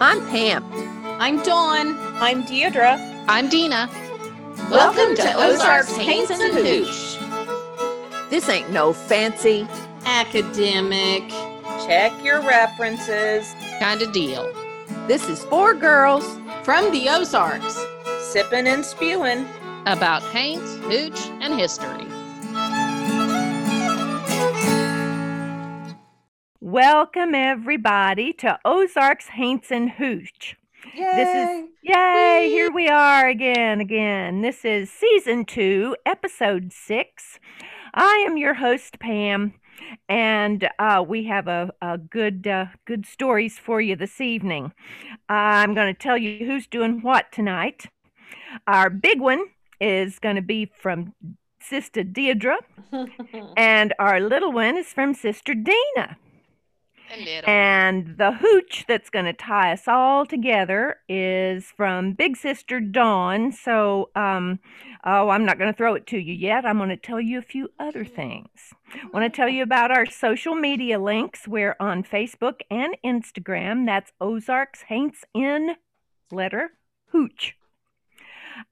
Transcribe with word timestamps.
I'm 0.00 0.24
Pam. 0.28 0.64
I'm 1.20 1.42
Dawn. 1.42 1.96
I'm 2.20 2.44
Deidre. 2.44 3.24
I'm 3.26 3.48
Dina. 3.48 3.90
Welcome, 4.70 5.16
to 5.16 5.34
Ozarks 5.34 5.96
Haints 5.96 6.30
and 6.30 6.54
Hooch. 6.54 7.18
This 8.30 8.48
ain't 8.48 8.70
no 8.70 8.92
fancy. 8.92 9.66
Academic. 10.06 11.28
Check 11.84 12.12
your 12.22 12.40
references. 12.42 13.52
Kind 13.80 14.02
of 14.02 14.12
deal. 14.12 14.52
This 15.08 15.28
is 15.28 15.44
four 15.46 15.74
girls. 15.74 16.24
From 16.62 16.92
the 16.92 17.08
Ozarks. 17.08 17.84
Sipping 18.20 18.68
and 18.68 18.84
spewing. 18.84 19.48
About 19.86 20.22
Haints, 20.22 20.76
Hooch, 20.76 21.26
and 21.40 21.58
history. 21.58 22.06
Welcome 26.74 27.36
everybody 27.36 28.32
to 28.32 28.58
Ozarks 28.64 29.28
Haints 29.28 29.70
and 29.70 29.92
Hooch. 29.92 30.56
Yay! 30.92 31.12
This 31.14 31.28
is 31.28 31.68
yay! 31.84 32.48
Here 32.50 32.68
we 32.68 32.88
are 32.88 33.28
again, 33.28 33.80
again. 33.80 34.40
This 34.40 34.64
is 34.64 34.90
season 34.90 35.44
two, 35.44 35.94
episode 36.04 36.72
six. 36.72 37.38
I 37.94 38.24
am 38.26 38.36
your 38.36 38.54
host 38.54 38.98
Pam, 38.98 39.54
and 40.08 40.68
uh, 40.80 41.04
we 41.06 41.26
have 41.26 41.46
a, 41.46 41.72
a 41.80 41.96
good 41.96 42.48
uh, 42.48 42.66
good 42.84 43.06
stories 43.06 43.56
for 43.56 43.80
you 43.80 43.94
this 43.94 44.20
evening. 44.20 44.72
I'm 45.28 45.74
going 45.74 45.94
to 45.94 45.98
tell 45.98 46.18
you 46.18 46.44
who's 46.44 46.66
doing 46.66 47.02
what 47.02 47.30
tonight. 47.30 47.86
Our 48.66 48.90
big 48.90 49.20
one 49.20 49.44
is 49.80 50.18
going 50.18 50.34
to 50.34 50.42
be 50.42 50.72
from 50.76 51.14
Sister 51.60 52.02
Deidre, 52.02 52.56
and 53.56 53.94
our 54.00 54.18
little 54.18 54.50
one 54.50 54.76
is 54.76 54.88
from 54.88 55.14
Sister 55.14 55.54
Dina. 55.54 56.16
And 57.46 58.16
the 58.18 58.32
hooch 58.32 58.84
that's 58.88 59.10
going 59.10 59.26
to 59.26 59.32
tie 59.32 59.72
us 59.72 59.86
all 59.86 60.26
together 60.26 60.96
is 61.08 61.64
from 61.76 62.12
Big 62.12 62.36
Sister 62.36 62.80
Dawn. 62.80 63.52
So, 63.52 64.10
um, 64.14 64.58
oh, 65.04 65.28
I'm 65.28 65.44
not 65.44 65.58
going 65.58 65.72
to 65.72 65.76
throw 65.76 65.94
it 65.94 66.06
to 66.08 66.18
you 66.18 66.34
yet. 66.34 66.64
I'm 66.64 66.78
going 66.78 66.88
to 66.88 66.96
tell 66.96 67.20
you 67.20 67.38
a 67.38 67.42
few 67.42 67.70
other 67.78 68.04
things. 68.04 68.48
I 68.94 69.06
want 69.12 69.32
to 69.32 69.36
tell 69.36 69.48
you 69.48 69.62
about 69.62 69.90
our 69.90 70.06
social 70.06 70.54
media 70.54 70.98
links. 70.98 71.46
We're 71.46 71.76
on 71.78 72.02
Facebook 72.02 72.60
and 72.70 72.96
Instagram. 73.04 73.86
That's 73.86 74.12
Ozarks 74.20 74.82
Haints 74.88 75.24
in 75.34 75.76
letter 76.30 76.70
hooch. 77.12 77.56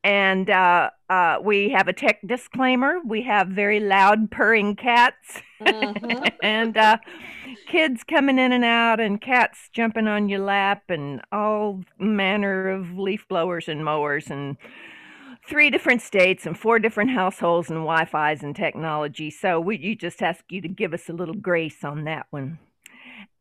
And 0.04 0.48
uh, 0.48 0.90
uh, 1.08 1.38
we 1.42 1.70
have 1.70 1.88
a 1.88 1.92
tech 1.92 2.20
disclaimer. 2.26 2.98
We 3.04 3.22
have 3.22 3.48
very 3.48 3.80
loud 3.80 4.30
purring 4.30 4.76
cats. 4.76 5.42
Mhm. 5.60 6.30
and 6.42 6.76
uh, 6.76 6.98
kids 7.72 8.04
coming 8.04 8.38
in 8.38 8.52
and 8.52 8.66
out, 8.66 9.00
and 9.00 9.18
cats 9.18 9.70
jumping 9.72 10.06
on 10.06 10.28
your 10.28 10.40
lap, 10.40 10.82
and 10.90 11.22
all 11.32 11.80
manner 11.98 12.68
of 12.68 12.98
leaf 12.98 13.26
blowers 13.28 13.66
and 13.66 13.82
mowers, 13.82 14.30
and 14.30 14.58
three 15.48 15.70
different 15.70 16.02
states, 16.02 16.44
and 16.44 16.58
four 16.58 16.78
different 16.78 17.10
households, 17.10 17.70
and 17.70 17.78
Wi 17.78 18.04
Fi's 18.04 18.42
and 18.42 18.54
technology. 18.54 19.30
So 19.30 19.58
we 19.58 19.78
you 19.78 19.96
just 19.96 20.22
ask 20.22 20.44
you 20.50 20.60
to 20.60 20.68
give 20.68 20.92
us 20.92 21.08
a 21.08 21.14
little 21.14 21.34
grace 21.34 21.82
on 21.82 22.04
that 22.04 22.26
one. 22.28 22.58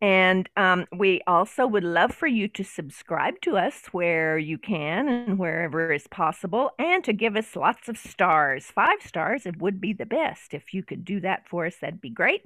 And 0.02 0.50
um, 0.56 0.88
we 0.98 1.22
also 1.28 1.68
would 1.68 1.84
love 1.84 2.12
for 2.12 2.26
you 2.26 2.48
to 2.48 2.64
subscribe 2.64 3.40
to 3.42 3.58
us 3.58 3.88
where 3.92 4.38
you 4.38 4.58
can 4.58 5.08
and 5.08 5.38
wherever 5.38 5.92
is 5.92 6.08
possible, 6.08 6.72
and 6.80 7.04
to 7.04 7.12
give 7.12 7.36
us 7.36 7.56
lots 7.56 7.90
of 7.90 7.98
stars. 7.98 8.66
Five 8.66 9.02
stars, 9.04 9.46
it 9.46 9.62
would 9.62 9.82
be 9.82 9.92
the 9.94 10.06
best. 10.06 10.54
If 10.54 10.74
you 10.74 10.84
could 10.84 11.04
do 11.04 11.20
that 11.20 11.50
for 11.50 11.66
us, 11.66 11.76
that'd 11.82 12.00
be 12.00 12.10
great. 12.10 12.44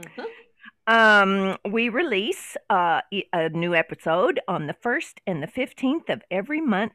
Mhm. 0.00 0.24
Um, 0.86 1.56
we 1.68 1.88
release 1.88 2.56
uh, 2.70 3.00
a 3.32 3.48
new 3.48 3.74
episode 3.74 4.38
on 4.46 4.66
the 4.66 4.74
1st 4.74 5.14
and 5.26 5.42
the 5.42 5.48
15th 5.48 6.08
of 6.08 6.22
every 6.30 6.60
month. 6.60 6.92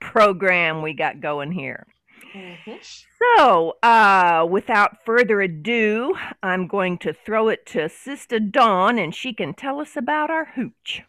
program 0.00 0.82
we 0.82 0.94
got 0.94 1.20
going 1.20 1.52
here. 1.52 1.86
Mhm. 2.34 2.80
So, 3.36 3.76
uh, 3.82 4.46
without 4.48 5.04
further 5.04 5.40
ado, 5.42 6.16
I'm 6.42 6.66
going 6.66 6.98
to 6.98 7.12
throw 7.12 7.48
it 7.48 7.66
to 7.66 7.88
Sister 7.88 8.40
Dawn 8.40 8.98
and 8.98 9.14
she 9.14 9.34
can 9.34 9.52
tell 9.54 9.80
us 9.80 9.96
about 9.96 10.30
our 10.30 10.46
hooch. 10.46 11.02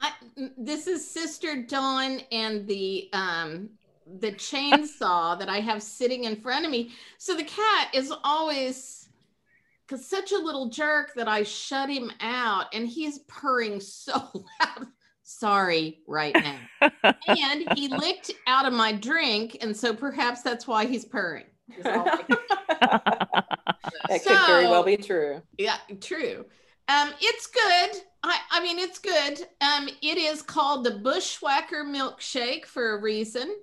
I, 0.00 0.12
m- 0.36 0.54
this 0.56 0.86
is 0.86 1.08
Sister 1.08 1.62
Dawn 1.62 2.20
and 2.32 2.66
the 2.66 3.08
um 3.12 3.70
the 4.20 4.32
chainsaw 4.32 5.38
that 5.38 5.48
I 5.48 5.60
have 5.60 5.82
sitting 5.82 6.24
in 6.24 6.40
front 6.40 6.64
of 6.64 6.70
me. 6.70 6.92
So 7.18 7.36
the 7.36 7.44
cat 7.44 7.90
is 7.92 8.12
always 8.24 9.08
cause 9.88 10.08
such 10.08 10.32
a 10.32 10.38
little 10.38 10.68
jerk 10.68 11.12
that 11.16 11.28
I 11.28 11.42
shut 11.42 11.90
him 11.90 12.10
out 12.20 12.66
and 12.72 12.88
he's 12.88 13.20
purring 13.20 13.80
so 13.80 14.12
loud. 14.60 14.86
Sorry, 15.30 15.98
right 16.06 16.34
now. 16.34 16.90
and 17.28 17.70
he 17.74 17.88
licked 17.94 18.30
out 18.46 18.64
of 18.64 18.72
my 18.72 18.92
drink, 18.92 19.58
and 19.60 19.76
so 19.76 19.92
perhaps 19.92 20.40
that's 20.40 20.66
why 20.66 20.86
he's 20.86 21.04
purring. 21.04 21.44
is 21.76 21.84
all 21.84 22.08
I 22.08 22.16
can 22.22 22.38
that 24.08 24.24
could 24.24 24.46
very 24.46 24.64
well 24.68 24.82
be 24.82 24.96
true. 24.96 25.42
Yeah, 25.58 25.76
true. 26.00 26.46
Um, 26.88 27.10
it's 27.20 27.46
good. 27.46 28.02
I, 28.22 28.38
I 28.52 28.62
mean, 28.62 28.78
it's 28.78 28.98
good. 28.98 29.46
Um, 29.60 29.90
it 30.00 30.16
is 30.16 30.40
called 30.40 30.84
the 30.84 30.92
Bushwhacker 30.92 31.84
milkshake 31.84 32.64
for 32.64 32.96
a 32.96 33.02
reason. 33.02 33.54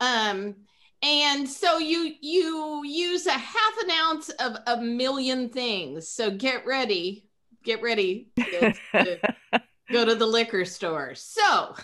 Um, 0.00 0.56
and 1.00 1.48
so 1.48 1.78
you 1.78 2.12
you 2.20 2.82
use 2.84 3.26
a 3.26 3.30
half 3.30 3.78
an 3.84 3.90
ounce 3.92 4.30
of 4.30 4.56
a 4.66 4.82
million 4.82 5.48
things. 5.48 6.08
So 6.08 6.32
get 6.32 6.66
ready, 6.66 7.28
get 7.62 7.80
ready 7.82 8.32
go 9.92 10.04
to 10.04 10.14
the 10.14 10.26
liquor 10.26 10.64
store. 10.64 11.14
So, 11.14 11.42
um, 11.58 11.74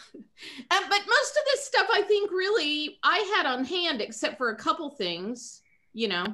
but 0.70 1.00
most 1.06 1.36
of 1.36 1.44
this 1.46 1.64
stuff 1.64 1.86
I 1.92 2.02
think 2.02 2.30
really 2.30 2.98
I 3.02 3.18
had 3.36 3.46
on 3.46 3.64
hand, 3.64 4.00
except 4.00 4.38
for 4.38 4.50
a 4.50 4.56
couple 4.56 4.90
things, 4.90 5.62
you 5.92 6.08
know. 6.08 6.26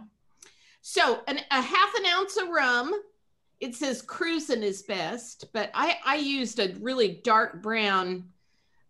So 0.80 1.20
an, 1.28 1.40
a 1.50 1.62
half 1.62 1.94
an 1.94 2.06
ounce 2.06 2.36
of 2.36 2.48
rum. 2.48 2.92
It 3.60 3.74
says 3.74 4.02
Cruzan 4.02 4.62
is 4.62 4.82
best, 4.82 5.46
but 5.52 5.70
I, 5.72 5.96
I 6.04 6.16
used 6.16 6.58
a 6.58 6.74
really 6.80 7.20
dark 7.24 7.62
brown 7.62 8.24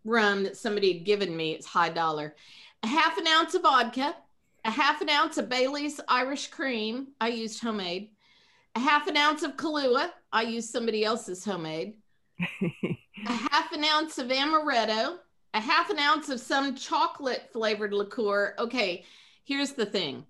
rum 0.05 0.43
that 0.43 0.57
somebody 0.57 0.93
had 0.93 1.05
given 1.05 1.37
me. 1.37 1.53
It's 1.53 1.67
high 1.67 1.91
dollar. 1.91 2.35
A 2.83 2.87
half 2.87 3.17
an 3.19 3.27
ounce 3.27 3.55
of 3.55 3.63
vodka, 3.63 4.17
a 4.65 4.71
half 4.71 5.01
an 5.01 5.11
ounce 5.11 5.39
of 5.39 5.49
Bailey's 5.49 6.01
Irish 6.09 6.49
cream. 6.49 7.09
I 7.21 7.29
used 7.29 7.63
homemade. 7.63 8.11
A 8.75 8.81
half 8.81 9.07
an 9.07 9.17
ounce 9.17 9.43
of 9.43 9.57
Kahlua. 9.57 10.11
I 10.33 10.43
used 10.43 10.71
somebody 10.71 11.05
else's 11.05 11.45
homemade. 11.45 11.95
A 12.41 13.33
half 13.51 13.73
an 13.73 13.85
ounce 13.85 14.19
of 14.19 14.29
amaretto. 14.29 15.19
A 15.55 15.61
half 15.61 15.89
an 15.91 15.99
ounce 16.01 16.29
of 16.31 16.41
some 16.41 16.75
chocolate 16.75 17.49
flavored 17.53 17.93
liqueur. 17.93 18.55
Okay, 18.59 19.05
here's 19.45 19.73
the 19.73 19.87
thing 19.87 20.27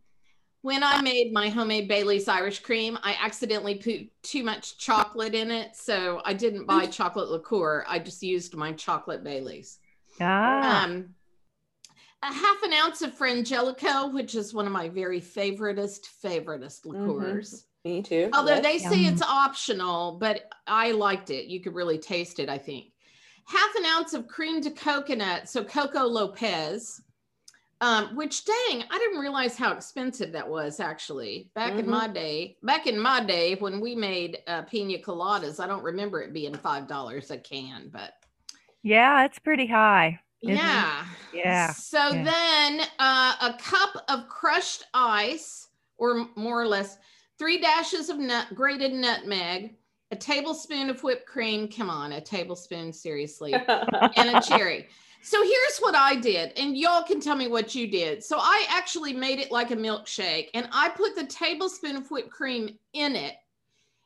when 0.65 0.82
I 0.82 1.03
made 1.03 1.31
my 1.31 1.50
homemade 1.50 1.88
Bailey's 1.88 2.26
Irish 2.26 2.60
cream, 2.60 2.98
I 3.03 3.15
accidentally 3.20 3.75
put 3.75 4.22
too 4.22 4.42
much 4.42 4.78
chocolate 4.78 5.34
in 5.34 5.50
it. 5.50 5.76
So 5.76 6.22
I 6.25 6.32
didn't 6.32 6.65
buy 6.65 6.87
chocolate 6.87 7.28
liqueur. 7.28 7.84
I 7.87 7.98
just 7.98 8.22
used 8.22 8.56
my 8.56 8.72
chocolate 8.72 9.22
Bailey's. 9.22 9.78
ah, 10.22 10.84
Um, 10.84 11.10
a 12.22 12.32
half 12.32 12.62
an 12.62 12.72
ounce 12.72 13.03
of 13.03 13.15
Frangelico, 13.15 14.10
which 14.10 14.34
is 14.34 14.54
one 14.54 14.65
of 14.65 14.72
my 14.72 14.88
very 14.88 15.21
favoritist, 15.21 16.07
favoritist 16.24 16.86
liqueurs. 16.86 17.66
Me 17.84 18.03
too. 18.03 18.31
Although 18.33 18.54
yes. 18.57 18.63
they 18.63 18.78
say 18.78 18.98
Yum. 19.03 19.13
it's 19.13 19.22
optional, 19.22 20.13
but 20.19 20.51
I 20.66 20.92
liked 20.92 21.31
it. 21.31 21.47
You 21.47 21.60
could 21.60 21.75
really 21.75 21.98
taste 21.98 22.39
it, 22.39 22.48
I 22.48 22.57
think. 22.57 22.86
Half 23.47 23.75
an 23.77 23.84
ounce 23.84 24.15
of 24.15 24.27
cream 24.27 24.63
to 24.63 24.71
coconut, 24.71 25.51
so 25.51 25.63
Coco 25.63 26.04
Lopez, 26.04 27.03
um, 27.83 28.16
which 28.16 28.47
dang, 28.47 28.84
I 28.91 28.98
didn't 28.98 29.19
realize 29.21 29.59
how 29.59 29.72
expensive 29.72 30.33
that 30.33 30.48
was 30.48 30.81
actually. 30.81 31.51
Back 31.54 31.72
in 31.75 31.84
Mhm. 31.84 31.89
my 31.91 32.09
day, 32.09 32.57
back 32.63 32.86
in 32.86 32.98
my 32.98 33.22
day 33.22 33.57
when 33.57 33.81
we 33.81 33.95
made 33.95 34.39
uh, 34.47 34.63
pina 34.63 34.97
coladas, 34.98 35.63
I 35.63 35.66
don't 35.66 35.83
remember 35.83 36.22
it 36.22 36.33
being 36.33 36.54
$5 36.54 37.31
a 37.31 37.36
can, 37.36 37.91
but 37.92 38.15
yeah, 38.83 39.27
it's 39.27 39.39
pretty 39.39 39.66
high. 39.66 40.19
Isn't 40.42 40.54
it? 40.54 40.59
yeah. 40.59 41.04
Yeah, 41.34 41.72
So 41.72 41.98
yeah. 41.98 42.22
then 42.78 42.86
uh, 42.98 43.34
a 43.42 43.59
cup 43.59 44.04
of 44.09 44.27
crushed 44.28 44.84
ice, 44.95 45.69
or 45.98 46.28
more 46.36 46.63
or 46.63 46.66
less, 46.66 46.97
three 47.39 47.60
dashes 47.60 48.09
of 48.09 48.19
nut, 48.19 48.48
grated 48.54 48.92
nutmeg, 48.92 49.75
a 50.10 50.16
tablespoon 50.16 50.91
of 50.91 51.03
whipped 51.03 51.27
cream. 51.27 51.69
Come 51.69 51.91
on, 51.91 52.13
a 52.13 52.21
tablespoon, 52.21 52.92
seriously, 52.92 53.53
and 54.16 54.36
a 54.36 54.41
cherry. 54.41 54.89
So 55.22 55.42
here's 55.42 55.78
what 55.81 55.95
I 55.95 56.16
did, 56.16 56.53
and 56.59 56.77
y'all 56.77 57.03
can 57.03 57.19
tell 57.19 57.34
me 57.34 57.48
what 57.48 57.75
you 57.75 57.86
did. 57.86 58.22
So 58.22 58.36
I 58.39 58.66
actually 58.69 59.15
made 59.15 59.39
it 59.39 59.51
like 59.51 59.71
a 59.71 59.77
milkshake, 59.77 60.48
and 60.53 60.69
I 60.71 60.91
put 60.91 61.16
the 61.16 61.25
tablespoon 61.25 61.97
of 61.97 62.10
whipped 62.10 62.31
cream 62.31 62.78
in 62.92 63.16
it, 63.16 63.36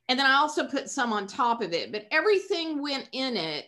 and 0.09 0.19
then 0.19 0.27
I 0.27 0.35
also 0.35 0.67
put 0.67 0.89
some 0.89 1.13
on 1.13 1.27
top 1.27 1.61
of 1.61 1.73
it. 1.73 1.93
But 1.93 2.07
everything 2.11 2.81
went 2.81 3.09
in 3.13 3.37
it 3.37 3.67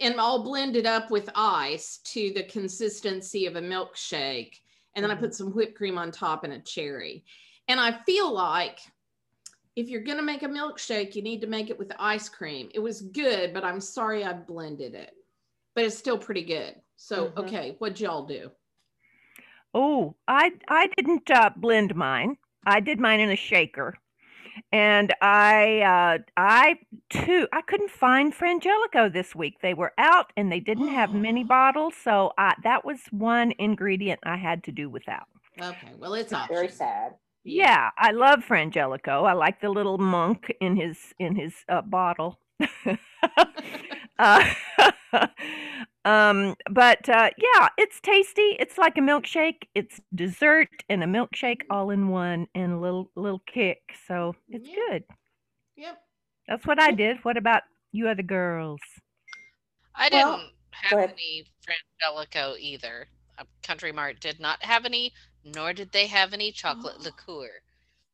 and 0.00 0.20
all 0.20 0.44
blended 0.44 0.86
up 0.86 1.10
with 1.10 1.28
ice 1.34 1.98
to 2.04 2.32
the 2.34 2.44
consistency 2.44 3.46
of 3.46 3.56
a 3.56 3.60
milkshake. 3.60 4.54
And 4.94 5.04
then 5.04 5.10
I 5.10 5.14
put 5.14 5.30
mm-hmm. 5.30 5.32
some 5.32 5.52
whipped 5.52 5.76
cream 5.76 5.98
on 5.98 6.12
top 6.12 6.44
and 6.44 6.52
a 6.52 6.60
cherry. 6.60 7.24
And 7.70 7.78
I 7.78 7.92
feel 7.92 8.32
like 8.32 8.80
if 9.76 9.88
you're 9.88 10.02
going 10.02 10.16
to 10.16 10.24
make 10.24 10.42
a 10.42 10.48
milkshake, 10.48 11.14
you 11.14 11.22
need 11.22 11.40
to 11.42 11.46
make 11.46 11.70
it 11.70 11.78
with 11.78 11.92
ice 12.00 12.28
cream. 12.28 12.68
It 12.74 12.80
was 12.80 13.00
good, 13.00 13.54
but 13.54 13.62
I'm 13.62 13.80
sorry 13.80 14.24
I 14.24 14.32
blended 14.32 14.96
it, 14.96 15.12
but 15.76 15.84
it's 15.84 15.96
still 15.96 16.18
pretty 16.18 16.42
good. 16.42 16.74
So, 16.96 17.26
Mhm. 17.28 17.38
okay, 17.38 17.76
what'd 17.78 18.00
y'all 18.00 18.26
do? 18.26 18.50
Oh, 19.72 20.16
I 20.26 20.54
I 20.66 20.88
didn't 20.96 21.30
uh, 21.30 21.50
blend 21.56 21.94
mine. 21.94 22.38
I 22.66 22.80
did 22.80 22.98
mine 22.98 23.20
in 23.20 23.30
a 23.30 23.36
shaker, 23.36 23.96
and 24.72 25.14
I 25.22 25.82
uh, 25.82 26.18
I 26.36 26.80
too 27.08 27.46
I 27.52 27.62
couldn't 27.62 27.92
find 27.92 28.34
Frangelico 28.34 29.12
this 29.12 29.32
week. 29.36 29.60
They 29.62 29.74
were 29.74 29.92
out 29.96 30.32
and 30.36 30.50
they 30.50 30.58
didn't 30.58 30.88
have 30.88 31.14
many 31.28 31.44
bottles, 31.44 31.94
so 31.94 32.32
I, 32.36 32.56
that 32.64 32.84
was 32.84 32.98
one 33.12 33.52
ingredient 33.60 34.18
I 34.24 34.38
had 34.38 34.64
to 34.64 34.72
do 34.72 34.90
without. 34.90 35.28
Okay, 35.60 35.94
well, 35.98 36.14
it's 36.14 36.32
Very 36.48 36.68
sad. 36.68 37.14
Yeah, 37.44 37.90
I 37.96 38.10
love 38.12 38.40
Frangelico. 38.46 39.24
I 39.26 39.32
like 39.32 39.60
the 39.60 39.70
little 39.70 39.98
monk 39.98 40.52
in 40.60 40.76
his 40.76 41.14
in 41.18 41.36
his 41.36 41.54
uh, 41.68 41.82
bottle. 41.82 42.38
uh, 44.18 44.54
um, 46.04 46.54
but 46.70 47.08
uh, 47.08 47.30
yeah, 47.38 47.68
it's 47.78 48.00
tasty. 48.00 48.56
It's 48.58 48.76
like 48.76 48.98
a 48.98 49.00
milkshake. 49.00 49.62
It's 49.74 50.00
dessert 50.14 50.68
and 50.90 51.02
a 51.02 51.06
milkshake 51.06 51.62
all 51.70 51.90
in 51.90 52.08
one, 52.08 52.46
and 52.54 52.72
a 52.72 52.78
little 52.78 53.10
little 53.16 53.42
kick. 53.46 53.78
So 54.06 54.34
it's 54.50 54.68
Yeah. 54.68 54.74
good. 54.90 55.04
Yep. 55.76 56.02
That's 56.48 56.66
what 56.66 56.78
I 56.80 56.90
did. 56.90 57.24
What 57.24 57.36
about 57.38 57.62
you 57.92 58.08
other 58.08 58.22
girls? 58.22 58.80
I 59.94 60.08
Well, 60.12 60.36
didn't 60.36 60.52
have 60.72 61.00
any 61.12 61.44
Frangelico 61.64 62.58
either. 62.58 63.08
Uh, 63.40 63.44
Country 63.62 63.92
Mart 63.92 64.20
did 64.20 64.38
not 64.38 64.62
have 64.62 64.84
any, 64.84 65.12
nor 65.44 65.72
did 65.72 65.92
they 65.92 66.06
have 66.06 66.32
any 66.32 66.52
chocolate 66.52 66.96
Oh. 66.98 67.02
liqueur. 67.04 67.50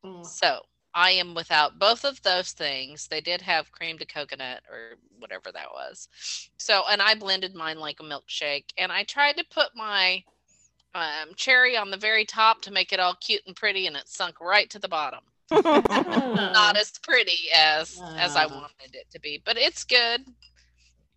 Mm. 0.04 0.24
So 0.24 0.60
I 0.94 1.10
am 1.10 1.34
without 1.34 1.78
both 1.78 2.04
of 2.04 2.22
those 2.22 2.52
things. 2.52 3.08
They 3.08 3.20
did 3.20 3.42
have 3.42 3.72
cream 3.72 3.98
to 3.98 4.06
coconut 4.06 4.62
or 4.70 4.94
whatever 5.18 5.52
that 5.52 5.68
was. 5.72 6.08
So, 6.56 6.84
and 6.88 7.02
I 7.02 7.14
blended 7.14 7.54
mine 7.54 7.78
like 7.78 8.00
a 8.00 8.04
milkshake, 8.04 8.66
and 8.78 8.90
I 8.92 9.02
tried 9.04 9.36
to 9.36 9.44
put 9.50 9.74
my 9.74 10.22
um, 10.94 11.34
cherry 11.36 11.76
on 11.76 11.90
the 11.90 11.96
very 11.98 12.24
top 12.24 12.62
to 12.62 12.72
make 12.72 12.92
it 12.92 13.00
all 13.00 13.14
cute 13.20 13.42
and 13.46 13.54
pretty, 13.54 13.86
and 13.86 13.96
it 13.96 14.08
sunk 14.08 14.40
right 14.40 14.70
to 14.70 14.78
the 14.78 14.88
bottom. 14.88 15.20
Not 15.50 16.76
as 16.76 16.92
pretty 17.02 17.50
as 17.54 18.00
as 18.16 18.34
I 18.34 18.46
wanted 18.46 18.94
it 18.94 19.06
to 19.12 19.20
be, 19.20 19.40
but 19.44 19.56
it's 19.58 19.84
good. 19.84 20.22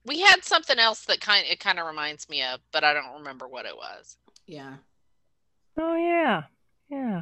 We 0.10 0.22
had 0.22 0.44
something 0.44 0.80
else 0.80 1.06
that 1.06 1.22
kind 1.22 1.46
it 1.48 1.60
kind 1.60 1.78
of 1.78 1.86
reminds 1.86 2.28
me 2.30 2.42
of, 2.42 2.60
but 2.72 2.84
I 2.84 2.96
don't 2.96 3.20
remember 3.20 3.48
what 3.48 3.68
it 3.68 3.76
was. 3.76 4.18
Yeah. 4.48 4.78
oh 5.80 5.96
yeah, 5.96 6.46
yeah. 6.90 7.22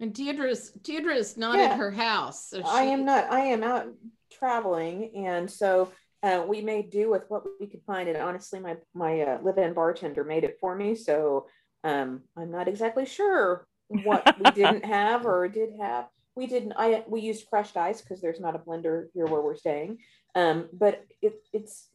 And 0.00 0.12
Deidre's 0.12 0.72
Deidre's 0.72 1.36
not 1.36 1.58
Yeah. 1.58 1.66
at 1.66 1.78
her 1.78 1.92
house. 1.92 2.48
So 2.48 2.60
I 2.64 2.82
am 2.82 3.04
not. 3.04 3.30
I 3.30 3.38
am 3.40 3.62
out 3.62 3.86
traveling, 4.32 5.12
and 5.14 5.48
so 5.48 5.92
uh, 6.24 6.44
we 6.44 6.60
made 6.60 6.90
do 6.90 7.08
with 7.08 7.22
what 7.28 7.44
we 7.60 7.68
could 7.68 7.82
find. 7.86 8.08
And 8.08 8.18
honestly, 8.18 8.58
my 8.58 8.78
my 8.92 9.20
uh, 9.20 9.38
live-in 9.44 9.72
bartender 9.72 10.24
made 10.24 10.42
it 10.42 10.56
for 10.60 10.74
me, 10.74 10.96
so 10.96 11.46
um, 11.84 12.22
I'm 12.36 12.50
not 12.50 12.66
exactly 12.66 13.06
sure 13.06 13.68
what 13.86 14.36
we 14.40 14.50
didn't 14.60 14.84
have 14.84 15.24
or 15.24 15.46
did 15.46 15.70
have. 15.80 16.08
We 16.34 16.48
didn't. 16.48 16.72
I 16.76 17.04
we 17.06 17.20
used 17.20 17.48
crushed 17.48 17.76
ice 17.76 18.00
because 18.00 18.20
there's 18.20 18.40
not 18.40 18.56
a 18.56 18.58
blender 18.58 19.06
here 19.14 19.26
where 19.26 19.40
we're 19.40 19.54
staying. 19.54 19.98
Um, 20.36 20.68
but 20.72 21.04
it 21.22 21.42
it's 21.52 21.88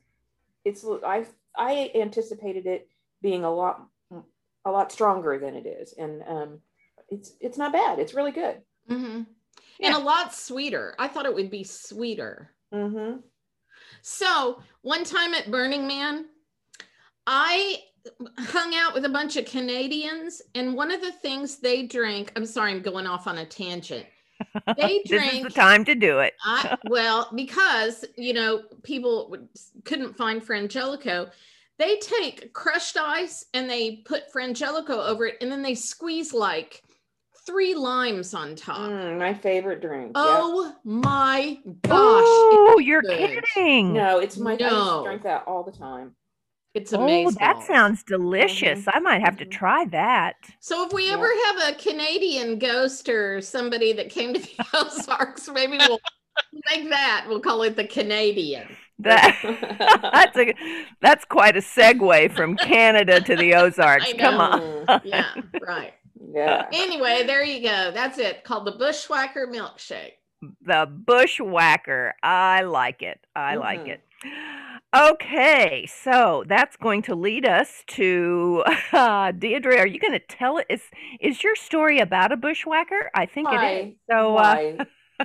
it's 0.66 0.84
I 1.06 1.28
I 1.56 1.92
anticipated 1.96 2.66
it 2.66 2.90
being 3.22 3.44
a 3.44 3.54
lot 3.54 3.86
a 4.66 4.72
lot 4.72 4.92
stronger 4.92 5.40
than 5.40 5.56
it 5.56 5.68
is, 5.68 5.94
and 5.94 6.24
um, 6.28 6.60
it's 7.08 7.34
it's 7.40 7.58
not 7.58 7.72
bad. 7.72 8.00
It's 8.00 8.16
really 8.16 8.32
good. 8.32 8.58
Mm-hmm. 8.90 9.22
Yeah. 9.80 9.88
and 9.88 9.96
a 9.96 10.00
lot 10.00 10.34
sweeter. 10.34 10.96
I 11.00 11.08
thought 11.08 11.26
it 11.26 11.34
would 11.34 11.52
be 11.52 11.64
sweeter. 11.64 12.52
Mm-hmm. 12.74 13.20
So 14.02 14.62
one 14.82 15.04
time 15.04 15.34
at 15.36 15.52
Burning 15.52 15.88
Man, 15.88 16.26
I 17.28 17.78
hung 18.40 18.74
out 18.74 18.96
with 18.96 19.06
a 19.06 19.10
bunch 19.10 19.38
of 19.38 19.46
Canadians, 19.46 20.42
and 20.56 20.76
one 20.76 20.92
of 20.92 21.02
the 21.02 21.12
things 21.12 21.58
they 21.58 21.84
drink, 21.84 22.32
I'm 22.36 22.46
sorry, 22.46 22.72
I'm 22.72 22.82
going 22.82 23.06
off 23.06 23.28
on 23.28 23.38
a 23.38 23.46
tangent. 23.46 24.06
They 24.78 25.02
this 25.06 25.34
is 25.34 25.44
the 25.44 25.50
time 25.50 25.86
to 25.86 25.96
do 25.96 26.20
it. 26.20 26.34
I, 26.44 26.78
well, 26.90 27.30
because, 27.36 28.06
you 28.18 28.34
know, 28.34 28.64
people 28.84 29.38
couldn't 29.84 30.16
find 30.16 30.42
Frangelico, 30.42 31.30
they 31.78 31.98
take 31.98 32.54
crushed 32.54 32.98
ice 32.98 33.46
and 33.54 33.70
they 33.70 33.98
put 34.06 34.32
Frangelico 34.34 34.92
over 34.92 35.26
it, 35.26 35.38
and 35.42 35.52
then 35.52 35.62
they 35.62 35.76
squeeze 35.76 36.34
like 36.34 36.84
three 37.46 37.74
limes 37.74 38.34
on 38.34 38.56
top. 38.56 38.90
Mm, 38.90 39.18
my 39.18 39.34
favorite 39.34 39.82
drink. 39.82 40.08
yep. 40.08 40.14
Oh 40.16 40.76
my 40.84 41.58
gosh. 41.66 41.92
Oh, 41.94 42.80
you're 42.80 43.02
good. 43.02 43.44
kidding. 43.56 43.94
No, 43.94 44.20
it's 44.20 44.38
my 44.38 44.56
No. 44.56 45.00
to 45.00 45.04
drink 45.10 45.24
that 45.24 45.44
all 45.48 45.64
the 45.64 45.72
time. 45.72 46.16
It's 46.74 46.94
Oh, 46.94 47.04
amazing. 47.04 47.38
that 47.40 47.64
sounds 47.64 48.04
delicious. 48.04 48.86
I 48.88 49.00
might 49.00 49.22
have 49.22 49.38
to 49.38 49.46
Mhm. 49.46 49.52
try 49.52 49.86
that. 49.86 50.36
So 50.60 50.86
if 50.86 50.94
we 50.94 51.08
Yeah. 51.08 51.14
ever 51.16 51.30
have 51.48 51.70
a 51.70 51.76
Canadian 51.78 52.60
ghost 52.60 53.10
or 53.10 53.42
somebody 53.42 53.92
that 53.94 54.10
came 54.10 54.34
to 54.34 54.40
the 54.40 54.66
Ozarks, 54.74 55.50
maybe 55.50 55.78
we'll 55.88 56.00
make 56.70 56.90
that. 56.90 57.26
We'll 57.28 57.42
call 57.42 57.64
it 57.64 57.76
the 57.76 57.86
Canadian. 57.88 58.68
That 59.02 59.36
that's 60.14 60.38
a 60.38 60.54
that's 61.02 61.26
quite 61.26 61.58
a 61.58 61.60
segue 61.62 62.32
from 62.36 62.56
Canada 62.56 63.20
to 63.20 63.36
the 63.36 63.56
Ozarks. 63.56 64.14
Come 64.14 64.40
on. 64.40 64.86
Yeah, 65.04 65.34
right. 65.60 65.94
yeah. 66.32 66.68
Anyway, 66.72 67.24
there 67.26 67.44
you 67.44 67.64
go. 67.64 67.90
That's 67.92 68.20
it. 68.20 68.44
Called 68.44 68.66
the 68.68 68.74
Bushwhacker 68.74 69.48
milkshake. 69.48 70.12
The 70.62 70.86
bushwhacker. 70.86 72.14
I 72.22 72.62
like 72.62 73.02
it. 73.02 73.20
I 73.36 73.56
like 73.56 73.86
Mhm. 73.86 73.88
it. 73.90 74.02
Okay, 74.94 75.88
so 75.88 76.44
that's 76.48 76.76
going 76.76 77.02
to 77.04 77.16
lead 77.16 77.46
us 77.46 77.84
to 77.88 78.64
uh, 78.92 79.32
Deidre. 79.32 79.80
Are 79.80 79.88
you 79.88 80.00
going 80.00 80.12
to 80.14 80.20
tell 80.20 80.58
it? 80.58 80.66
Is 80.70 80.82
is 81.22 81.44
your 81.44 81.56
story 81.56 82.00
about 82.00 82.34
a 82.34 82.38
bushwhacker? 82.38 83.10
I 83.16 83.26
think 83.26 83.48
it 83.52 83.88
is. 83.88 83.94
So, 84.10 84.36
uh, 84.36 84.84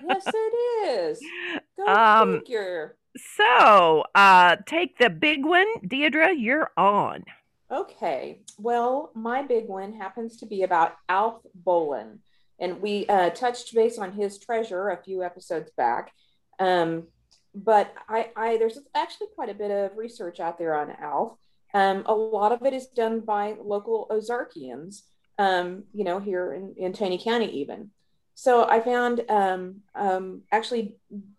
yes, 0.08 0.24
it 0.26 0.88
is. 0.88 1.20
Go 1.76 1.86
Um, 1.86 2.40
figure. 2.40 2.96
so 3.36 4.04
uh, 4.14 4.56
take 4.66 4.98
the 4.98 5.10
big 5.10 5.44
one, 5.44 5.66
Deidre. 5.84 6.32
You're 6.38 6.70
on. 6.76 7.24
Okay. 7.68 8.42
Well, 8.58 9.10
my 9.16 9.42
big 9.42 9.66
one 9.66 9.94
happens 9.94 10.36
to 10.38 10.46
be 10.46 10.62
about 10.62 10.94
Alf 11.08 11.42
Bolin. 11.60 12.18
And 12.60 12.80
we 12.80 13.06
uh, 13.08 13.30
touched 13.30 13.74
base 13.74 13.98
on 13.98 14.12
his 14.12 14.38
treasure 14.38 14.90
a 14.90 15.02
few 15.02 15.24
episodes 15.24 15.72
back. 15.76 16.12
Um, 16.60 17.08
but 17.56 17.92
I, 18.08 18.30
I 18.36 18.58
there's 18.58 18.78
actually 18.94 19.28
quite 19.34 19.48
a 19.48 19.54
bit 19.54 19.70
of 19.70 19.96
research 19.96 20.40
out 20.40 20.58
there 20.58 20.76
on 20.76 20.94
Alf. 21.00 21.32
Um, 21.72 22.04
a 22.06 22.14
lot 22.14 22.52
of 22.52 22.64
it 22.64 22.74
is 22.74 22.86
done 22.86 23.20
by 23.20 23.56
local 23.60 24.06
Ozarkians, 24.10 25.02
um, 25.38 25.84
you 25.92 26.04
know, 26.04 26.20
here 26.20 26.52
in, 26.52 26.74
in 26.76 26.92
Taney 26.92 27.18
County, 27.18 27.60
even. 27.60 27.90
So 28.34 28.68
I 28.68 28.80
found 28.80 29.22
um, 29.30 29.76
um, 29.94 30.42
actually 30.52 30.96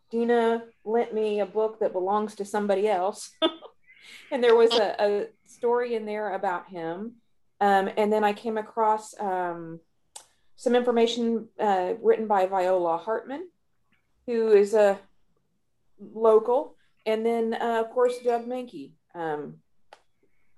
Dina 0.10 0.64
lent 0.84 1.14
me 1.14 1.40
a 1.40 1.46
book 1.46 1.80
that 1.80 1.94
belongs 1.94 2.36
to 2.36 2.46
somebody 2.46 2.88
else. 2.88 3.32
and 4.32 4.44
there 4.44 4.56
was 4.56 4.74
a, 4.74 4.96
a 5.00 5.28
story 5.46 5.94
in 5.96 6.06
there 6.06 6.34
about 6.34 6.68
him. 6.68 7.14
Um, 7.62 7.90
and 7.96 8.12
then 8.12 8.24
I 8.24 8.34
came 8.34 8.58
across 8.58 9.20
um, 9.20 9.80
some 10.56 10.76
information 10.76 11.48
uh, 11.60 11.94
written 12.02 12.28
by 12.28 12.48
Viola 12.48 12.98
Hartman, 12.98 13.48
who 14.26 14.52
is 14.52 14.74
a 14.74 15.00
local. 16.00 16.76
And 17.06 17.26
then, 17.26 17.54
uh, 17.54 17.84
of 17.86 17.92
course, 17.92 18.18
Doug 18.20 18.48
Mahnkey. 18.48 18.94
Um, 19.16 19.56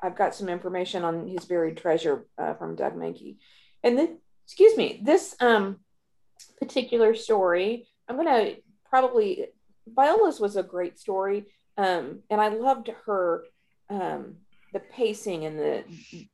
I've 0.01 0.15
got 0.15 0.35
some 0.35 0.49
information 0.49 1.03
on 1.03 1.27
his 1.27 1.45
buried 1.45 1.77
treasure 1.77 2.25
uh, 2.37 2.53
from 2.53 2.75
Doug 2.75 2.95
Mahnkey. 2.95 3.37
And 3.83 3.97
then, 3.97 4.17
excuse 4.45 4.75
me, 4.77 4.99
this 5.03 5.35
um, 5.39 5.77
particular 6.59 7.15
story, 7.15 7.87
I'm 8.07 8.15
going 8.15 8.27
to 8.27 8.61
probably, 8.89 9.47
Viola's 9.87 10.39
was 10.39 10.55
a 10.55 10.63
great 10.63 10.99
story. 10.99 11.45
Um, 11.77 12.19
and 12.29 12.41
I 12.41 12.49
loved 12.49 12.89
her, 13.05 13.43
um, 13.89 14.35
the 14.73 14.79
pacing 14.79 15.45
and 15.45 15.57
the 15.57 15.83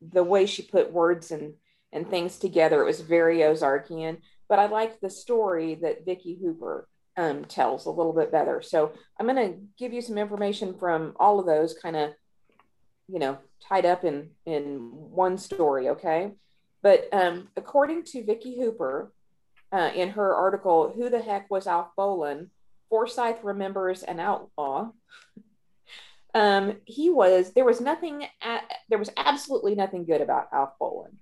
the 0.01 0.23
way 0.23 0.45
she 0.45 0.61
put 0.61 0.91
words 0.91 1.31
and 1.31 1.53
and 1.91 2.09
things 2.09 2.37
together. 2.37 2.81
It 2.81 2.85
was 2.85 3.01
very 3.01 3.39
Ozarkian, 3.39 4.17
but 4.49 4.59
I 4.59 4.65
liked 4.67 5.01
the 5.01 5.09
story 5.09 5.75
that 5.75 6.05
Vicki 6.05 6.37
Hooper 6.41 6.87
um, 7.17 7.45
tells 7.45 7.85
a 7.85 7.91
little 7.91 8.13
bit 8.13 8.31
better. 8.31 8.61
So 8.61 8.91
I'm 9.19 9.27
going 9.27 9.51
to 9.51 9.57
give 9.77 9.93
you 9.93 10.01
some 10.01 10.17
information 10.17 10.77
from 10.77 11.13
all 11.19 11.39
of 11.39 11.45
those, 11.45 11.73
kind 11.73 11.95
of, 11.95 12.11
you 13.07 13.19
know, 13.19 13.37
tied 13.67 13.85
up 13.85 14.03
in 14.03 14.31
in 14.45 14.89
one 14.91 15.37
story. 15.37 15.89
Okay, 15.89 16.31
but 16.81 17.07
um, 17.11 17.49
according 17.55 18.03
to 18.05 18.25
Vicki 18.25 18.59
Hooper, 18.59 19.11
uh, 19.71 19.91
in 19.95 20.09
her 20.09 20.33
article, 20.35 20.91
"Who 20.95 21.09
the 21.09 21.21
Heck 21.21 21.49
Was 21.49 21.67
Alf 21.67 21.89
Bolin?" 21.97 22.49
Forsyth 22.89 23.43
remembers 23.43 24.03
an 24.03 24.19
outlaw. 24.19 24.91
um, 26.33 26.77
he 26.85 27.09
was 27.09 27.51
there 27.53 27.65
was 27.65 27.81
nothing 27.81 28.25
at, 28.41 28.63
there 28.89 28.99
was 28.99 29.09
absolutely 29.17 29.75
nothing 29.75 30.05
good 30.05 30.21
about 30.21 30.49
Alf 30.53 30.71
Bolin. 30.79 31.15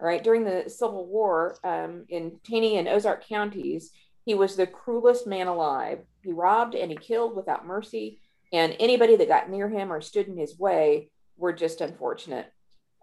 All 0.00 0.06
right, 0.06 0.22
during 0.22 0.44
the 0.44 0.64
Civil 0.68 1.06
War 1.06 1.58
um, 1.64 2.04
in 2.08 2.38
Taney 2.44 2.78
and 2.78 2.86
Ozark 2.86 3.26
counties, 3.26 3.90
he 4.28 4.34
was 4.34 4.56
the 4.56 4.66
cruelest 4.66 5.26
man 5.26 5.46
alive. 5.46 6.00
He 6.22 6.32
robbed 6.32 6.74
and 6.74 6.90
he 6.90 6.98
killed 6.98 7.34
without 7.34 7.64
mercy, 7.64 8.20
and 8.52 8.76
anybody 8.78 9.16
that 9.16 9.26
got 9.26 9.48
near 9.48 9.70
him 9.70 9.90
or 9.90 10.02
stood 10.02 10.28
in 10.28 10.36
his 10.36 10.58
way 10.58 11.10
were 11.38 11.54
just 11.54 11.80
unfortunate. 11.80 12.52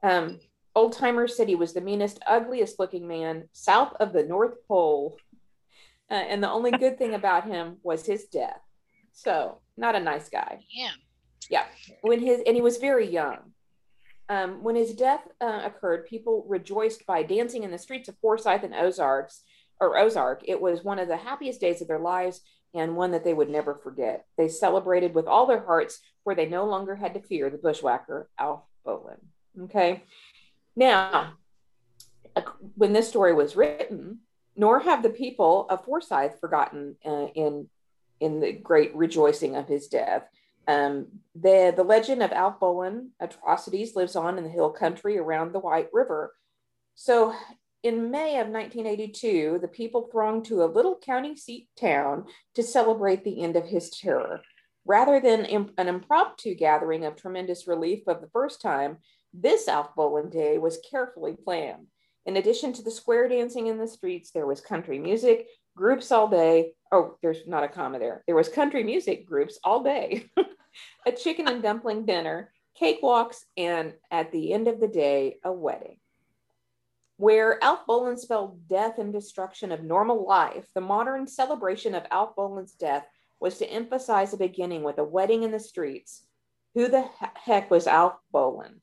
Um, 0.04 0.40
Old 0.76 0.94
timers 0.94 1.36
said 1.36 1.48
he 1.48 1.56
was 1.56 1.74
the 1.74 1.82
meanest, 1.82 2.20
ugliest 2.28 2.78
looking 2.78 3.08
man 3.08 3.50
south 3.54 3.94
of 4.00 4.14
the 4.14 4.22
North 4.22 4.54
Pole. 4.68 5.18
Uh, 6.12 6.14
and 6.14 6.44
the 6.44 6.52
only 6.52 6.70
good 6.84 7.00
thing 7.00 7.16
about 7.16 7.48
him 7.48 7.78
was 7.82 8.06
his 8.06 8.26
death. 8.26 8.62
So, 9.14 9.62
not 9.76 9.96
a 9.96 10.00
nice 10.00 10.30
guy. 10.30 10.60
Yeah. 10.70 10.92
Yeah. 11.50 11.66
When 12.02 12.20
his 12.20 12.44
and 12.46 12.56
he 12.56 12.62
was 12.62 12.78
very 12.78 13.10
young. 13.10 13.40
Um, 14.30 14.62
when 14.62 14.76
his 14.76 14.94
death 14.94 15.22
uh, 15.42 15.62
occurred, 15.66 16.06
people 16.06 16.46
rejoiced 16.48 17.08
by 17.08 17.24
dancing 17.24 17.64
in 17.64 17.72
the 17.72 17.80
streets 17.80 18.10
of 18.10 18.18
Forsyth 18.20 18.62
and 18.62 18.76
Ozarks 18.76 19.42
or 19.80 19.98
Ozark. 19.98 20.42
It 20.46 20.60
was 20.62 20.84
one 20.84 21.00
of 21.00 21.08
the 21.08 21.18
happiest 21.18 21.62
days 21.62 21.82
of 21.82 21.88
their 21.88 22.00
lives 22.00 22.42
and 22.74 22.96
one 22.96 23.12
that 23.12 23.24
they 23.24 23.34
would 23.34 23.50
never 23.50 23.76
forget. 23.76 24.26
They 24.38 24.50
celebrated 24.50 25.16
with 25.16 25.28
all 25.28 25.46
their 25.46 25.64
hearts, 25.64 26.00
where 26.24 26.36
they 26.36 26.46
no 26.46 26.66
longer 26.66 26.96
had 26.96 27.14
to 27.14 27.22
fear 27.22 27.50
the 27.50 27.58
bushwhacker 27.58 28.30
Alf 28.38 28.62
Bolin. 28.86 29.20
Okay. 29.64 30.04
Now, 30.76 31.34
when 32.76 32.92
this 32.92 33.08
story 33.08 33.34
was 33.34 33.56
written, 33.56 34.20
nor 34.56 34.80
have 34.80 35.04
the 35.04 35.10
people 35.10 35.68
of 35.70 35.86
Forsyth 35.86 36.40
forgotten 36.40 36.96
uh, 37.06 37.28
in 37.36 37.70
in 38.22 38.40
the 38.40 38.54
great 38.54 38.96
rejoicing 38.96 39.56
of 39.56 39.68
his 39.68 39.88
death. 39.88 40.24
Um, 40.68 41.08
the 41.36 41.74
the 41.76 41.84
legend 41.84 42.24
of 42.24 42.32
Alf 42.32 42.60
Bolin 42.60 43.10
atrocities 43.20 43.96
lives 43.96 44.16
on 44.16 44.38
in 44.38 44.44
the 44.44 44.50
hill 44.50 44.72
country 44.72 45.18
around 45.18 45.54
the 45.54 45.60
White 45.60 45.90
River. 45.94 46.34
So, 46.96 47.36
in 47.86 48.10
May 48.10 48.40
of 48.40 48.48
1982, 48.48 49.60
the 49.62 49.68
people 49.68 50.10
thronged 50.12 50.46
to 50.46 50.64
a 50.64 50.66
little 50.66 50.98
county 50.98 51.36
seat 51.36 51.70
town 51.80 52.26
to 52.56 52.64
celebrate 52.64 53.24
the 53.24 53.44
end 53.44 53.56
of 53.56 53.68
his 53.68 53.92
terror. 53.92 54.42
Rather 54.88 55.20
than 55.20 55.46
an 55.46 55.88
impromptu 55.88 56.56
gathering 56.56 57.06
of 57.06 57.16
tremendous 57.16 57.68
relief 57.68 58.08
of 58.08 58.22
the 58.22 58.30
first 58.34 58.60
time, 58.60 58.98
this 59.36 59.68
Alf 59.68 59.90
Bolin 59.96 60.32
Day 60.32 60.58
was 60.58 60.80
carefully 60.90 61.36
planned. 61.36 61.86
In 62.26 62.38
addition 62.38 62.74
to 62.74 62.82
the 62.82 62.90
square 62.90 63.30
dancing 63.30 63.68
in 63.68 63.78
the 63.78 63.88
streets, 63.88 64.32
there 64.32 64.48
was 64.48 64.62
country 64.62 64.98
music, 64.98 65.46
groups 65.78 66.12
all 66.12 66.28
day. 66.28 66.72
Oh, 66.92 67.18
there's 67.22 67.46
not 67.46 67.64
a 67.64 67.68
comma 67.68 68.00
there. 68.00 68.24
There 68.26 68.36
was 68.36 68.50
country 68.50 68.84
music 68.84 69.28
groups 69.28 69.60
all 69.64 69.84
day, 69.84 70.26
a 71.06 71.12
chicken 71.12 71.48
and 71.48 71.62
dumpling 71.62 72.08
dinner, 72.08 72.52
cakewalks, 72.82 73.42
and 73.56 73.94
at 74.10 74.32
the 74.32 74.54
end 74.54 74.68
of 74.68 74.80
the 74.80 74.88
day, 74.88 75.38
a 75.44 75.52
wedding. 75.52 75.98
Where 77.18 77.64
Alf 77.64 77.86
Bolin 77.88 78.18
spelled 78.18 78.68
death 78.68 78.98
and 78.98 79.14
destruction 79.14 79.72
of 79.72 79.84
normal 79.84 80.28
life, 80.28 80.66
the 80.74 80.82
modern 80.82 81.28
celebration 81.28 81.96
of 81.96 82.06
Alf 82.12 82.36
Bolin's 82.36 82.74
death 82.74 83.06
was 83.40 83.58
to 83.58 83.70
emphasize 83.70 84.34
a 84.34 84.38
beginning 84.38 84.84
with 84.84 84.98
a 84.98 85.04
wedding 85.04 85.44
in 85.44 85.52
the 85.52 85.60
streets. 85.60 86.26
Who 86.74 86.90
the 86.90 87.08
heck 87.36 87.72
was 87.72 87.88
Alf 87.88 88.16
Bolin? 88.34 88.82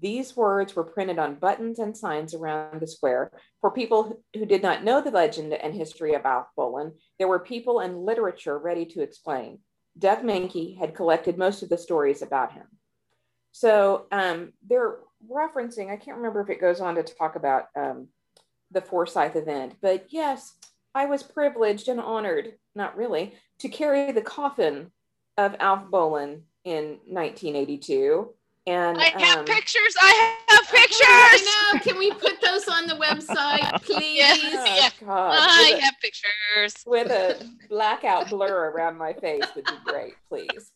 These 0.00 0.34
words 0.34 0.74
were 0.74 0.84
printed 0.84 1.18
on 1.18 1.36
buttons 1.36 1.78
and 1.78 1.96
signs 1.96 2.34
around 2.34 2.80
the 2.80 2.86
square. 2.86 3.30
For 3.60 3.70
people 3.70 4.22
who 4.34 4.46
did 4.46 4.62
not 4.62 4.82
know 4.82 5.00
the 5.00 5.10
legend 5.10 5.52
and 5.52 5.74
history 5.74 6.14
of 6.14 6.24
Alf 6.24 6.46
Bolin, 6.58 6.92
there 7.18 7.28
were 7.28 7.38
people 7.38 7.80
and 7.80 8.04
literature 8.04 8.58
ready 8.58 8.86
to 8.86 9.02
explain. 9.02 9.58
Doug 9.98 10.22
Mahnkey 10.22 10.78
had 10.78 10.94
collected 10.94 11.38
most 11.38 11.62
of 11.62 11.68
the 11.68 11.78
stories 11.78 12.22
about 12.22 12.52
him. 12.52 12.66
So 13.52 14.06
um, 14.10 14.52
they're 14.66 14.96
referencing, 15.30 15.90
I 15.90 15.96
can't 15.96 16.16
remember 16.16 16.40
if 16.40 16.50
it 16.50 16.60
goes 16.60 16.80
on 16.80 16.94
to 16.96 17.02
talk 17.02 17.36
about 17.36 17.66
um, 17.76 18.08
the 18.70 18.80
Forsyth 18.80 19.36
event, 19.36 19.74
but 19.80 20.06
yes, 20.08 20.54
I 20.94 21.06
was 21.06 21.22
privileged 21.22 21.88
and 21.88 22.00
honored, 22.00 22.54
not 22.74 22.96
really, 22.96 23.34
to 23.60 23.68
carry 23.68 24.12
the 24.12 24.22
coffin 24.22 24.90
of 25.36 25.56
Alf 25.58 25.90
Bolin 25.90 26.42
in 26.64 26.98
1982 27.06 28.30
and 28.66 28.98
I 28.98 29.12
have 29.20 29.38
um, 29.40 29.44
pictures. 29.44 29.94
I 30.00 30.38
have 30.48 30.66
pictures. 30.70 31.00
I 31.06 31.70
know. 31.74 31.80
Can 31.80 31.98
we 31.98 32.10
put 32.12 32.40
those 32.40 32.66
on 32.66 32.86
the 32.86 32.94
website, 32.94 33.82
please? 33.82 34.16
Yes. 34.16 34.38
oh, 34.42 34.76
Yeah. 34.76 35.06
God, 35.06 35.36
I 35.38 35.72
with, 35.74 35.80
have 35.82 35.94
pictures. 36.00 36.84
with 36.86 37.10
a 37.10 37.46
blackout 37.68 38.30
blur 38.30 38.70
around 38.70 38.96
my 38.96 39.12
face 39.12 39.44
would 39.54 39.66
be 39.66 39.72
great, 39.84 40.14
please. 40.28 40.72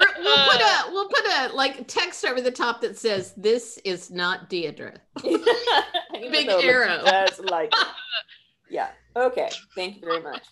We'll 0.00 0.50
put 0.50 0.60
a 0.60 0.64
uh. 0.64 0.82
we'll 0.90 1.08
put 1.08 1.26
a 1.26 1.50
like 1.54 1.86
text 1.86 2.24
over 2.24 2.40
the 2.40 2.50
top 2.50 2.80
that 2.82 2.98
says 2.98 3.34
this 3.36 3.78
is 3.84 4.10
not 4.10 4.50
Deidre. 4.50 4.98
Big 5.22 6.48
arrow. 6.48 7.02
Does 7.04 7.40
like 7.40 7.72
it. 7.72 7.86
Yeah. 8.72 8.90
Okay. 9.16 9.50
Thank 9.74 9.96
you 9.96 10.02
very 10.02 10.22
much. 10.22 10.46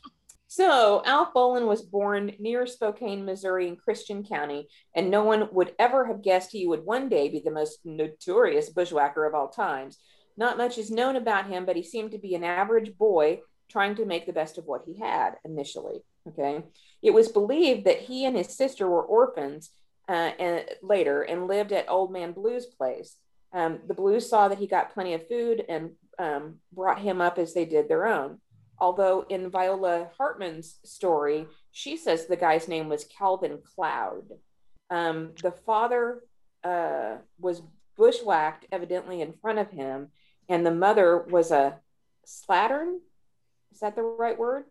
So 0.48 1.02
Alf 1.04 1.28
Bolin 1.32 1.68
was 1.68 1.82
born 1.82 2.32
near 2.40 2.66
Spokane, 2.66 3.24
Missouri, 3.24 3.68
in 3.68 3.76
Christian 3.76 4.24
County, 4.24 4.66
and 4.96 5.08
no 5.08 5.22
one 5.22 5.48
would 5.52 5.72
ever 5.78 6.04
have 6.06 6.20
guessed 6.22 6.50
he 6.50 6.66
would 6.66 6.84
one 6.84 7.08
day 7.08 7.28
be 7.28 7.38
the 7.38 7.52
most 7.52 7.78
notorious 7.84 8.68
bushwhacker 8.70 9.24
of 9.24 9.34
all 9.34 9.50
times. 9.50 9.98
Not 10.36 10.58
much 10.58 10.78
is 10.78 10.90
known 10.90 11.14
about 11.14 11.48
him, 11.48 11.64
but 11.64 11.76
he 11.76 11.84
seemed 11.84 12.10
to 12.10 12.18
be 12.18 12.34
an 12.34 12.42
average 12.42 12.96
boy 12.98 13.40
trying 13.68 13.94
to 13.96 14.06
make 14.06 14.26
the 14.26 14.32
best 14.32 14.58
of 14.58 14.64
what 14.64 14.82
he 14.86 14.98
had 14.98 15.34
initially. 15.44 16.02
Okay. 16.26 16.64
It 17.02 17.12
was 17.12 17.28
believed 17.28 17.84
that 17.86 18.00
he 18.00 18.24
and 18.24 18.36
his 18.36 18.56
sister 18.56 18.88
were 18.88 19.02
orphans 19.02 19.70
uh, 20.08 20.32
and 20.38 20.64
later 20.82 21.22
and 21.22 21.46
lived 21.46 21.72
at 21.72 21.88
Old 21.88 22.12
Man 22.12 22.32
Blue's 22.32 22.66
place. 22.66 23.16
Um, 23.52 23.80
the 23.86 23.94
Blues 23.94 24.28
saw 24.28 24.48
that 24.48 24.58
he 24.58 24.66
got 24.66 24.92
plenty 24.92 25.14
of 25.14 25.28
food 25.28 25.64
and 25.68 25.92
um, 26.18 26.56
brought 26.72 27.00
him 27.00 27.20
up 27.20 27.38
as 27.38 27.54
they 27.54 27.64
did 27.64 27.88
their 27.88 28.06
own. 28.06 28.40
Although 28.80 29.24
in 29.28 29.50
Viola 29.50 30.08
Hartman's 30.16 30.78
story, 30.84 31.46
she 31.72 31.96
says 31.96 32.26
the 32.26 32.36
guy's 32.36 32.68
name 32.68 32.88
was 32.88 33.04
Calvin 33.04 33.58
Cloud. 33.74 34.24
Um, 34.90 35.32
the 35.42 35.50
father 35.50 36.22
uh, 36.64 37.16
was 37.38 37.62
bushwhacked 37.96 38.66
evidently 38.70 39.20
in 39.20 39.32
front 39.32 39.58
of 39.58 39.70
him, 39.70 40.08
and 40.48 40.64
the 40.64 40.74
mother 40.74 41.18
was 41.18 41.50
a 41.50 41.78
slattern. 42.26 42.98
Is 43.72 43.80
that 43.80 43.96
the 43.96 44.02
right 44.02 44.38
word? 44.38 44.64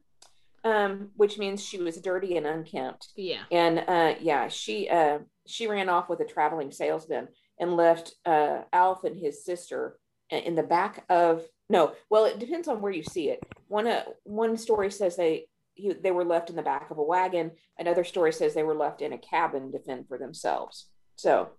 Um, 0.68 1.10
which 1.16 1.38
means 1.38 1.64
she 1.64 1.78
was 1.82 1.98
dirty 2.02 2.36
and 2.38 2.46
unkempt. 2.46 3.08
Yeah. 3.16 3.44
And 3.52 3.80
uh, 3.88 4.16
yeah, 4.20 4.48
she 4.50 4.90
uh, 4.90 5.20
she 5.46 5.68
ran 5.68 5.88
off 5.90 6.10
with 6.10 6.20
a 6.20 6.26
traveling 6.26 6.72
salesman 6.72 7.28
and 7.60 7.78
left 7.78 8.16
uh, 8.26 8.64
Alf 8.74 9.04
and 9.04 9.16
his 9.18 9.46
sister 9.46 9.98
in 10.30 10.56
the 10.56 10.64
back 10.64 11.06
of 11.10 11.44
no. 11.70 11.94
Well, 12.10 12.26
it 12.26 12.40
depends 12.40 12.68
on 12.68 12.82
where 12.82 12.92
you 12.92 13.04
see 13.04 13.30
it. 13.30 13.40
One 13.68 13.88
uh, 13.88 14.04
one 14.24 14.58
story 14.58 14.92
says 14.92 15.16
they 15.16 15.46
he, 15.76 15.94
they 15.94 16.12
were 16.12 16.26
left 16.26 16.50
in 16.50 16.56
the 16.56 16.64
back 16.74 16.92
of 16.92 16.98
a 16.98 17.04
wagon. 17.04 17.52
Another 17.78 18.04
story 18.04 18.34
says 18.34 18.54
they 18.54 18.64
were 18.64 18.76
left 18.86 19.02
in 19.02 19.14
a 19.14 19.18
cabin 19.18 19.72
to 19.72 19.80
fend 19.80 20.08
for 20.08 20.18
themselves. 20.18 20.90
So 21.16 21.50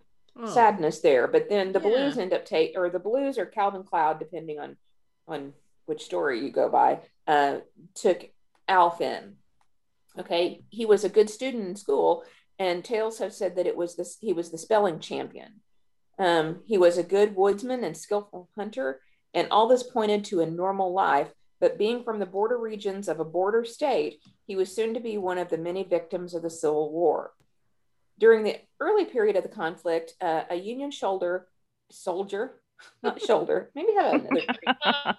Oh. 0.40 0.46
sadness 0.46 1.00
there. 1.00 1.26
But 1.26 1.48
then 1.48 1.72
the 1.72 1.80
Yeah. 1.80 1.88
blues 1.88 2.16
end 2.18 2.32
up 2.32 2.44
take 2.44 2.72
or 2.78 2.90
the 2.90 3.00
blues 3.00 3.38
or 3.38 3.46
Calvin 3.46 3.82
Cloud, 3.82 4.18
depending 4.20 4.60
on 4.60 4.76
on 5.26 5.52
which 5.86 6.04
story 6.04 6.40
you 6.44 6.50
go 6.50 6.68
by, 6.68 7.00
uh, 7.26 7.58
took 7.94 8.20
Alf 8.68 9.00
in. 9.00 9.34
Okay, 10.18 10.62
he 10.68 10.84
was 10.84 11.04
a 11.04 11.08
good 11.08 11.30
student 11.30 11.66
in 11.66 11.76
school, 11.76 12.24
and 12.58 12.84
tales 12.84 13.18
have 13.18 13.32
said 13.32 13.56
that 13.56 13.66
it 13.66 13.76
was 13.76 13.96
this 13.96 14.18
he 14.20 14.32
was 14.32 14.50
the 14.50 14.58
spelling 14.58 14.98
champion. 14.98 15.60
Um, 16.18 16.62
he 16.66 16.78
was 16.78 16.98
a 16.98 17.04
good 17.04 17.36
woodsman 17.36 17.84
and 17.84 17.96
skillful 17.96 18.48
hunter, 18.56 19.00
and 19.34 19.48
all 19.50 19.68
this 19.68 19.84
pointed 19.84 20.24
to 20.26 20.40
a 20.40 20.50
normal 20.50 20.92
life. 20.92 21.32
But 21.60 21.78
being 21.78 22.04
from 22.04 22.20
the 22.20 22.26
border 22.26 22.58
regions 22.58 23.08
of 23.08 23.18
a 23.18 23.24
border 23.24 23.64
state, 23.64 24.22
he 24.46 24.54
was 24.54 24.74
soon 24.74 24.94
to 24.94 25.00
be 25.00 25.18
one 25.18 25.38
of 25.38 25.48
the 25.48 25.58
many 25.58 25.82
victims 25.82 26.34
of 26.34 26.42
the 26.42 26.50
Civil 26.50 26.92
War. 26.92 27.32
During 28.18 28.44
the 28.44 28.56
early 28.80 29.04
period 29.04 29.36
of 29.36 29.42
the 29.42 29.48
conflict, 29.48 30.14
uh, 30.20 30.44
a 30.50 30.56
Union 30.56 30.90
shoulder 30.90 31.48
soldier, 31.90 32.60
not 33.02 33.20
shoulder, 33.26 33.70
maybe 33.74 33.92
have 33.94 34.24
another 34.24 34.46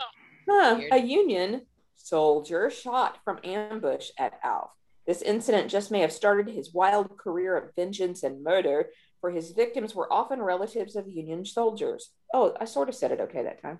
Huh, 0.49 0.79
a 0.91 0.97
Union 0.97 1.61
soldier 1.99 2.69
shot 2.69 3.19
from 3.23 3.39
ambush 3.43 4.09
at 4.17 4.39
Alf. 4.43 4.71
This 5.05 5.21
incident 5.21 5.71
just 5.71 5.91
may 5.91 6.01
have 6.01 6.11
started 6.11 6.49
his 6.49 6.73
wild 6.73 7.17
career 7.17 7.57
of 7.57 7.75
vengeance 7.75 8.23
and 8.23 8.43
murder, 8.43 8.89
for 9.21 9.31
his 9.31 9.51
victims 9.51 9.93
were 9.93 10.11
often 10.11 10.41
relatives 10.41 10.95
of 10.95 11.07
Union 11.07 11.45
soldiers. 11.45 12.11
Oh, 12.33 12.55
I 12.59 12.65
sort 12.65 12.89
of 12.89 12.95
said 12.95 13.11
it 13.11 13.19
okay 13.21 13.43
that 13.43 13.61
time. 13.61 13.79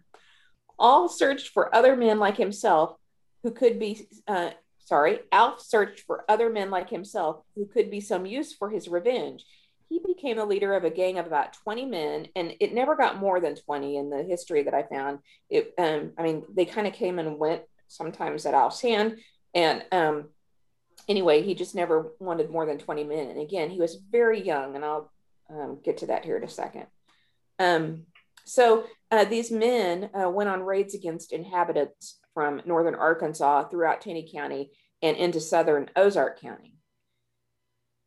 All 0.78 1.08
searched 1.08 1.50
for 1.50 1.74
other 1.74 1.96
men 1.96 2.20
like 2.20 2.38
himself 2.38 2.98
who 3.44 3.52
could 3.52 3.80
be, 3.80 4.08
uh, 4.28 4.52
sorry, 4.80 5.20
Alf 5.32 5.62
searched 5.62 6.02
for 6.02 6.26
other 6.28 6.50
men 6.50 6.70
like 6.72 6.90
himself 6.90 7.44
who 7.56 7.66
could 7.66 7.90
be 7.92 8.02
some 8.02 8.26
use 8.26 8.54
for 8.54 8.70
his 8.70 8.88
revenge. 8.90 9.46
he 9.88 10.00
became 10.06 10.38
the 10.38 10.46
leader 10.46 10.76
of 10.76 10.84
a 10.84 10.90
gang 10.90 11.18
of 11.18 11.26
about 11.26 11.54
20 11.54 11.86
men, 11.86 12.28
and 12.36 12.54
it 12.60 12.74
never 12.74 12.96
got 12.96 13.18
more 13.20 13.40
than 13.40 13.56
20 13.56 13.98
in 13.98 14.10
the 14.10 14.24
history 14.24 14.64
that 14.64 14.74
I 14.74 14.84
found. 14.84 15.20
It, 15.50 15.74
um, 15.80 16.12
I 16.18 16.22
mean, 16.24 16.44
they 16.56 16.66
kind 16.66 16.86
of 16.86 16.94
came 16.94 17.18
and 17.18 17.40
went 17.40 17.64
sometimes 17.90 18.46
at 18.46 18.54
Alf's 18.54 18.82
hand, 18.82 19.18
and 19.54 19.84
um, 19.92 20.30
anyway, 21.08 21.42
he 21.42 21.56
just 21.56 21.76
never 21.76 22.14
wanted 22.20 22.50
more 22.50 22.66
than 22.66 22.78
20 22.78 23.04
men. 23.04 23.30
And 23.30 23.40
again, 23.42 23.70
he 23.70 23.80
was 23.80 23.96
very 24.10 24.42
young, 24.42 24.76
and 24.76 24.86
I'll 24.86 25.12
um, 25.50 25.80
get 25.84 25.98
to 25.98 26.08
that 26.08 26.24
here 26.24 26.38
in 26.38 26.44
a 26.44 26.50
second. 26.50 26.86
Um, 27.58 28.06
so 28.46 28.86
uh, 29.12 29.26
these 29.26 29.52
men 29.52 30.10
uh, 30.14 30.30
went 30.30 30.50
on 30.50 30.64
raids 30.64 30.94
against 30.94 31.34
inhabitants 31.34 32.20
from 32.34 32.62
northern 32.66 32.96
Arkansas 32.96 33.68
throughout 33.68 34.02
Taney 34.02 34.30
County 34.32 34.72
and 35.02 35.18
into 35.18 35.40
southern 35.40 35.90
Ozark 35.96 36.40
County. 36.40 36.79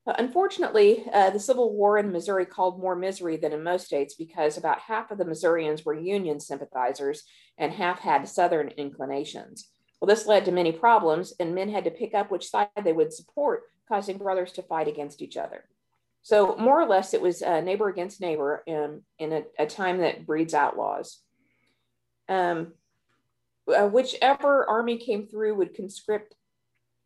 Uh, 0.07 0.15
unfortunately, 0.19 1.05
uh, 1.13 1.31
the 1.31 1.39
Civil 1.39 1.73
War 1.75 1.99
in 1.99 2.11
Missouri 2.11 2.45
called 2.45 2.81
more 2.81 2.97
misery 2.97 3.37
than 3.37 3.53
in 3.53 3.63
most 3.63 3.87
states 3.87 4.15
because 4.15 4.57
about 4.57 4.81
half 4.81 5.11
of 5.11 5.19
the 5.19 5.25
Missourians 5.25 5.85
were 5.85 5.95
Union 5.95 6.41
sympathizers 6.41 7.23
and 7.57 7.73
half 7.73 8.01
had 8.01 8.29
Southern 8.29 8.69
inclinations. 8.69 9.71
Well, 10.01 10.09
this 10.09 10.27
led 10.27 10.45
to 10.47 10.53
many 10.53 10.73
problems, 10.73 11.33
and 11.39 11.55
men 11.55 11.69
had 11.69 11.85
to 11.85 11.91
pick 11.91 12.13
up 12.13 12.31
which 12.31 12.49
side 12.49 12.69
they 12.83 12.93
would 12.93 13.13
support, 13.13 13.63
causing 13.89 14.19
brothers 14.19 14.51
to 14.53 14.63
fight 14.63 14.89
against 14.89 15.23
each 15.23 15.37
other. 15.37 15.65
So, 16.23 16.57
more 16.57 16.81
or 16.81 16.87
less, 16.87 17.15
it 17.15 17.23
was 17.23 17.41
uh, 17.41 17.61
neighbor 17.61 17.89
against 17.89 18.21
neighbor 18.21 18.65
in, 18.67 19.03
in 19.21 19.33
a, 19.33 19.43
a 19.61 19.67
time 19.67 19.99
that 19.99 20.27
breeds 20.27 20.55
outlaws. 20.55 21.21
Um, 22.29 22.73
uh, 23.73 23.87
whichever 23.87 24.69
army 24.69 24.97
came 24.99 25.29
through 25.29 25.55
would 25.55 25.75
conscript 25.75 26.35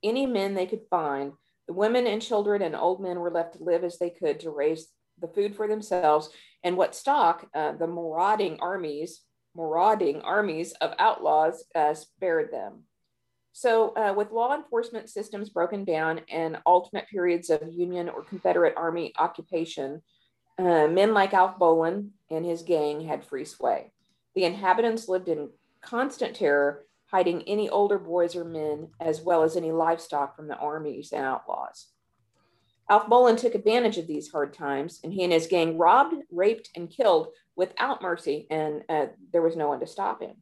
any 0.02 0.24
men 0.24 0.54
they 0.54 0.66
could 0.66 0.82
find 0.88 1.32
the 1.66 1.72
women 1.72 2.06
and 2.06 2.22
children 2.22 2.62
and 2.62 2.76
old 2.76 3.00
men 3.00 3.18
were 3.18 3.30
left 3.30 3.54
to 3.54 3.64
live 3.64 3.84
as 3.84 3.98
they 3.98 4.10
could 4.10 4.40
to 4.40 4.50
raise 4.50 4.88
the 5.20 5.28
food 5.28 5.56
for 5.56 5.66
themselves 5.66 6.30
and 6.62 6.76
what 6.76 6.94
stock 6.94 7.46
uh, 7.54 7.72
the 7.72 7.86
marauding 7.86 8.58
armies, 8.60 9.22
marauding 9.54 10.20
armies 10.22 10.72
of 10.80 10.92
outlaws 10.98 11.64
uh, 11.74 11.94
spared 11.94 12.52
them. 12.52 12.82
So, 13.52 13.96
uh, 13.96 14.12
with 14.14 14.32
law 14.32 14.54
enforcement 14.54 15.08
systems 15.08 15.48
broken 15.48 15.84
down 15.84 16.20
and 16.30 16.58
alternate 16.66 17.08
periods 17.08 17.48
of 17.48 17.72
Union 17.72 18.10
or 18.10 18.22
Confederate 18.22 18.74
Army 18.76 19.14
occupation, 19.18 20.02
uh, 20.58 20.88
men 20.88 21.14
like 21.14 21.32
Alf 21.32 21.58
Bolin 21.58 22.10
and 22.30 22.44
his 22.44 22.62
gang 22.62 23.00
had 23.00 23.24
free 23.24 23.46
sway. 23.46 23.92
The 24.34 24.44
inhabitants 24.44 25.08
lived 25.08 25.28
in 25.28 25.48
constant 25.80 26.36
terror 26.36 26.84
hiding 27.10 27.42
any 27.42 27.68
older 27.68 27.98
boys 27.98 28.34
or 28.34 28.44
men, 28.44 28.88
as 29.00 29.20
well 29.20 29.42
as 29.42 29.56
any 29.56 29.72
livestock 29.72 30.36
from 30.36 30.48
the 30.48 30.56
armies 30.56 31.12
and 31.12 31.24
outlaws. 31.24 31.88
Alf 32.88 33.06
Bolin 33.06 33.36
took 33.36 33.54
advantage 33.54 33.98
of 33.98 34.06
these 34.06 34.30
hard 34.30 34.52
times, 34.52 35.00
and 35.02 35.12
he 35.12 35.24
and 35.24 35.32
his 35.32 35.46
gang 35.46 35.76
robbed, 35.76 36.14
raped, 36.30 36.70
and 36.76 36.90
killed 36.90 37.28
without 37.56 38.02
mercy, 38.02 38.46
and 38.50 38.82
uh, 38.88 39.06
there 39.32 39.42
was 39.42 39.56
no 39.56 39.68
one 39.68 39.80
to 39.80 39.86
stop 39.86 40.20
him. 40.20 40.36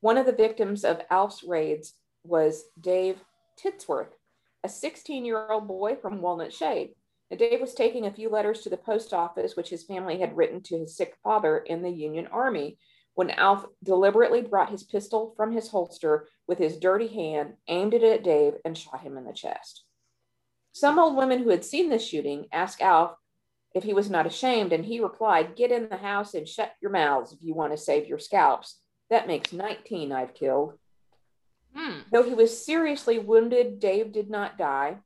One 0.00 0.18
of 0.18 0.26
the 0.26 0.32
victims 0.32 0.84
of 0.84 1.00
Alf's 1.10 1.42
raids 1.42 1.94
was 2.24 2.64
Dave 2.80 3.18
Titsworth, 3.56 4.12
a 4.62 4.68
16 4.68 5.24
year 5.24 5.50
old 5.50 5.66
boy 5.66 5.96
from 5.96 6.20
Walnut 6.20 6.52
Shade. 6.52 6.90
Now, 7.30 7.38
Dave 7.38 7.60
was 7.60 7.74
taking 7.74 8.06
a 8.06 8.12
few 8.12 8.28
letters 8.28 8.60
to 8.60 8.70
the 8.70 8.76
post 8.76 9.12
office, 9.12 9.56
which 9.56 9.70
his 9.70 9.84
family 9.84 10.20
had 10.20 10.36
written 10.36 10.60
to 10.62 10.78
his 10.78 10.96
sick 10.96 11.16
father 11.24 11.58
in 11.58 11.82
the 11.82 11.90
Union 11.90 12.28
Army, 12.28 12.78
when 13.14 13.30
Alf 13.30 13.64
deliberately 13.82 14.42
brought 14.42 14.70
his 14.70 14.82
pistol 14.82 15.34
from 15.36 15.52
his 15.52 15.68
holster 15.68 16.28
with 16.46 16.58
his 16.58 16.78
dirty 16.78 17.08
hand, 17.08 17.54
aimed 17.68 17.94
it 17.94 18.02
at 18.02 18.24
Dave, 18.24 18.54
and 18.64 18.76
shot 18.76 19.00
him 19.00 19.16
in 19.16 19.24
the 19.24 19.32
chest. 19.32 19.84
Some 20.72 20.98
old 20.98 21.16
women 21.16 21.42
who 21.42 21.50
had 21.50 21.64
seen 21.64 21.88
this 21.88 22.06
shooting 22.06 22.46
asked 22.52 22.82
Alf 22.82 23.14
if 23.74 23.84
he 23.84 23.94
was 23.94 24.10
not 24.10 24.26
ashamed, 24.26 24.72
and 24.72 24.84
he 24.84 25.00
replied, 25.00 25.56
Get 25.56 25.72
in 25.72 25.88
the 25.88 25.96
house 25.96 26.34
and 26.34 26.48
shut 26.48 26.72
your 26.80 26.90
mouths 26.90 27.32
if 27.32 27.42
you 27.42 27.54
want 27.54 27.72
to 27.72 27.78
save 27.78 28.06
your 28.06 28.18
scalps. 28.18 28.80
That 29.10 29.26
makes 29.26 29.52
19 29.52 30.12
I've 30.12 30.34
killed. 30.34 30.74
Hmm. 31.74 31.98
Though 32.12 32.22
he 32.22 32.34
was 32.34 32.64
seriously 32.64 33.18
wounded, 33.18 33.80
Dave 33.80 34.12
did 34.12 34.30
not 34.30 34.58
die. 34.58 34.98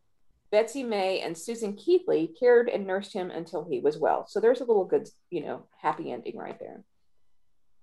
Betsy 0.50 0.82
May 0.82 1.20
and 1.20 1.36
Susan 1.36 1.74
Keithley 1.74 2.34
cared 2.38 2.68
and 2.68 2.86
nursed 2.86 3.12
him 3.12 3.30
until 3.30 3.64
he 3.64 3.80
was 3.80 3.98
well. 3.98 4.26
So 4.26 4.40
there's 4.40 4.60
a 4.60 4.64
little 4.64 4.84
good, 4.84 5.08
you 5.30 5.42
know, 5.42 5.64
happy 5.80 6.10
ending 6.10 6.36
right 6.36 6.58
there. 6.58 6.82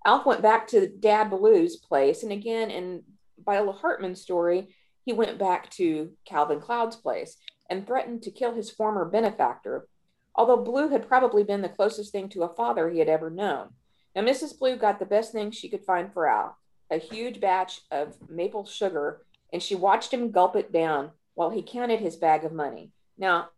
Alf 0.06 0.24
went 0.24 0.40
back 0.40 0.68
to 0.68 0.88
Dad 0.88 1.30
Blue's 1.30 1.74
place, 1.74 2.22
and 2.22 2.30
again 2.30 2.70
in 2.70 3.02
Viola 3.44 3.72
Hartman's 3.72 4.22
story, 4.22 4.68
he 5.04 5.12
went 5.12 5.36
back 5.36 5.68
to 5.70 6.12
Calvin 6.24 6.60
Cloud's 6.60 6.94
place 6.94 7.36
and 7.68 7.84
threatened 7.84 8.22
to 8.22 8.30
kill 8.30 8.54
his 8.54 8.70
former 8.70 9.04
benefactor, 9.04 9.88
although 10.36 10.62
Blue 10.62 10.90
had 10.90 11.08
probably 11.08 11.42
been 11.42 11.60
the 11.60 11.68
closest 11.68 12.12
thing 12.12 12.28
to 12.28 12.44
a 12.44 12.54
father 12.54 12.88
he 12.88 13.00
had 13.00 13.08
ever 13.08 13.30
known. 13.30 13.70
Now, 14.14 14.22
Mrs. 14.22 14.56
Blue 14.56 14.76
got 14.76 15.00
the 15.00 15.06
best 15.06 15.32
thing 15.32 15.50
she 15.50 15.68
could 15.68 15.84
find 15.84 16.12
for 16.12 16.28
Alf 16.28 16.54
a 16.88 16.98
huge 16.98 17.40
batch 17.40 17.80
of 17.90 18.14
maple 18.30 18.64
sugar, 18.64 19.22
and 19.52 19.60
she 19.60 19.74
watched 19.74 20.14
him 20.14 20.30
gulp 20.30 20.54
it 20.54 20.70
down 20.70 21.10
while 21.34 21.50
he 21.50 21.62
counted 21.62 21.98
his 21.98 22.14
bag 22.14 22.44
of 22.44 22.52
money. 22.52 22.92
Now, 23.18 23.48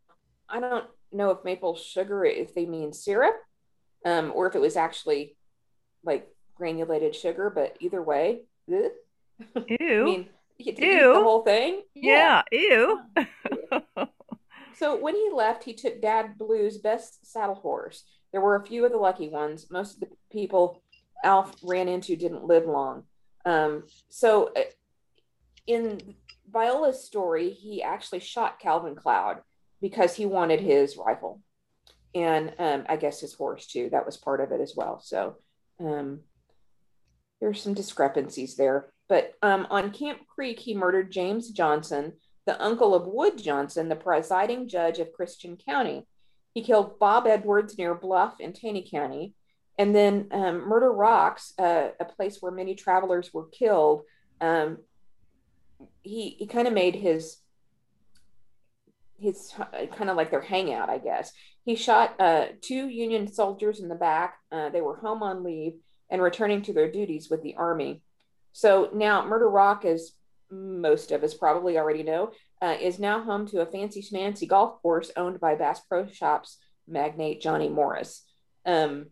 I 0.49 0.61
don't 0.61 0.87
know 1.13 1.31
if 1.31 1.45
maple 1.45 1.77
sugar, 1.77 2.25
if 2.25 2.55
they 2.55 2.65
mean 2.65 2.95
syrup, 2.95 3.35
um, 4.07 4.33
or 4.35 4.47
if 4.47 4.55
it 4.55 4.63
was 4.63 4.77
actually 4.77 5.37
like 6.03 6.27
granulated 6.59 7.15
sugar, 7.15 7.51
but 7.55 7.77
either 7.81 8.03
way, 8.03 8.43
ugh. 8.71 8.91
I 9.57 9.77
mean, 9.81 10.29
you 10.59 10.65
get 10.65 10.79
eat 10.79 10.85
Ew. 10.85 11.15
the 11.15 11.23
whole 11.23 11.43
thing. 11.45 11.83
yeah. 11.95 12.43
Ew. 12.53 13.01
So 14.79 14.97
when 14.97 15.17
he 15.17 15.29
left, 15.33 15.65
he 15.65 15.75
took 15.75 16.01
Dad 16.01 16.39
Blue's 16.39 16.79
best 16.79 17.27
saddle 17.27 17.57
horse. 17.57 18.05
There 18.31 18.41
were 18.41 18.55
a 18.55 18.65
few 18.65 18.85
of 18.85 18.93
the 18.93 18.97
lucky 18.97 19.29
ones. 19.29 19.67
Most 19.73 19.95
of 19.95 20.01
the 20.01 20.09
people 20.31 20.85
Alf 21.25 21.53
ran 21.65 21.89
into 21.89 22.15
didn't 22.15 22.45
live 22.45 22.65
long. 22.65 23.03
Um, 23.45 23.85
so 24.09 24.53
uh, 24.57 24.61
in 25.67 26.15
Viola's 26.49 27.03
story, 27.05 27.51
he 27.51 27.83
actually 27.83 28.21
shot 28.21 28.61
Calvin 28.61 28.95
Cloud 28.95 29.39
because 29.81 30.15
he 30.15 30.27
wanted 30.27 30.61
his 30.61 30.97
rifle. 30.97 31.41
And 32.15 32.55
um, 32.61 32.85
I 32.89 32.97
guess 32.97 33.19
his 33.19 33.35
horse 33.35 33.67
too. 33.67 33.89
That 33.91 34.07
was 34.07 34.17
part 34.17 34.41
of 34.41 34.53
it 34.53 34.61
as 34.61 34.75
well. 34.77 35.01
So 35.01 35.39
um, 35.81 36.21
there's 37.41 37.63
some 37.63 37.75
discrepancies 37.75 38.57
there. 38.57 38.87
But 39.09 39.35
um, 39.43 39.67
on 39.71 39.91
Camp 39.91 40.21
Creek, 40.27 40.59
he 40.59 40.75
murdered 40.75 41.11
James 41.11 41.51
Johnson, 41.51 42.15
the 42.47 42.63
uncle 42.63 42.95
of 42.95 43.07
Wood 43.07 43.39
Johnson, 43.39 43.89
the 43.89 43.97
presiding 43.97 44.69
judge 44.69 44.99
of 44.99 45.13
Christian 45.13 45.57
County. 45.57 46.07
He 46.55 46.63
killed 46.63 46.99
Bob 46.99 47.27
Edwards 47.27 47.79
near 47.79 47.95
Bluff 47.95 48.41
in 48.41 48.53
Taney 48.53 48.87
County. 48.91 49.35
And 49.79 49.95
then 49.95 50.29
um, 50.33 50.69
Murder 50.69 50.93
Rocks, 50.93 51.55
uh, 51.59 51.89
a 52.01 52.05
place 52.05 52.39
where 52.41 52.53
many 52.53 52.75
travelers 52.75 53.33
were 53.33 53.47
killed, 53.47 54.03
um, 54.41 54.79
he, 56.03 56.31
he 56.31 56.47
kind 56.47 56.67
of 56.67 56.75
made 56.75 56.97
his 56.97 57.39
his 59.21 59.53
kind 59.97 60.11
of 60.11 60.17
like 60.17 60.31
their 60.31 60.41
hangout, 60.41 60.89
I 60.89 60.99
guess. 60.99 61.33
He 61.65 61.75
shot 61.75 62.15
uh, 62.21 62.47
two 62.61 62.89
Union 62.89 63.33
soldiers 63.33 63.81
in 63.81 63.89
the 63.89 63.97
back. 63.97 64.39
Uh, 64.53 64.69
they 64.69 64.81
were 64.81 64.97
home 64.97 65.25
on 65.25 65.43
leave 65.43 65.75
and 66.11 66.23
returning 66.23 66.63
to 66.63 66.73
their 66.73 66.91
duties 66.91 67.29
with 67.31 67.43
the 67.43 67.55
Army. 67.57 68.03
So 68.53 68.91
now 68.93 69.25
Murder 69.25 69.49
Rock, 69.49 69.85
as 69.85 70.13
most 70.51 71.13
of 71.13 71.23
us 71.23 71.35
probably 71.35 71.79
already 71.79 72.03
know, 72.03 72.33
uh, 72.61 72.77
is 72.81 72.99
now 72.99 73.23
home 73.23 73.47
to 73.49 73.61
a 73.61 73.67
fancy 73.67 74.03
schmancy 74.03 74.49
golf 74.49 74.81
course 74.83 75.11
owned 75.17 75.39
by 75.41 75.55
Bass 75.55 75.81
Pro 75.81 76.07
Shops 76.07 76.59
magnate 76.87 77.41
Johnny 77.41 77.69
Morris. 77.69 78.25
Um, 78.65 79.07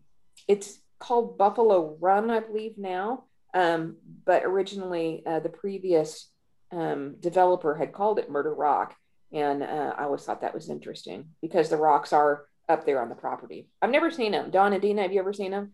it's 0.47 0.79
called 0.99 1.37
Buffalo 1.37 1.97
Run, 1.99 2.29
I 2.29 2.39
believe 2.39 2.77
now, 2.77 3.25
um, 3.53 3.97
but 4.25 4.43
originally 4.43 5.23
uh, 5.25 5.39
the 5.39 5.49
previous 5.49 6.29
um, 6.71 7.15
developer 7.19 7.75
had 7.75 7.93
called 7.93 8.19
it 8.19 8.29
Murder 8.29 8.53
Rock, 8.53 8.95
and 9.31 9.63
uh, 9.63 9.93
I 9.97 10.03
always 10.03 10.23
thought 10.23 10.41
that 10.41 10.53
was 10.53 10.69
interesting 10.69 11.29
because 11.41 11.69
the 11.69 11.77
rocks 11.77 12.13
are 12.13 12.45
up 12.67 12.85
there 12.85 13.01
on 13.01 13.09
the 13.09 13.15
property. 13.15 13.69
I've 13.81 13.89
never 13.89 14.11
seen 14.11 14.31
them. 14.31 14.49
Dawn 14.49 14.73
and 14.73 14.81
Dina, 14.81 15.03
have 15.03 15.13
you 15.13 15.19
ever 15.19 15.33
seen 15.33 15.51
them? 15.51 15.73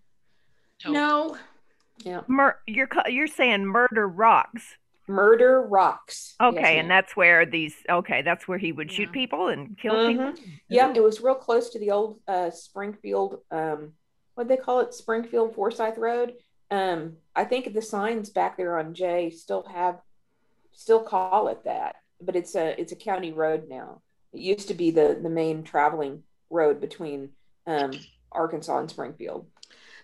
No. 0.91 1.37
Yeah. 1.99 2.21
Mur- 2.27 2.59
you're 2.67 2.89
you're 3.07 3.27
saying 3.27 3.65
murder 3.65 4.07
rocks. 4.07 4.75
Murder 5.07 5.61
Rocks. 5.63 6.33
Okay, 6.39 6.61
Yes, 6.75 6.81
and 6.81 6.89
that's 6.89 7.13
where 7.13 7.45
these. 7.45 7.75
Okay, 7.89 8.21
that's 8.21 8.47
where 8.47 8.57
he 8.57 8.71
would 8.71 8.89
shoot 8.89 9.09
Yeah. 9.09 9.11
people 9.11 9.47
and 9.49 9.77
kill 9.77 9.95
Mhm. 9.95 10.07
people. 10.35 10.43
Yeah, 10.69 10.93
it 10.93 11.03
was 11.03 11.19
real 11.19 11.35
close 11.35 11.69
to 11.71 11.79
the 11.79 11.91
old 11.91 12.21
uh, 12.25 12.51
Springfield. 12.51 13.41
Um, 13.51 13.93
what 14.35 14.47
they 14.47 14.55
call 14.55 14.79
it, 14.79 14.93
Springfield 14.93 15.55
Forsyth 15.55 15.97
Road. 15.97 16.35
Um, 16.71 17.17
I 17.35 17.43
think 17.43 17.73
the 17.73 17.81
signs 17.81 18.29
back 18.29 18.55
there 18.55 18.79
on 18.79 18.93
J 18.93 19.29
still 19.29 19.63
have, 19.63 19.99
still 20.71 21.03
call 21.03 21.49
it 21.49 21.65
that, 21.65 21.97
but 22.21 22.37
it's 22.37 22.55
a 22.55 22.79
it's 22.79 22.93
a 22.93 22.95
county 22.95 23.33
road 23.33 23.67
now. 23.67 24.01
It 24.31 24.39
used 24.39 24.69
to 24.69 24.73
be 24.73 24.89
the 24.89 25.19
the 25.21 25.29
main 25.29 25.63
traveling 25.63 26.23
road 26.49 26.79
between 26.79 27.33
um, 27.67 27.91
Arkansas 28.31 28.79
and 28.79 28.89
Springfield. 28.89 29.47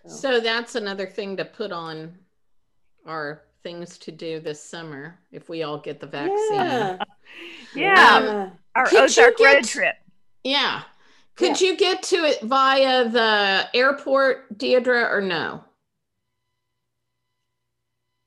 So 0.07 0.39
that's 0.39 0.75
another 0.75 1.05
thing 1.05 1.37
to 1.37 1.45
put 1.45 1.71
on 1.71 2.17
our 3.05 3.43
things 3.63 3.97
to 3.99 4.11
do 4.11 4.39
this 4.39 4.63
summer 4.63 5.19
if 5.31 5.49
we 5.49 5.63
all 5.63 5.77
get 5.77 5.99
the 5.99 6.07
vaccine. 6.07 6.37
Yeah. 6.55 6.97
Yeah, 7.75 8.19
Yeah. 8.21 8.49
our 8.75 8.85
Could 8.87 9.15
you 9.15 9.23
road 9.25 9.35
get- 9.37 9.63
trip. 9.65 9.95
Yeah. 10.43 10.83
Could 11.35 11.59
you 11.61 11.75
get 11.77 12.03
to 12.03 12.17
it 12.25 12.41
via 12.41 13.07
the 13.07 13.69
airport, 13.73 14.57
Deidre, 14.57 15.09
or 15.11 15.21
no? 15.21 15.63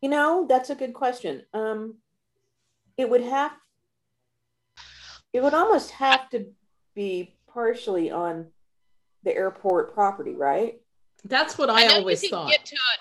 You 0.00 0.08
know, 0.08 0.46
that's 0.48 0.70
a 0.70 0.74
good 0.74 0.94
question. 0.94 1.44
Um, 1.54 1.96
it 2.96 3.08
would 3.08 3.22
have, 3.22 3.52
it 5.32 5.42
would 5.42 5.54
almost 5.54 5.90
have 5.92 6.28
to 6.30 6.46
be 6.94 7.35
partially 7.48 8.11
on 8.11 8.48
the 9.24 9.35
airport 9.35 9.94
property, 9.94 10.35
right? 10.35 10.80
That's 11.24 11.56
what 11.58 11.70
I, 11.70 11.87
know 11.87 11.94
always 11.96 12.22
you 12.22 12.28
can 12.30 12.38
thought. 12.38 12.50
get 12.50 12.64
to 12.66 12.74
it 12.74 13.00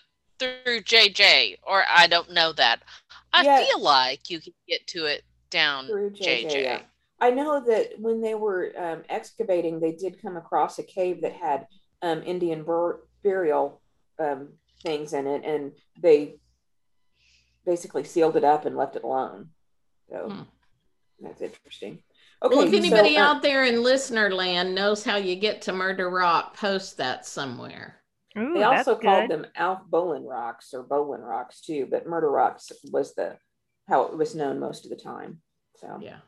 through 0.65 0.81
JJ, 0.81 1.57
or 1.63 1.83
I 1.89 2.07
don't 2.07 2.31
know 2.31 2.51
that. 2.53 2.81
I 3.33 3.43
Yeah. 3.43 3.63
feel 3.65 3.81
like 3.81 4.29
you 4.29 4.39
can 4.39 4.53
get 4.67 4.85
to 4.87 5.05
it 5.05 5.23
down 5.49 5.87
Through 5.87 6.11
JJ, 6.11 6.43
JJ. 6.45 6.63
yeah. 6.63 6.81
I 7.19 7.29
know 7.31 7.63
that 7.65 7.99
when 7.99 8.21
they 8.21 8.33
were 8.35 8.73
um, 8.77 9.03
excavating, 9.09 9.79
they 9.79 9.91
did 9.91 10.21
come 10.21 10.37
across 10.37 10.79
a 10.79 10.83
cave 10.83 11.21
that 11.21 11.33
had 11.33 11.67
um, 12.01 12.23
Indian 12.23 12.63
bur- 12.63 13.01
burial 13.23 13.81
um, 14.19 14.49
things 14.83 15.13
in 15.13 15.27
it, 15.27 15.43
and 15.45 15.73
they 16.01 16.37
basically 17.65 18.03
sealed 18.03 18.35
it 18.35 18.43
up 18.43 18.65
and 18.65 18.75
left 18.75 18.95
it 18.95 19.03
alone. 19.03 19.49
So 20.09 20.29
Hmm. 20.29 20.41
that's 21.19 21.41
interesting. 21.41 22.01
Okay, 22.43 22.55
well, 22.55 22.65
if 22.65 22.73
anybody 22.73 23.15
so, 23.15 23.21
uh, 23.21 23.25
out 23.25 23.41
there 23.43 23.65
in 23.65 23.83
listener 23.83 24.33
land 24.33 24.73
knows 24.73 25.03
how 25.03 25.17
you 25.17 25.35
get 25.35 25.61
to 25.63 25.73
Murder 25.73 26.09
Rock, 26.09 26.57
post 26.57 26.97
that 26.97 27.25
somewhere. 27.27 28.00
Ooh, 28.37 28.53
They 28.53 28.59
that's 28.61 28.87
also 28.87 28.99
called 28.99 29.29
good. 29.29 29.43
them 29.43 29.47
Alf 29.55 29.81
Bolin 29.89 30.23
rocks 30.27 30.73
or 30.73 30.83
Bolin 30.83 31.21
rocks 31.21 31.61
too, 31.61 31.87
but 31.89 32.07
Murder 32.07 32.29
Rocks 32.29 32.71
was 32.91 33.13
the 33.15 33.37
how 33.89 34.03
it 34.03 34.17
was 34.17 34.35
known 34.35 34.59
most 34.59 34.85
of 34.85 34.89
the 34.89 34.95
time. 34.95 35.41
So 35.77 35.97
Yeah. 36.01 36.19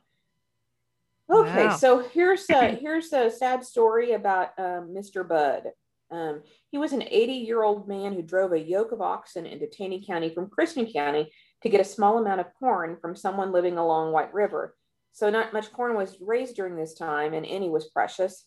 okay, 1.31 1.67
Wow. 1.67 1.75
so 1.77 1.99
here's 1.99 2.49
a 2.49 2.75
here's 2.81 3.13
a 3.13 3.29
sad 3.31 3.63
story 3.63 4.11
about 4.13 4.49
um, 4.57 4.93
Mr. 4.93 5.27
Budd. 5.27 5.71
Um, 6.11 6.43
he 6.71 6.77
was 6.77 6.93
an 6.93 7.03
80 7.03 7.33
year 7.33 7.63
old 7.63 7.87
man 7.87 8.13
who 8.13 8.21
drove 8.21 8.51
a 8.51 8.59
yoke 8.59 8.91
of 8.91 9.01
oxen 9.01 9.45
into 9.45 9.67
Taney 9.67 10.03
County 10.05 10.29
from 10.33 10.49
Christian 10.49 10.85
County 10.85 11.31
to 11.63 11.69
get 11.69 11.81
a 11.81 11.85
small 11.85 12.17
amount 12.17 12.41
of 12.41 12.53
corn 12.59 12.97
from 13.01 13.15
someone 13.15 13.51
living 13.51 13.77
along 13.77 14.11
White 14.11 14.33
River. 14.33 14.75
So 15.13 15.29
not 15.29 15.53
much 15.53 15.71
corn 15.71 15.95
was 15.95 16.17
raised 16.19 16.55
during 16.55 16.75
this 16.75 16.93
time, 16.95 17.33
and 17.33 17.45
any 17.45 17.69
was 17.69 17.89
precious. 17.89 18.45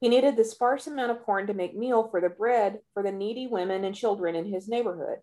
He 0.00 0.08
needed 0.08 0.36
the 0.36 0.44
sparse 0.44 0.86
amount 0.86 1.10
of 1.10 1.22
corn 1.22 1.46
to 1.46 1.54
make 1.54 1.76
meal 1.76 2.08
for 2.10 2.20
the 2.20 2.28
bread 2.28 2.80
for 2.92 3.02
the 3.02 3.12
needy 3.12 3.46
women 3.46 3.84
and 3.84 3.94
children 3.94 4.34
in 4.34 4.52
his 4.52 4.68
neighborhood. 4.68 5.18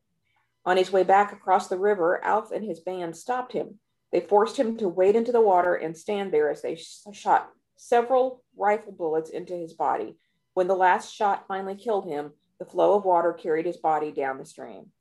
On 0.66 0.78
his 0.78 0.92
way 0.92 1.04
back 1.04 1.34
across 1.34 1.68
the 1.68 1.80
river, 1.80 2.24
Alf 2.24 2.52
and 2.52 2.64
his 2.64 2.80
band 2.80 3.16
stopped 3.16 3.54
him. 3.54 3.80
They 4.12 4.20
forced 4.20 4.58
him 4.58 4.78
to 4.78 4.90
wade 4.90 5.16
into 5.16 5.32
the 5.32 5.42
water 5.42 5.76
and 5.76 5.98
stand 5.98 6.34
there 6.34 6.50
as 6.50 6.62
they 6.62 6.76
sh- 6.76 7.00
shot 7.14 7.50
several 7.76 8.44
rifle 8.56 8.92
bullets 8.92 9.30
into 9.30 9.56
his 9.56 9.74
body. 9.74 10.18
When 10.54 10.68
the 10.68 10.76
last 10.76 11.14
shot 11.14 11.48
finally 11.48 11.76
killed 11.76 12.06
him, 12.06 12.34
the 12.60 12.66
flow 12.66 12.96
of 12.96 13.06
water 13.06 13.34
carried 13.34 13.66
his 13.66 13.78
body 13.78 14.12
down 14.12 14.38
the 14.38 14.46
stream. 14.46 14.92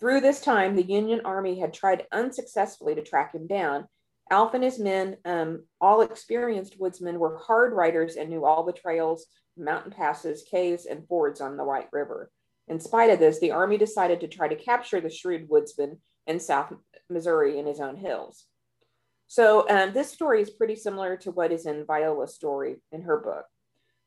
Through 0.00 0.20
this 0.20 0.40
time, 0.40 0.76
the 0.76 0.82
Union 0.82 1.22
Army 1.24 1.58
had 1.58 1.74
tried 1.74 2.06
unsuccessfully 2.12 2.94
to 2.94 3.02
track 3.02 3.34
him 3.34 3.46
down. 3.46 3.88
Alf 4.30 4.54
and 4.54 4.64
his 4.64 4.78
men, 4.78 5.16
um, 5.24 5.64
all 5.80 6.02
experienced 6.02 6.76
woodsmen, 6.78 7.18
were 7.18 7.38
hard 7.38 7.72
riders 7.72 8.16
and 8.16 8.28
knew 8.28 8.44
all 8.44 8.64
the 8.64 8.72
trails, 8.72 9.26
mountain 9.56 9.92
passes, 9.92 10.44
caves, 10.50 10.86
and 10.86 11.06
fords 11.08 11.40
on 11.40 11.56
the 11.56 11.64
White 11.64 11.88
River. 11.92 12.30
In 12.68 12.80
spite 12.80 13.10
of 13.10 13.18
this, 13.18 13.38
the 13.38 13.52
Army 13.52 13.78
decided 13.78 14.20
to 14.20 14.28
try 14.28 14.48
to 14.48 14.56
capture 14.56 15.00
the 15.00 15.10
shrewd 15.10 15.48
woodsman 15.48 15.98
in 16.26 16.38
South 16.38 16.72
Missouri 17.08 17.58
in 17.58 17.66
his 17.66 17.80
own 17.80 17.96
hills. 17.96 18.44
So 19.26 19.68
um, 19.68 19.92
this 19.92 20.10
story 20.10 20.42
is 20.42 20.50
pretty 20.50 20.76
similar 20.76 21.16
to 21.18 21.30
what 21.30 21.52
is 21.52 21.66
in 21.66 21.84
Viola's 21.86 22.34
story 22.34 22.76
in 22.92 23.02
her 23.02 23.18
book. 23.18 23.44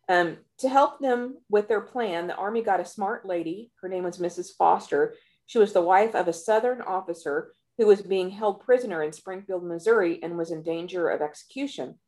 Um, 0.09 0.37
to 0.59 0.69
help 0.69 0.99
them 0.99 1.37
with 1.49 1.67
their 1.67 1.81
plan, 1.81 2.27
the 2.27 2.35
Army 2.35 2.61
got 2.61 2.79
a 2.79 2.85
smart 2.85 3.25
lady. 3.25 3.71
Her 3.81 3.87
name 3.87 4.03
was 4.03 4.17
Mrs. 4.17 4.49
Foster. 4.57 5.15
She 5.45 5.57
was 5.57 5.73
the 5.73 5.81
wife 5.81 6.15
of 6.15 6.27
a 6.27 6.33
Southern 6.33 6.81
officer 6.81 7.53
who 7.77 7.87
was 7.87 8.01
being 8.01 8.29
held 8.29 8.61
prisoner 8.61 9.01
in 9.01 9.11
Springfield, 9.13 9.63
Missouri, 9.63 10.19
and 10.21 10.37
was 10.37 10.51
in 10.51 10.61
danger 10.61 11.09
of 11.09 11.21
execution. 11.21 11.99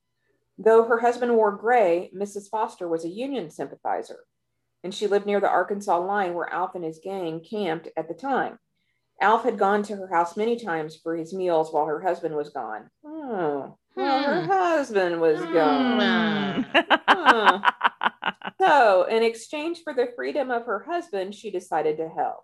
Though 0.57 0.83
her 0.85 0.99
husband 0.99 1.35
wore 1.35 1.55
gray, 1.55 2.11
Mrs. 2.15 2.49
Foster 2.49 2.87
was 2.87 3.05
a 3.05 3.09
Union 3.09 3.49
sympathizer, 3.49 4.25
and 4.83 4.93
she 4.93 5.07
lived 5.07 5.25
near 5.25 5.39
the 5.39 5.49
Arkansas 5.49 5.97
line 5.97 6.33
where 6.33 6.51
Alf 6.51 6.75
and 6.75 6.83
his 6.83 6.99
gang 7.03 7.41
camped 7.43 7.87
at 7.97 8.07
the 8.07 8.13
time. 8.13 8.59
Alf 9.21 9.43
had 9.43 9.57
gone 9.57 9.83
to 9.83 9.95
her 9.95 10.07
house 10.07 10.35
many 10.35 10.57
times 10.57 10.95
for 11.01 11.15
his 11.15 11.33
meals 11.33 11.71
while 11.71 11.85
her 11.85 12.01
husband 12.01 12.35
was 12.35 12.49
gone. 12.49 12.89
Oh, 13.05 13.77
well, 13.95 14.23
her 14.23 14.41
Hmm. 14.41 14.47
husband 14.49 15.21
was 15.21 15.39
gone. 15.41 16.63
Hmm. 16.63 16.83
Huh. 17.07 17.61
So, 18.59 19.03
in 19.03 19.23
exchange 19.23 19.81
for 19.83 19.93
the 19.93 20.11
freedom 20.15 20.51
of 20.51 20.65
her 20.65 20.79
husband, 20.83 21.35
she 21.35 21.51
decided 21.51 21.97
to 21.97 22.09
help. 22.09 22.43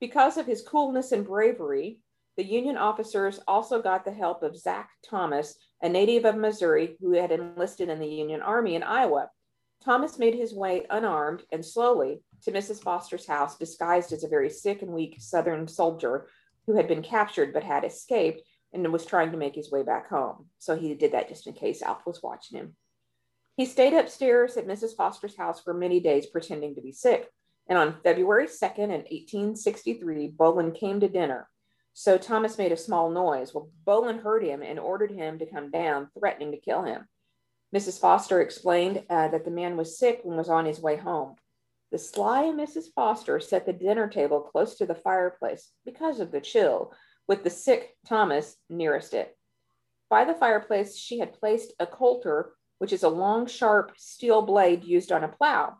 Because 0.00 0.36
of 0.36 0.46
his 0.46 0.62
coolness 0.62 1.12
and 1.12 1.24
bravery, 1.26 2.00
the 2.40 2.46
Union 2.46 2.78
officers 2.78 3.38
also 3.46 3.82
got 3.82 4.02
the 4.02 4.10
help 4.10 4.42
of 4.42 4.56
Zach 4.56 4.88
Thomas, 5.04 5.56
a 5.82 5.90
native 5.90 6.24
of 6.24 6.38
Missouri 6.38 6.96
who 6.98 7.12
had 7.12 7.32
enlisted 7.32 7.90
in 7.90 7.98
the 7.98 8.06
Union 8.06 8.40
Army 8.40 8.76
in 8.76 8.82
Iowa. 8.82 9.28
Thomas 9.84 10.18
made 10.18 10.34
his 10.34 10.54
way 10.54 10.86
unarmed 10.88 11.42
and 11.52 11.62
slowly 11.62 12.22
to 12.44 12.50
Mrs. 12.50 12.82
Foster's 12.82 13.26
house, 13.26 13.58
disguised 13.58 14.14
as 14.14 14.24
a 14.24 14.28
very 14.28 14.48
sick 14.48 14.80
and 14.80 14.92
weak 14.92 15.16
Southern 15.18 15.68
soldier 15.68 16.28
who 16.66 16.76
had 16.76 16.88
been 16.88 17.02
captured 17.02 17.52
but 17.52 17.62
had 17.62 17.84
escaped 17.84 18.40
and 18.72 18.90
was 18.90 19.04
trying 19.04 19.32
to 19.32 19.36
make 19.36 19.54
his 19.54 19.70
way 19.70 19.82
back 19.82 20.08
home. 20.08 20.46
So 20.60 20.76
he 20.76 20.94
did 20.94 21.12
that 21.12 21.28
just 21.28 21.46
in 21.46 21.52
case 21.52 21.82
Alf 21.82 22.06
was 22.06 22.22
watching 22.22 22.56
him. 22.56 22.74
He 23.58 23.66
stayed 23.66 23.92
upstairs 23.92 24.56
at 24.56 24.66
Mrs. 24.66 24.96
Foster's 24.96 25.36
house 25.36 25.60
for 25.60 25.74
many 25.74 26.00
days, 26.00 26.24
pretending 26.24 26.74
to 26.76 26.80
be 26.80 26.92
sick. 26.92 27.28
And 27.68 27.76
on 27.76 28.00
February 28.02 28.46
2nd, 28.46 28.78
in 28.78 29.04
1863, 29.10 30.32
Bolin 30.38 30.74
came 30.74 31.00
to 31.00 31.08
dinner. 31.10 31.46
So 31.92 32.18
Thomas 32.18 32.58
made 32.58 32.72
a 32.72 32.76
small 32.76 33.10
noise. 33.10 33.52
Well, 33.52 33.70
Bolin 33.86 34.22
heard 34.22 34.42
him 34.42 34.62
and 34.62 34.78
ordered 34.78 35.10
him 35.10 35.38
to 35.38 35.46
come 35.46 35.70
down, 35.70 36.08
threatening 36.18 36.52
to 36.52 36.60
kill 36.60 36.82
him. 36.82 37.06
Mrs. 37.74 38.00
Foster 38.00 38.40
explained 38.40 39.04
uh, 39.08 39.28
that 39.28 39.44
the 39.44 39.50
man 39.50 39.76
was 39.76 39.98
sick 39.98 40.22
and 40.24 40.36
was 40.36 40.48
on 40.48 40.64
his 40.66 40.80
way 40.80 40.96
home. 40.96 41.36
The 41.92 41.98
sly 41.98 42.44
Mrs. 42.44 42.92
Foster 42.94 43.40
set 43.40 43.66
the 43.66 43.72
dinner 43.72 44.08
table 44.08 44.40
close 44.40 44.76
to 44.76 44.86
the 44.86 44.94
fireplace 44.94 45.70
because 45.84 46.20
of 46.20 46.30
the 46.30 46.40
chill, 46.40 46.92
with 47.26 47.42
the 47.44 47.50
sick 47.50 47.96
Thomas 48.06 48.56
nearest 48.68 49.14
it. 49.14 49.36
By 50.08 50.24
the 50.24 50.34
fireplace, 50.34 50.96
she 50.96 51.18
had 51.18 51.38
placed 51.38 51.72
a 51.78 51.86
coulter, 51.86 52.52
which 52.78 52.92
is 52.92 53.02
a 53.02 53.08
long, 53.08 53.46
sharp 53.46 53.92
steel 53.96 54.42
blade 54.42 54.84
used 54.84 55.12
on 55.12 55.22
a 55.24 55.28
plow. 55.28 55.76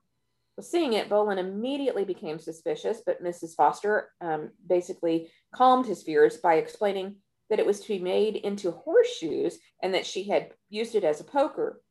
Seeing 0.60 0.92
it, 0.94 1.08
Bolin 1.08 1.38
immediately 1.38 2.04
became 2.04 2.38
suspicious, 2.38 3.02
but 3.04 3.22
Mrs. 3.22 3.54
Foster 3.54 4.10
um, 4.20 4.50
basically 4.66 5.30
calmed 5.54 5.86
his 5.86 6.02
fears 6.02 6.36
by 6.36 6.54
explaining 6.54 7.16
that 7.48 7.58
it 7.58 7.66
was 7.66 7.80
to 7.80 7.88
be 7.88 7.98
made 7.98 8.36
into 8.36 8.70
horseshoes 8.70 9.58
and 9.82 9.94
that 9.94 10.06
she 10.06 10.24
had 10.24 10.50
used 10.68 10.94
it 10.94 11.04
as 11.04 11.20
a 11.20 11.24
poker. 11.24 11.82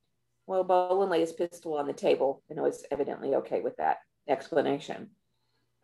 Well, 0.48 0.64
Bolin 0.64 1.10
laid 1.10 1.22
his 1.22 1.34
pistol 1.34 1.78
on 1.78 1.88
the 1.88 1.94
table 1.94 2.44
and 2.50 2.60
was 2.60 2.86
evidently 2.92 3.36
okay 3.36 3.62
with 3.62 3.76
that 3.78 3.98
explanation. 4.28 5.10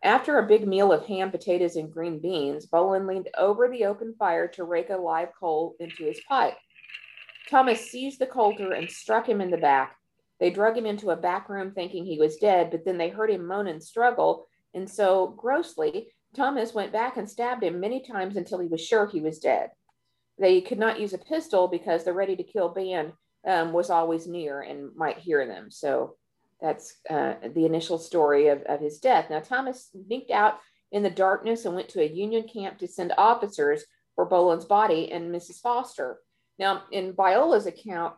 After 0.04 0.38
a 0.38 0.48
big 0.48 0.68
meal 0.68 0.92
of 0.92 1.06
ham, 1.06 1.32
potatoes, 1.32 1.76
and 1.76 1.92
green 1.92 2.20
beans, 2.20 2.68
Bolin 2.68 3.08
leaned 3.08 3.30
over 3.38 3.68
the 3.68 3.86
open 3.86 4.16
fire 4.18 4.48
to 4.50 4.64
rake 4.64 4.90
a 4.90 4.98
live 4.98 5.30
coal 5.40 5.76
into 5.80 6.04
his 6.06 6.22
pipe. 6.28 6.56
Thomas 7.50 7.92
seized 7.92 8.20
the 8.20 8.28
coulter 8.28 8.72
and 8.72 8.90
struck 8.90 9.28
him 9.28 9.42
in 9.42 9.52
the 9.52 9.58
back. 9.58 9.98
They 10.40 10.50
drug 10.50 10.78
him 10.78 10.86
into 10.86 11.12
a 11.12 11.16
back 11.16 11.50
room 11.50 11.72
thinking 11.72 12.06
he 12.06 12.20
was 12.20 12.38
dead, 12.38 12.72
but 12.72 12.86
then 12.86 12.98
they 12.98 13.10
heard 13.10 13.30
him 13.30 13.48
moan 13.48 13.68
and 13.68 13.82
struggle. 13.82 14.48
And 14.74 14.90
so, 14.90 15.28
grossly, 15.38 16.10
Thomas 16.36 16.74
went 16.74 16.92
back 16.92 17.18
and 17.18 17.30
stabbed 17.30 17.64
him 17.64 17.80
many 17.80 18.02
times 18.02 18.36
until 18.36 18.60
he 18.60 18.68
was 18.68 18.82
sure 18.82 19.08
he 19.08 19.22
was 19.22 19.40
dead. 19.40 19.72
They 20.38 20.60
could 20.60 20.80
not 20.80 21.00
use 21.00 21.14
a 21.14 21.18
pistol 21.18 21.68
because 21.68 22.04
the 22.04 22.14
ready 22.14 22.36
to 22.36 22.44
kill 22.44 22.70
band 22.70 23.14
um, 23.48 23.72
was 23.72 23.90
always 23.90 24.28
near 24.28 24.62
and 24.62 24.94
might 24.96 25.18
hear 25.18 25.48
them. 25.48 25.72
So 25.72 26.16
that's 26.62 26.98
uh, 27.10 27.36
the 27.54 27.66
initial 27.66 27.98
story 27.98 28.48
of, 28.50 28.62
of 28.64 28.82
his 28.82 29.00
death. 29.00 29.30
Now, 29.30 29.40
Thomas 29.40 29.90
sneaked 29.92 30.32
out 30.32 30.60
in 30.92 31.04
the 31.04 31.10
darkness 31.10 31.66
and 31.66 31.76
went 31.76 31.90
to 31.90 32.02
a 32.02 32.08
Union 32.08 32.48
camp 32.48 32.80
to 32.80 32.88
send 32.88 33.14
officers 33.18 33.84
for 34.16 34.26
Boland's 34.26 34.66
body 34.66 35.12
and 35.12 35.34
Mrs. 35.34 35.62
Foster. 35.62 36.20
Now, 36.58 36.84
in 36.92 37.14
Viola's 37.14 37.66
account, 37.66 38.16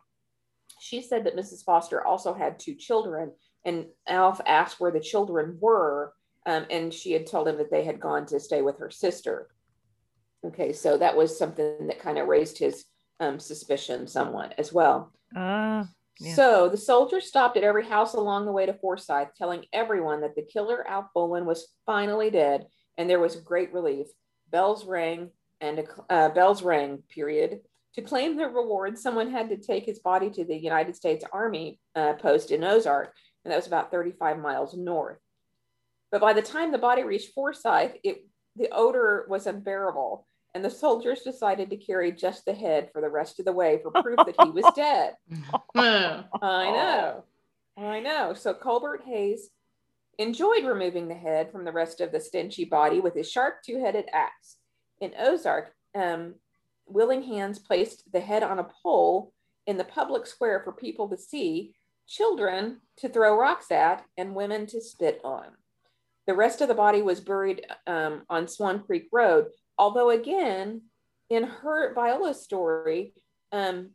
she 0.80 1.02
said 1.02 1.24
that 1.24 1.36
Mrs. 1.36 1.64
Foster 1.64 2.04
also 2.04 2.34
had 2.34 2.58
two 2.58 2.74
children, 2.74 3.32
and 3.64 3.86
Alf 4.06 4.40
asked 4.46 4.80
where 4.80 4.90
the 4.92 5.00
children 5.00 5.58
were, 5.60 6.12
um, 6.46 6.66
and 6.70 6.92
she 6.92 7.12
had 7.12 7.26
told 7.26 7.48
him 7.48 7.58
that 7.58 7.70
they 7.70 7.84
had 7.84 8.00
gone 8.00 8.26
to 8.26 8.40
stay 8.40 8.62
with 8.62 8.78
her 8.78 8.90
sister. 8.90 9.48
Okay, 10.44 10.72
so 10.72 10.96
that 10.96 11.16
was 11.16 11.36
something 11.36 11.88
that 11.88 11.98
kind 11.98 12.18
of 12.18 12.28
raised 12.28 12.58
his 12.58 12.84
um, 13.20 13.40
suspicion 13.40 14.06
somewhat 14.06 14.54
as 14.58 14.72
well. 14.72 15.12
Uh, 15.34 15.84
Yeah. 16.20 16.34
So 16.34 16.68
the 16.68 16.76
soldiers 16.76 17.26
stopped 17.26 17.56
at 17.56 17.62
every 17.62 17.86
house 17.86 18.14
along 18.14 18.46
the 18.46 18.52
way 18.52 18.66
to 18.66 18.74
Forsyth, 18.74 19.34
telling 19.36 19.64
everyone 19.72 20.20
that 20.22 20.34
the 20.34 20.42
killer 20.42 20.86
Alf 20.88 21.06
Bolin 21.14 21.44
was 21.44 21.68
finally 21.86 22.30
dead, 22.30 22.66
and 22.96 23.08
there 23.08 23.20
was 23.20 23.36
great 23.36 23.72
relief. 23.72 24.08
Bells 24.50 24.84
rang 24.84 25.30
and 25.60 25.80
a, 25.80 26.12
uh, 26.12 26.28
bells 26.30 26.62
rang. 26.62 27.02
Period. 27.08 27.60
To 27.94 28.02
claim 28.02 28.36
the 28.36 28.48
reward, 28.48 28.98
someone 28.98 29.30
had 29.30 29.48
to 29.48 29.56
take 29.56 29.84
his 29.84 29.98
body 29.98 30.30
to 30.30 30.44
the 30.44 30.56
United 30.56 30.94
States 30.94 31.24
Army 31.32 31.80
uh, 31.94 32.14
post 32.14 32.50
in 32.50 32.62
Ozark, 32.62 33.14
and 33.44 33.52
that 33.52 33.56
was 33.56 33.66
about 33.66 33.90
35 33.90 34.38
miles 34.38 34.74
north. 34.76 35.18
But 36.10 36.20
by 36.20 36.32
the 36.32 36.42
time 36.42 36.72
the 36.72 36.78
body 36.78 37.02
reached 37.02 37.34
Forsyth, 37.34 37.96
it, 38.02 38.24
the 38.56 38.68
odor 38.72 39.26
was 39.28 39.46
unbearable, 39.46 40.26
and 40.54 40.64
the 40.64 40.70
soldiers 40.70 41.22
decided 41.22 41.70
to 41.70 41.76
carry 41.76 42.12
just 42.12 42.44
the 42.44 42.54
head 42.54 42.90
for 42.92 43.00
the 43.00 43.10
rest 43.10 43.38
of 43.38 43.44
the 43.44 43.52
way 43.52 43.80
for 43.82 43.90
proof 43.90 44.16
that 44.18 44.36
he 44.42 44.50
was 44.50 44.70
dead. 44.74 45.14
Oh. 45.74 46.24
I 46.42 46.70
know. 46.70 47.24
I 47.76 48.00
know. 48.00 48.34
So 48.34 48.54
Colbert 48.54 49.02
Hayes 49.06 49.50
enjoyed 50.18 50.64
removing 50.64 51.08
the 51.08 51.14
head 51.14 51.52
from 51.52 51.64
the 51.64 51.72
rest 51.72 52.00
of 52.00 52.10
the 52.10 52.18
stenchy 52.18 52.68
body 52.68 53.00
with 53.00 53.14
his 53.14 53.30
sharp 53.30 53.62
two 53.64 53.80
headed 53.80 54.06
axe. 54.12 54.56
In 55.00 55.12
Ozark, 55.16 55.72
um, 55.94 56.34
willing 56.88 57.22
hands 57.22 57.58
placed 57.58 58.10
the 58.12 58.20
head 58.20 58.42
on 58.42 58.58
a 58.58 58.68
pole 58.82 59.32
in 59.66 59.76
the 59.76 59.84
public 59.84 60.26
square 60.26 60.60
for 60.64 60.72
people 60.72 61.08
to 61.08 61.16
see, 61.16 61.74
children 62.06 62.80
to 62.96 63.08
throw 63.08 63.38
rocks 63.38 63.70
at, 63.70 64.04
and 64.16 64.34
women 64.34 64.66
to 64.66 64.80
spit 64.80 65.20
on. 65.24 65.46
The 66.26 66.34
rest 66.34 66.60
of 66.60 66.68
the 66.68 66.74
body 66.74 67.02
was 67.02 67.20
buried 67.20 67.66
um, 67.86 68.22
on 68.28 68.48
Swan 68.48 68.82
Creek 68.82 69.08
Road, 69.12 69.46
although, 69.78 70.10
again, 70.10 70.82
in 71.30 71.44
her 71.44 71.94
Viola's 71.94 72.42
story, 72.42 73.12
um, 73.52 73.90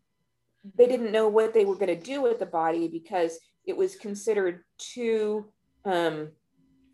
they 0.75 0.87
didn't 0.87 1.11
know 1.11 1.27
what 1.27 1.53
they 1.53 1.65
were 1.65 1.75
going 1.75 1.87
to 1.87 1.95
do 1.95 2.21
with 2.21 2.39
the 2.39 2.45
body 2.45 2.87
because 2.87 3.37
it 3.65 3.75
was 3.75 3.95
considered 3.95 4.63
too 4.77 5.45
um 5.85 6.29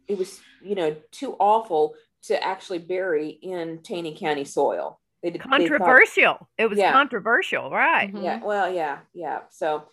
it 0.08 0.18
was 0.18 0.40
you 0.64 0.76
know 0.76 0.96
too 1.12 1.36
awful 1.40 1.94
to 2.24 2.44
actually 2.44 2.80
bury 2.80 3.30
in 3.30 3.80
Taney 3.82 4.14
County 4.20 4.44
soil. 4.44 5.00
They 5.22 5.32
did 5.32 5.42
they 5.42 5.44
thought- 5.50 5.60
Controversial. 5.60 6.48
it 6.58 6.68
was 6.68 6.78
Yeah. 6.80 6.92
controversial, 6.94 7.70
right? 7.70 8.12
Mhm. 8.14 8.24
yeah, 8.24 8.44
well, 8.44 8.72
yeah, 8.72 9.00
yeah. 9.14 9.42
So 9.50 9.84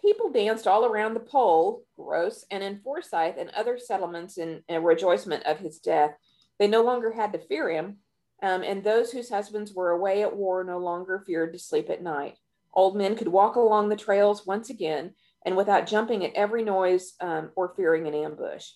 people 0.00 0.30
danced 0.30 0.66
all 0.66 0.84
around 0.86 1.14
the 1.14 1.20
pole, 1.20 1.84
gross, 1.96 2.44
and 2.50 2.62
in 2.62 2.80
Forsyth 2.80 3.36
and 3.38 3.50
other 3.50 3.78
settlements 3.78 4.38
in, 4.38 4.62
in 4.68 4.82
rejoicement 4.82 5.44
of 5.44 5.58
his 5.58 5.78
death. 5.78 6.16
They 6.58 6.68
no 6.68 6.82
longer 6.82 7.12
had 7.12 7.32
to 7.34 7.38
fear 7.38 7.68
him, 7.68 7.98
um, 8.42 8.62
and 8.62 8.82
those 8.82 9.12
whose 9.12 9.28
husbands 9.30 9.74
were 9.74 9.90
away 9.90 10.22
at 10.22 10.34
war 10.36 10.64
no 10.64 10.78
longer 10.78 11.22
feared 11.26 11.52
to 11.52 11.58
sleep 11.58 11.90
at 11.90 12.02
night. 12.02 12.38
Old 12.72 12.96
men 12.96 13.16
could 13.16 13.28
walk 13.28 13.56
along 13.56 13.88
the 13.88 13.96
trails 13.96 14.46
once 14.46 14.70
again 14.70 15.14
and 15.44 15.56
without 15.56 15.86
jumping 15.86 16.24
at 16.24 16.34
every 16.34 16.62
noise 16.64 17.14
um, 17.20 17.50
or 17.56 17.74
fearing 17.74 18.06
an 18.06 18.14
ambush. 18.14 18.70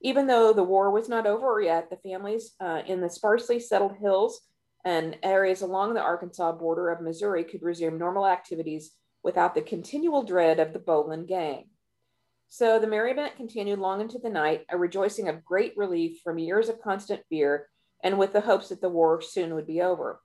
Even 0.00 0.26
though 0.26 0.52
the 0.52 0.62
war 0.64 0.90
was 0.90 1.08
not 1.08 1.26
over 1.26 1.60
yet, 1.60 1.90
the 1.90 1.96
families 1.96 2.54
uh, 2.60 2.82
in 2.86 3.00
the 3.00 3.08
sparsely 3.10 3.58
settled 3.60 3.96
hills 3.96 4.40
and 4.84 5.16
areas 5.22 5.62
along 5.62 5.94
the 5.94 6.00
Arkansas 6.00 6.52
border 6.52 6.90
of 6.90 7.00
Missouri 7.00 7.44
could 7.44 7.62
resume 7.62 7.98
normal 7.98 8.26
activities 8.26 8.92
without 9.22 9.54
the 9.54 9.62
continual 9.62 10.22
dread 10.22 10.58
of 10.58 10.72
the 10.72 10.78
Boland 10.78 11.28
gang. 11.28 11.66
So 12.48 12.78
the 12.78 12.86
merriment 12.86 13.36
continued 13.36 13.78
long 13.78 14.00
into 14.00 14.18
the 14.18 14.28
night, 14.28 14.66
a 14.68 14.76
rejoicing 14.76 15.28
of 15.28 15.44
great 15.44 15.72
relief 15.76 16.20
from 16.22 16.38
years 16.38 16.68
of 16.68 16.82
constant 16.82 17.22
fear, 17.28 17.68
and 18.02 18.18
with 18.18 18.32
the 18.32 18.40
hopes 18.40 18.68
that 18.68 18.80
the 18.80 18.88
war 18.88 19.22
soon 19.22 19.54
would 19.54 19.66
be 19.66 19.80
over. 19.80 20.20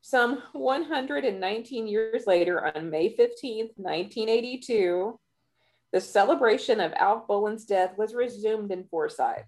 Some 0.00 0.42
119 0.54 1.86
years 1.86 2.26
later, 2.26 2.66
on 2.74 2.90
May 2.90 3.14
15th, 3.14 3.70
1982, 3.76 5.20
the 5.92 6.00
celebration 6.00 6.80
of 6.80 6.92
Alf 6.94 7.28
Boland's 7.28 7.64
death 7.64 7.96
was 7.96 8.14
resumed 8.14 8.72
in 8.72 8.84
Forsyth. 8.84 9.46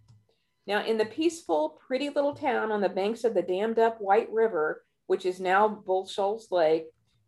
Now, 0.67 0.85
in 0.85 0.97
the 0.97 1.05
peaceful, 1.05 1.79
pretty 1.87 2.09
little 2.09 2.35
town 2.35 2.73
on 2.73 2.81
the 2.81 2.89
banks 2.89 3.25
of 3.25 3.35
the 3.35 3.43
dammed 3.43 3.79
up 3.79 4.01
White 4.01 4.31
River, 4.31 4.83
which 5.07 5.27
is 5.27 5.41
now 5.41 5.69
Bull 5.69 6.07
Shoals 6.07 6.49
Lake, 6.51 6.87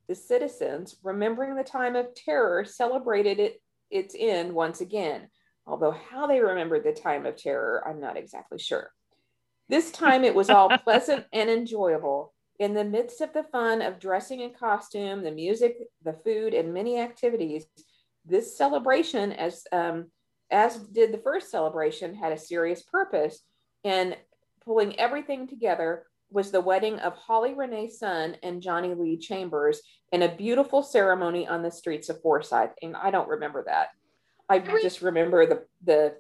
the 0.08 0.14
citizens, 0.14 0.96
remembering 1.02 1.54
the 1.54 1.64
time 1.64 1.96
of 1.96 2.14
terror, 2.14 2.64
celebrated 2.64 3.38
it, 3.38 3.60
its 3.90 4.14
end 4.18 4.52
once 4.52 4.80
again. 4.80 5.28
Although 5.66 5.96
how 6.10 6.26
they 6.26 6.40
remembered 6.40 6.84
the 6.84 6.92
time 6.92 7.26
of 7.26 7.36
terror, 7.36 7.86
I'm 7.86 8.00
not 8.00 8.16
exactly 8.16 8.58
sure. 8.58 8.90
This 9.68 9.90
time 9.90 10.24
it 10.24 10.34
was 10.34 10.48
all 10.48 10.68
pleasant 10.84 11.26
and 11.32 11.50
enjoyable. 11.50 12.32
In 12.58 12.72
the 12.72 12.84
midst 12.84 13.20
of 13.20 13.32
the 13.34 13.44
fun 13.44 13.82
of 13.82 13.98
dressing 13.98 14.40
in 14.40 14.54
costume, 14.54 15.22
the 15.22 15.30
music, 15.30 15.76
the 16.02 16.16
food, 16.24 16.54
and 16.54 16.72
many 16.72 16.98
activities, 16.98 17.66
this 18.24 18.56
celebration, 18.56 19.32
as 19.32 19.64
um, 19.72 20.10
as 20.50 20.76
did 20.76 21.12
the 21.12 21.18
first 21.18 21.50
celebration, 21.50 22.14
had 22.14 22.32
a 22.32 22.38
serious 22.38 22.82
purpose. 22.82 23.40
And 23.84 24.16
pulling 24.64 24.98
everything 24.98 25.46
together 25.46 26.04
was 26.30 26.50
the 26.50 26.60
wedding 26.60 26.98
of 26.98 27.14
Holly 27.14 27.54
Renee's 27.54 27.98
son 27.98 28.36
and 28.42 28.60
Johnny 28.60 28.94
Lee 28.94 29.16
Chambers 29.16 29.80
in 30.12 30.22
a 30.22 30.34
beautiful 30.34 30.82
ceremony 30.82 31.46
on 31.46 31.62
the 31.62 31.70
streets 31.70 32.08
of 32.08 32.20
Forsyth. 32.20 32.70
And 32.82 32.96
I 32.96 33.10
don't 33.10 33.28
remember 33.28 33.62
that. 33.66 33.88
I 34.48 34.58
just 34.58 35.02
remember 35.02 35.46
the 35.46 35.64
the 35.84 36.14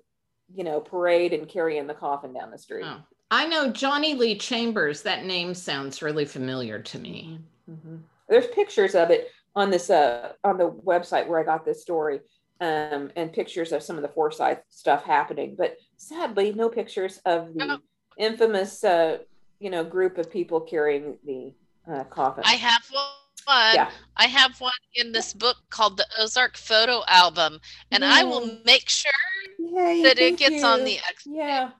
you 0.52 0.64
know 0.64 0.80
parade 0.80 1.32
and 1.32 1.48
carrying 1.48 1.86
the 1.86 1.94
coffin 1.94 2.32
down 2.32 2.50
the 2.50 2.58
street. 2.58 2.84
Oh. 2.86 3.00
I 3.30 3.46
know 3.46 3.70
Johnny 3.70 4.14
Lee 4.14 4.36
Chambers. 4.36 5.02
That 5.02 5.24
name 5.24 5.54
sounds 5.54 6.02
really 6.02 6.24
familiar 6.24 6.80
to 6.80 6.98
me. 6.98 7.40
Mhm. 7.68 8.02
There's 8.28 8.46
pictures 8.48 8.94
of 8.94 9.10
it 9.10 9.30
on 9.54 9.70
this 9.70 9.90
uh 9.90 10.32
on 10.44 10.58
the 10.58 10.70
website 10.70 11.26
where 11.26 11.40
I 11.40 11.44
got 11.44 11.64
this 11.64 11.82
story, 11.82 12.20
um, 12.60 13.10
and 13.16 13.32
pictures 13.32 13.72
of 13.72 13.82
some 13.82 13.96
of 13.96 14.02
the 14.02 14.08
Forsyth 14.08 14.58
stuff 14.68 15.04
happening. 15.04 15.54
But 15.56 15.76
sadly, 15.96 16.52
no 16.52 16.68
pictures 16.68 17.20
of 17.24 17.54
the 17.54 17.74
Oh. 17.74 17.78
infamous 18.18 18.82
uh 18.82 19.18
you 19.58 19.70
know 19.70 19.84
group 19.84 20.16
of 20.18 20.30
people 20.30 20.60
carrying 20.60 21.18
the 21.24 21.52
uh, 21.90 22.04
coffin. 22.04 22.44
I 22.46 22.54
have 22.54 22.82
one. 22.90 23.74
Yeah. 23.74 23.90
I 24.16 24.26
have 24.26 24.60
one 24.60 24.72
in 24.94 25.12
this 25.12 25.32
book 25.32 25.56
called 25.70 25.96
the 25.96 26.06
Ozark 26.18 26.56
Photo 26.56 27.02
Album, 27.06 27.60
and 27.92 28.04
I 28.04 28.24
will 28.24 28.58
make 28.64 28.88
sure 28.88 29.12
Yay, 29.58 30.02
that 30.02 30.18
it 30.18 30.36
gets 30.36 30.64
on 30.64 30.82
the. 30.82 30.98
Yeah, 31.24 31.70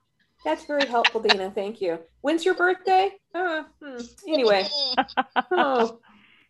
that's 0.45 0.65
very 0.65 0.85
helpful, 0.85 1.21
Dina. 1.21 1.51
Thank 1.51 1.81
you. 1.81 1.99
When's 2.21 2.45
your 2.45 2.53
birthday? 2.53 3.11
Uh, 3.35 3.63
hmm. 3.83 3.97
Anyway. 4.27 4.65
oh, 5.51 5.99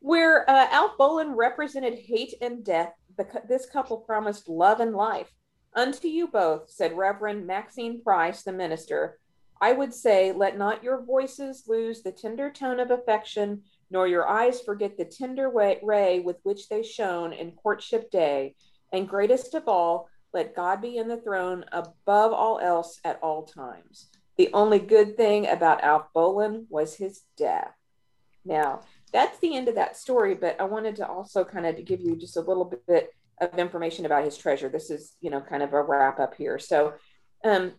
where 0.02 0.48
uh, 0.50 0.68
Alf 0.72 0.98
Boland 0.98 1.36
represented 1.36 1.98
hate 1.98 2.36
and 2.42 2.64
death, 2.64 2.94
the, 3.18 3.26
this 3.48 3.66
couple 3.66 3.98
promised 3.98 4.48
love 4.48 4.80
and 4.80 4.96
life. 4.96 5.32
Unto 5.74 6.08
you 6.08 6.28
both, 6.28 6.70
said 6.70 6.98
Reverend 6.98 7.46
Maxine 7.46 8.02
Price, 8.04 8.44
the 8.44 8.52
minister, 8.52 9.20
I 9.62 9.74
would 9.74 9.94
say, 9.94 10.32
let 10.32 10.58
not 10.58 10.84
your 10.84 11.04
voices 11.04 11.64
lose 11.68 12.02
the 12.02 12.12
tender 12.12 12.52
tone 12.52 12.80
of 12.80 12.92
affection, 12.92 13.64
nor 13.90 14.08
your 14.08 14.28
eyes 14.28 14.62
forget 14.62 14.98
the 14.98 15.06
tender 15.06 15.50
ray 15.50 16.20
with 16.20 16.38
which 16.44 16.70
they 16.70 16.84
shone 16.84 17.34
in 17.34 17.52
courtship 17.52 18.12
day. 18.12 18.56
And 18.94 19.10
greatest 19.10 19.54
of 19.54 19.68
all, 19.68 20.10
let 20.34 20.56
God 20.56 20.82
be 20.82 20.98
in 20.98 21.08
the 21.08 21.18
throne 21.18 21.66
above 21.72 22.34
all 22.34 22.60
else 22.60 23.00
at 23.04 23.20
all 23.22 23.44
times. 23.44 24.10
The 24.38 24.50
only 24.54 24.80
good 24.80 25.18
thing 25.18 25.48
about 25.48 25.84
Alf 25.84 26.06
Boland 26.14 26.68
was 26.70 26.96
his 26.96 27.22
death. 27.38 27.74
Now, 28.46 28.82
that's 29.14 29.40
the 29.40 29.56
end 29.56 29.68
of 29.68 29.76
that 29.76 29.98
story, 29.98 30.36
but 30.36 30.60
I 30.60 30.66
wanted 30.66 30.96
to 30.98 31.08
also 31.08 31.44
kind 31.44 31.66
of 31.66 31.84
give 31.86 32.02
you 32.02 32.16
just 32.16 32.38
a 32.38 32.42
little 32.42 32.74
bit 32.88 33.12
of 33.40 33.58
information 33.58 34.06
about 34.06 34.26
his 34.26 34.38
treasure. 34.38 34.70
This 34.70 34.90
is, 34.90 35.16
you 35.22 35.30
know, 35.30 35.42
kind 35.42 35.64
of 35.64 35.74
a 35.74 35.82
wrap 35.82 36.20
up 36.20 36.36
here. 36.36 36.60
So, 36.60 36.94
um, 37.44 37.74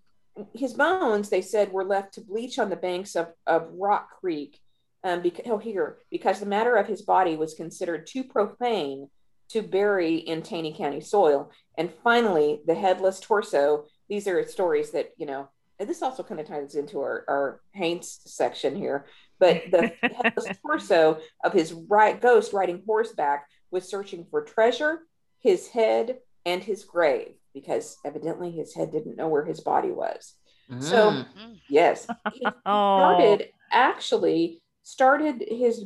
his 0.54 0.74
bones, 0.74 1.28
they 1.28 1.42
said, 1.42 1.72
were 1.72 1.84
left 1.84 2.14
to 2.14 2.20
bleach 2.20 2.58
on 2.58 2.70
the 2.70 2.76
banks 2.76 3.16
of, 3.16 3.28
of 3.46 3.68
Rock 3.72 4.20
Creek. 4.20 4.58
Um, 5.04 5.22
because, 5.22 5.44
oh, 5.48 5.58
here, 5.58 5.98
because 6.10 6.40
the 6.40 6.46
matter 6.46 6.76
of 6.76 6.86
his 6.86 7.02
body 7.02 7.36
was 7.36 7.54
considered 7.54 8.06
too 8.06 8.24
profane 8.24 9.08
to 9.50 9.62
bury 9.62 10.16
in 10.16 10.42
Taney 10.42 10.74
County 10.76 11.00
soil. 11.00 11.50
And 11.76 11.92
finally, 12.04 12.60
the 12.66 12.74
headless 12.74 13.20
torso. 13.20 13.86
These 14.08 14.26
are 14.26 14.44
stories 14.46 14.90
that, 14.92 15.10
you 15.16 15.26
know, 15.26 15.48
and 15.78 15.88
this 15.88 16.02
also 16.02 16.22
kind 16.22 16.40
of 16.40 16.46
ties 16.46 16.74
into 16.74 16.98
our, 17.00 17.24
our 17.28 17.60
Haints 17.72 18.20
section 18.26 18.74
here. 18.74 19.06
But 19.38 19.62
the 19.70 19.92
headless 20.02 20.58
torso 20.60 21.18
of 21.44 21.52
his 21.52 21.72
right 21.72 22.20
ghost 22.20 22.52
riding 22.52 22.82
horseback 22.86 23.46
was 23.70 23.88
searching 23.88 24.26
for 24.30 24.42
treasure, 24.42 25.00
his 25.40 25.68
head, 25.68 26.18
and 26.46 26.62
his 26.62 26.84
grave, 26.84 27.34
because 27.54 27.96
evidently 28.04 28.50
his 28.50 28.74
head 28.74 28.90
didn't 28.90 29.16
know 29.16 29.28
where 29.28 29.44
his 29.44 29.60
body 29.60 29.90
was. 29.90 30.34
So- 30.80 31.10
Mm. 31.10 31.26
Mm. 31.34 31.60
Yes. 31.68 32.06
He 32.34 32.46
started 32.60 33.48
actually 33.70 34.62
started 34.82 35.44
his 35.46 35.84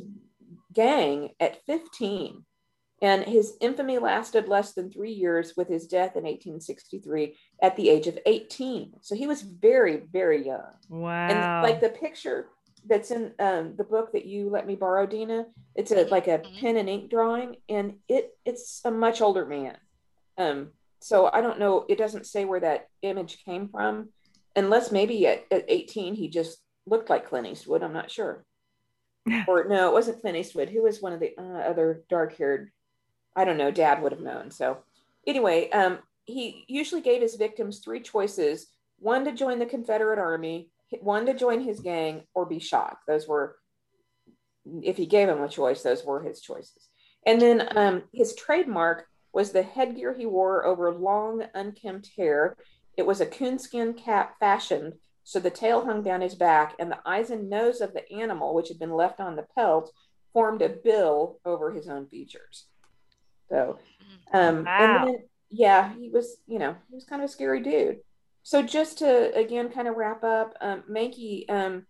gang 0.73 1.29
at 1.39 1.63
15 1.65 2.45
and 3.01 3.23
his 3.25 3.57
infamy 3.59 3.97
lasted 3.97 4.47
less 4.47 4.73
than 4.73 4.89
three 4.89 5.11
years 5.11 5.53
with 5.57 5.67
his 5.67 5.87
death 5.87 6.15
in 6.15 6.23
1863 6.23 7.35
at 7.61 7.75
the 7.75 7.89
age 7.89 8.07
of 8.07 8.17
18 8.25 8.93
so 9.01 9.15
he 9.15 9.27
was 9.27 9.41
very 9.41 9.97
very 10.11 10.45
young 10.45 10.71
wow. 10.89 11.27
and 11.27 11.63
like 11.63 11.81
the 11.81 11.89
picture 11.89 12.47
that's 12.87 13.11
in 13.11 13.33
um, 13.39 13.75
the 13.77 13.83
book 13.83 14.11
that 14.13 14.25
you 14.25 14.49
let 14.49 14.67
me 14.67 14.75
borrow 14.75 15.05
dina 15.05 15.45
it's 15.75 15.91
a 15.91 16.03
like 16.05 16.27
a 16.27 16.39
Mhm. 16.39 16.59
pen 16.61 16.77
and 16.77 16.89
ink 16.89 17.09
drawing 17.09 17.57
and 17.69 17.95
it 18.07 18.31
it's 18.45 18.81
a 18.85 18.91
much 18.91 19.21
older 19.21 19.45
man 19.45 19.77
um 20.37 20.71
so 20.99 21.29
i 21.31 21.41
don't 21.41 21.59
know 21.59 21.85
it 21.89 21.97
doesn't 21.97 22.25
say 22.25 22.45
where 22.45 22.59
that 22.59 22.87
image 23.01 23.43
came 23.45 23.69
from 23.69 24.09
unless 24.55 24.91
maybe 24.91 25.25
at, 25.27 25.45
at 25.51 25.65
18 25.67 26.15
he 26.15 26.27
just 26.27 26.59
looked 26.85 27.09
like 27.09 27.27
clint 27.29 27.47
eastwood 27.47 27.83
i'm 27.83 27.93
not 27.93 28.11
sure 28.11 28.45
or 29.47 29.63
no, 29.63 29.89
it 29.89 29.93
wasn't 29.93 30.19
Clint 30.19 30.37
Eastwood. 30.37 30.69
Who 30.69 30.83
was 30.83 31.01
one 31.01 31.13
of 31.13 31.19
the 31.19 31.31
uh, 31.37 31.69
other 31.69 32.03
dark 32.09 32.37
haired? 32.37 32.71
I 33.35 33.45
don't 33.45 33.57
know. 33.57 33.71
Dad 33.71 34.01
would 34.01 34.11
have 34.11 34.21
known. 34.21 34.51
So 34.51 34.79
anyway, 35.25 35.69
um, 35.69 35.99
he 36.25 36.65
usually 36.67 37.01
gave 37.01 37.21
his 37.21 37.35
victims 37.35 37.79
three 37.79 38.01
choices: 38.01 38.67
one 38.99 39.23
to 39.25 39.31
join 39.31 39.59
the 39.59 39.65
Confederate 39.65 40.19
Army, 40.19 40.69
one 41.01 41.25
to 41.25 41.33
join 41.33 41.61
his 41.61 41.79
gang, 41.79 42.23
or 42.33 42.45
be 42.45 42.59
shot. 42.59 42.97
Those 43.07 43.27
were, 43.27 43.55
if 44.81 44.97
he 44.97 45.05
gave 45.05 45.29
him 45.29 45.41
a 45.41 45.49
choice, 45.49 45.81
those 45.81 46.03
were 46.03 46.21
his 46.21 46.41
choices. 46.41 46.89
And 47.25 47.41
then 47.41 47.77
um, 47.77 48.03
his 48.13 48.35
trademark 48.35 49.07
was 49.33 49.51
the 49.51 49.63
headgear 49.63 50.13
he 50.13 50.25
wore 50.25 50.65
over 50.65 50.93
long, 50.93 51.43
unkempt 51.53 52.11
hair. 52.17 52.55
It 52.97 53.05
was 53.05 53.21
a 53.21 53.25
coonskin 53.25 53.93
cap 53.93 54.35
fashioned 54.39 54.93
so 55.23 55.39
the 55.39 55.49
tail 55.49 55.85
hung 55.85 56.03
down 56.03 56.21
his 56.21 56.35
back, 56.35 56.75
and 56.79 56.91
the 56.91 56.99
eyes 57.05 57.29
and 57.29 57.49
nose 57.49 57.81
of 57.81 57.93
the 57.93 58.09
animal, 58.11 58.53
which 58.53 58.67
had 58.67 58.79
been 58.79 58.91
left 58.91 59.19
on 59.19 59.35
the 59.35 59.47
pelt, 59.55 59.91
formed 60.33 60.61
a 60.61 60.69
bill 60.69 61.39
over 61.45 61.71
his 61.71 61.87
own 61.87 62.07
features. 62.07 62.65
So, 63.49 63.79
um, 64.33 64.65
Wow. 64.65 64.77
and 64.79 65.07
then, 65.07 65.23
yeah, 65.49 65.93
he 65.95 66.09
was, 66.09 66.37
you 66.45 66.59
know, 66.59 66.75
he 66.89 66.95
was 66.95 67.05
kind 67.05 67.21
of 67.21 67.29
a 67.29 67.31
scary 67.31 67.61
dude. 67.61 67.99
So 68.43 68.61
just 68.61 68.99
to 68.99 69.33
again 69.35 69.69
kind 69.69 69.87
of 69.87 69.95
wrap 69.95 70.23
up, 70.23 70.55
um, 70.61 70.83
Mahnkey 70.89 71.49
um, 71.49 71.85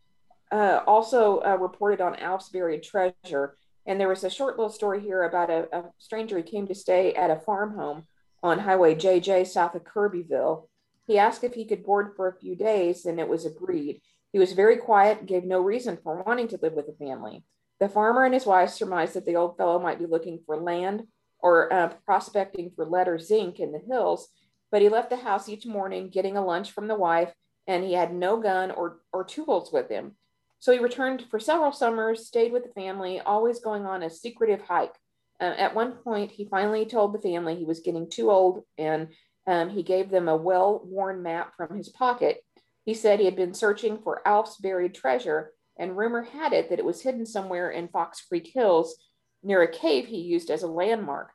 uh, 0.52 0.82
also 0.86 1.40
uh, 1.40 1.58
reported 1.60 2.00
on 2.00 2.16
Alf's 2.16 2.50
buried 2.50 2.84
treasure, 2.84 3.58
and 3.88 4.00
there 4.00 4.08
was 4.08 4.24
a 4.24 4.30
short 4.30 4.58
little 4.58 4.72
story 4.72 5.02
here 5.02 5.24
about 5.24 5.50
a, 5.50 5.68
a 5.76 5.84
stranger 5.98 6.38
who 6.38 6.44
came 6.44 6.68
to 6.68 6.76
stay 6.76 7.14
at 7.14 7.32
a 7.32 7.40
farm 7.40 7.76
home 7.76 8.04
on 8.44 8.60
Highway 8.60 8.94
JJ 8.94 9.48
south 9.48 9.74
of 9.74 9.84
Kirbyville. 9.84 10.70
He 11.08 11.18
asked 11.18 11.44
if 11.44 11.56
he 11.56 11.66
could 11.66 11.84
board 11.84 12.14
for 12.16 12.28
a 12.28 12.38
few 12.38 12.56
days, 12.56 13.06
and 13.06 13.20
it 13.20 13.28
was 13.28 13.46
agreed. 13.46 14.02
He 14.32 14.40
was 14.40 14.54
very 14.54 14.78
quiet 14.78 15.26
gave 15.26 15.44
no 15.44 15.60
reason 15.60 15.98
for 16.04 16.24
wanting 16.24 16.48
to 16.50 16.60
live 16.62 16.74
with 16.74 16.88
the 16.88 17.06
family. 17.06 17.44
The 17.80 17.90
farmer 17.90 18.26
and 18.26 18.34
his 18.34 18.46
wife 18.46 18.70
surmised 18.70 19.16
that 19.16 19.26
the 19.26 19.36
old 19.36 19.58
fellow 19.58 19.80
might 19.80 20.00
be 20.00 20.06
looking 20.06 20.40
for 20.46 20.58
land 20.58 21.04
or 21.40 21.74
uh, 21.74 21.94
prospecting 22.06 22.72
for 22.76 22.86
lead 22.86 23.08
or 23.08 23.20
zinc 23.20 23.60
in 23.60 23.72
the 23.72 23.82
hills, 23.88 24.30
but 24.74 24.82
he 24.82 24.90
left 24.90 25.12
the 25.12 25.18
house 25.18 25.48
each 25.48 25.68
morning 25.68 26.10
getting 26.10 26.36
a 26.36 26.44
lunch 26.44 26.72
from 26.72 26.88
the 26.88 26.96
wife, 26.96 27.32
and 27.68 27.84
he 27.84 27.94
had 27.94 28.12
no 28.12 28.42
gun 28.42 28.72
or, 28.72 29.02
or 29.14 29.24
tools 29.24 29.72
with 29.72 29.88
him. 29.88 30.14
So 30.58 30.72
he 30.72 30.80
returned 30.80 31.26
for 31.30 31.40
several 31.40 31.72
summers, 31.72 32.26
stayed 32.26 32.52
with 32.52 32.64
the 32.64 32.74
family, 32.74 33.20
always 33.20 33.60
going 33.60 33.86
on 33.86 34.02
a 34.02 34.10
secretive 34.10 34.62
hike. 34.62 34.96
Uh, 35.40 35.54
at 35.60 35.76
one 35.76 35.92
point, 35.92 36.32
he 36.32 36.46
finally 36.46 36.88
told 36.88 37.14
the 37.14 37.22
family 37.22 37.56
he 37.56 37.66
was 37.66 37.82
getting 37.82 38.10
too 38.10 38.32
old 38.32 38.64
and 38.80 39.10
um, 39.46 39.70
he 39.70 39.84
gave 39.84 40.10
them 40.10 40.28
a 40.28 40.36
well 40.36 40.82
worn 40.84 41.22
map 41.22 41.54
from 41.56 41.78
his 41.78 41.90
pocket. 41.90 42.44
He 42.84 42.96
said 42.96 43.20
he 43.20 43.26
had 43.26 43.36
been 43.36 43.54
searching 43.54 44.00
for 44.00 44.28
Alf's 44.28 44.58
buried 44.58 44.96
treasure, 44.96 45.52
and 45.78 45.96
rumor 45.96 46.24
had 46.24 46.52
it 46.52 46.72
that 46.72 46.80
it 46.80 46.86
was 46.86 47.02
hidden 47.02 47.28
somewhere 47.28 47.70
in 47.70 47.90
Fox 47.90 48.26
Creek 48.28 48.50
Hills 48.52 48.96
near 49.44 49.62
a 49.62 49.72
cave 49.72 50.08
he 50.08 50.22
used 50.22 50.50
as 50.50 50.64
a 50.64 50.68
landmark. 50.68 51.30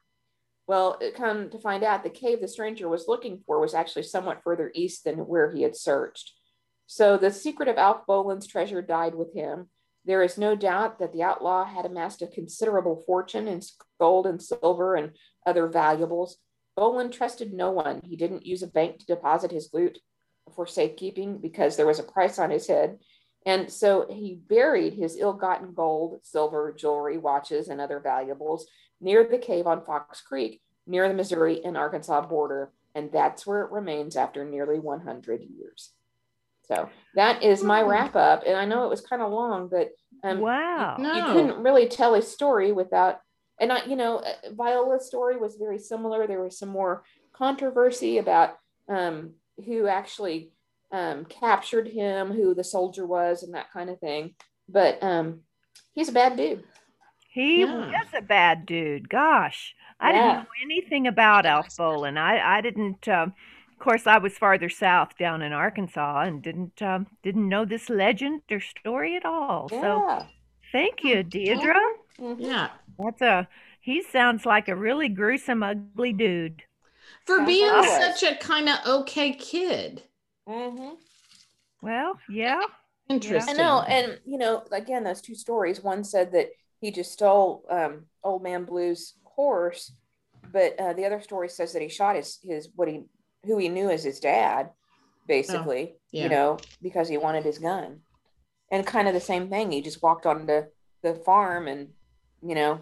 Well, 0.68 0.98
it 1.00 1.14
come 1.14 1.48
to 1.48 1.58
find 1.58 1.82
out 1.82 2.04
the 2.04 2.10
cave 2.10 2.42
the 2.42 2.46
stranger 2.46 2.90
was 2.90 3.08
looking 3.08 3.42
for 3.46 3.58
was 3.58 3.72
actually 3.72 4.02
somewhat 4.02 4.42
further 4.44 4.70
east 4.74 5.02
than 5.02 5.26
where 5.26 5.50
he 5.50 5.62
had 5.62 5.74
searched. 5.74 6.34
So 6.86 7.16
the 7.16 7.30
secret 7.30 7.68
of 7.68 7.78
Alf 7.78 8.02
Bolin's 8.06 8.46
treasure 8.46 8.82
died 8.82 9.14
with 9.14 9.32
him. 9.32 9.70
There 10.04 10.22
is 10.22 10.36
no 10.36 10.54
doubt 10.54 10.98
that 10.98 11.14
the 11.14 11.22
outlaw 11.22 11.64
had 11.64 11.86
amassed 11.86 12.20
a 12.20 12.26
considerable 12.26 13.02
fortune 13.06 13.48
in 13.48 13.62
gold 13.98 14.26
and 14.26 14.42
silver 14.42 14.94
and 14.94 15.12
other 15.46 15.68
valuables. 15.68 16.36
Bolin 16.78 17.10
trusted 17.10 17.54
no 17.54 17.70
one. 17.70 18.02
He 18.04 18.16
didn't 18.16 18.46
use 18.46 18.62
a 18.62 18.66
bank 18.66 18.98
to 18.98 19.06
deposit 19.06 19.50
his 19.50 19.70
loot 19.72 19.98
for 20.54 20.66
safekeeping 20.66 21.38
because 21.38 21.76
there 21.76 21.86
was 21.86 21.98
a 21.98 22.04
price 22.04 22.38
on 22.38 22.50
his 22.50 22.66
head. 22.66 22.98
And 23.46 23.72
so 23.72 24.06
he 24.10 24.38
buried 24.48 24.92
his 24.92 25.16
ill 25.16 25.32
gotten 25.32 25.72
gold, 25.72 26.20
silver, 26.24 26.74
jewelry, 26.76 27.16
watches, 27.16 27.68
and 27.68 27.80
other 27.80 28.00
valuables 28.00 28.66
near 29.00 29.24
the 29.24 29.38
cave 29.38 29.66
on 29.66 29.84
Fox 29.84 30.20
Creek, 30.20 30.60
near 30.86 31.08
the 31.08 31.14
Missouri 31.14 31.64
and 31.64 31.76
Arkansas 31.76 32.22
border. 32.26 32.70
And 32.94 33.12
that's 33.12 33.46
where 33.46 33.62
it 33.62 33.70
remains 33.70 34.16
after 34.16 34.44
nearly 34.44 34.78
100 34.78 35.42
years. 35.42 35.92
So 36.66 36.90
that 37.14 37.42
is 37.42 37.62
my 37.62 37.82
wrap 37.82 38.14
up. 38.16 38.42
And 38.46 38.56
I 38.56 38.64
know 38.64 38.84
it 38.84 38.90
was 38.90 39.00
kind 39.00 39.22
of 39.22 39.30
long, 39.32 39.68
but 39.68 39.90
um, 40.22 40.40
wow. 40.40 40.96
you 40.98 41.04
No. 41.04 41.32
couldn't 41.32 41.62
really 41.62 41.88
tell 41.88 42.14
a 42.14 42.22
story 42.22 42.72
without 42.72 43.20
and 43.60 43.72
I, 43.72 43.84
you 43.84 43.96
know, 43.96 44.18
uh, 44.18 44.52
Viola's 44.52 45.06
story 45.06 45.36
was 45.36 45.56
very 45.56 45.78
similar. 45.78 46.26
There 46.26 46.42
was 46.42 46.58
some 46.58 46.68
more 46.68 47.02
controversy 47.32 48.18
about 48.18 48.56
um, 48.88 49.32
who 49.66 49.86
actually 49.88 50.52
um, 50.92 51.24
captured 51.24 51.88
him, 51.88 52.32
who 52.32 52.54
the 52.54 52.64
soldier 52.64 53.06
was, 53.06 53.42
and 53.42 53.54
that 53.54 53.72
kind 53.72 53.90
of 53.90 53.98
thing. 53.98 54.34
But 54.68 55.02
um, 55.02 55.40
he's 55.92 56.08
a 56.08 56.12
bad 56.12 56.36
dude. 56.36 56.64
He 57.38 57.60
Yeah. 57.60 57.90
was 57.92 58.08
a 58.14 58.22
bad 58.22 58.66
dude. 58.66 59.08
Gosh, 59.08 59.74
I 60.00 60.12
Yeah. 60.12 60.12
didn't 60.12 60.34
know 60.44 60.46
anything 60.62 61.06
about 61.06 61.46
Alf. 61.46 61.68
Bolin. 61.76 62.18
I 62.18 62.58
I 62.58 62.60
didn't. 62.60 63.06
Um, 63.08 63.34
of 63.72 63.78
course, 63.78 64.06
I 64.06 64.18
was 64.18 64.36
farther 64.36 64.68
south 64.68 65.16
down 65.16 65.42
in 65.42 65.52
Arkansas 65.52 66.22
and 66.22 66.42
didn't 66.42 66.82
um, 66.82 67.06
didn't 67.22 67.48
know 67.48 67.64
this 67.64 67.88
legend 67.88 68.42
or 68.50 68.60
story 68.60 69.16
at 69.16 69.24
all. 69.24 69.68
So 69.68 70.26
thank 70.72 71.04
you, 71.04 71.22
Deidre. 71.24 71.80
Mhm. 72.18 72.36
Yeah. 72.38 72.70
That's 72.98 73.22
a. 73.22 73.48
He 73.80 74.02
sounds 74.02 74.44
like 74.44 74.68
a 74.68 74.76
really 74.76 75.08
gruesome, 75.08 75.62
ugly 75.62 76.12
dude. 76.12 76.64
For 77.26 77.38
That's 77.38 77.46
being 77.46 77.70
what 77.72 78.18
such 78.18 78.22
a 78.22 78.36
kind 78.36 78.68
of 78.68 78.78
okay 78.86 79.32
kid. 79.32 80.02
Mm-hmm. 80.48 80.94
Well, 81.82 82.18
yeah. 82.28 82.62
Interesting. 83.08 83.54
I 83.54 83.58
know, 83.58 83.80
and 83.82 84.20
you 84.26 84.38
know, 84.38 84.64
again, 84.72 85.04
those 85.04 85.22
two 85.22 85.34
stories. 85.34 85.82
One 85.82 86.04
said 86.04 86.32
that 86.32 86.50
he 86.80 86.90
just 86.90 87.12
stole 87.12 87.64
um, 87.70 88.06
Old 88.22 88.42
Man 88.42 88.64
Blue's 88.64 89.14
horse, 89.24 89.92
but 90.52 90.78
uh, 90.78 90.92
the 90.92 91.04
other 91.04 91.20
story 91.20 91.48
says 91.48 91.72
that 91.72 91.82
he 91.82 91.88
shot 91.88 92.16
his 92.16 92.38
his 92.42 92.68
what 92.74 92.88
he 92.88 93.04
who 93.44 93.58
he 93.58 93.68
knew 93.68 93.90
as 93.90 94.04
his 94.04 94.20
dad, 94.20 94.70
basically. 95.26 95.96
yeah. 96.12 96.24
You 96.24 96.28
know, 96.28 96.58
because 96.82 97.08
he 97.08 97.18
wanted 97.18 97.44
his 97.44 97.58
gun, 97.58 98.00
and 98.70 98.86
kind 98.86 99.08
of 99.08 99.14
the 99.14 99.20
same 99.20 99.48
thing. 99.48 99.72
He 99.72 99.82
just 99.82 100.02
walked 100.02 100.26
onto 100.26 100.64
the 101.02 101.14
farm, 101.14 101.68
and 101.68 101.88
you 102.42 102.54
know, 102.54 102.80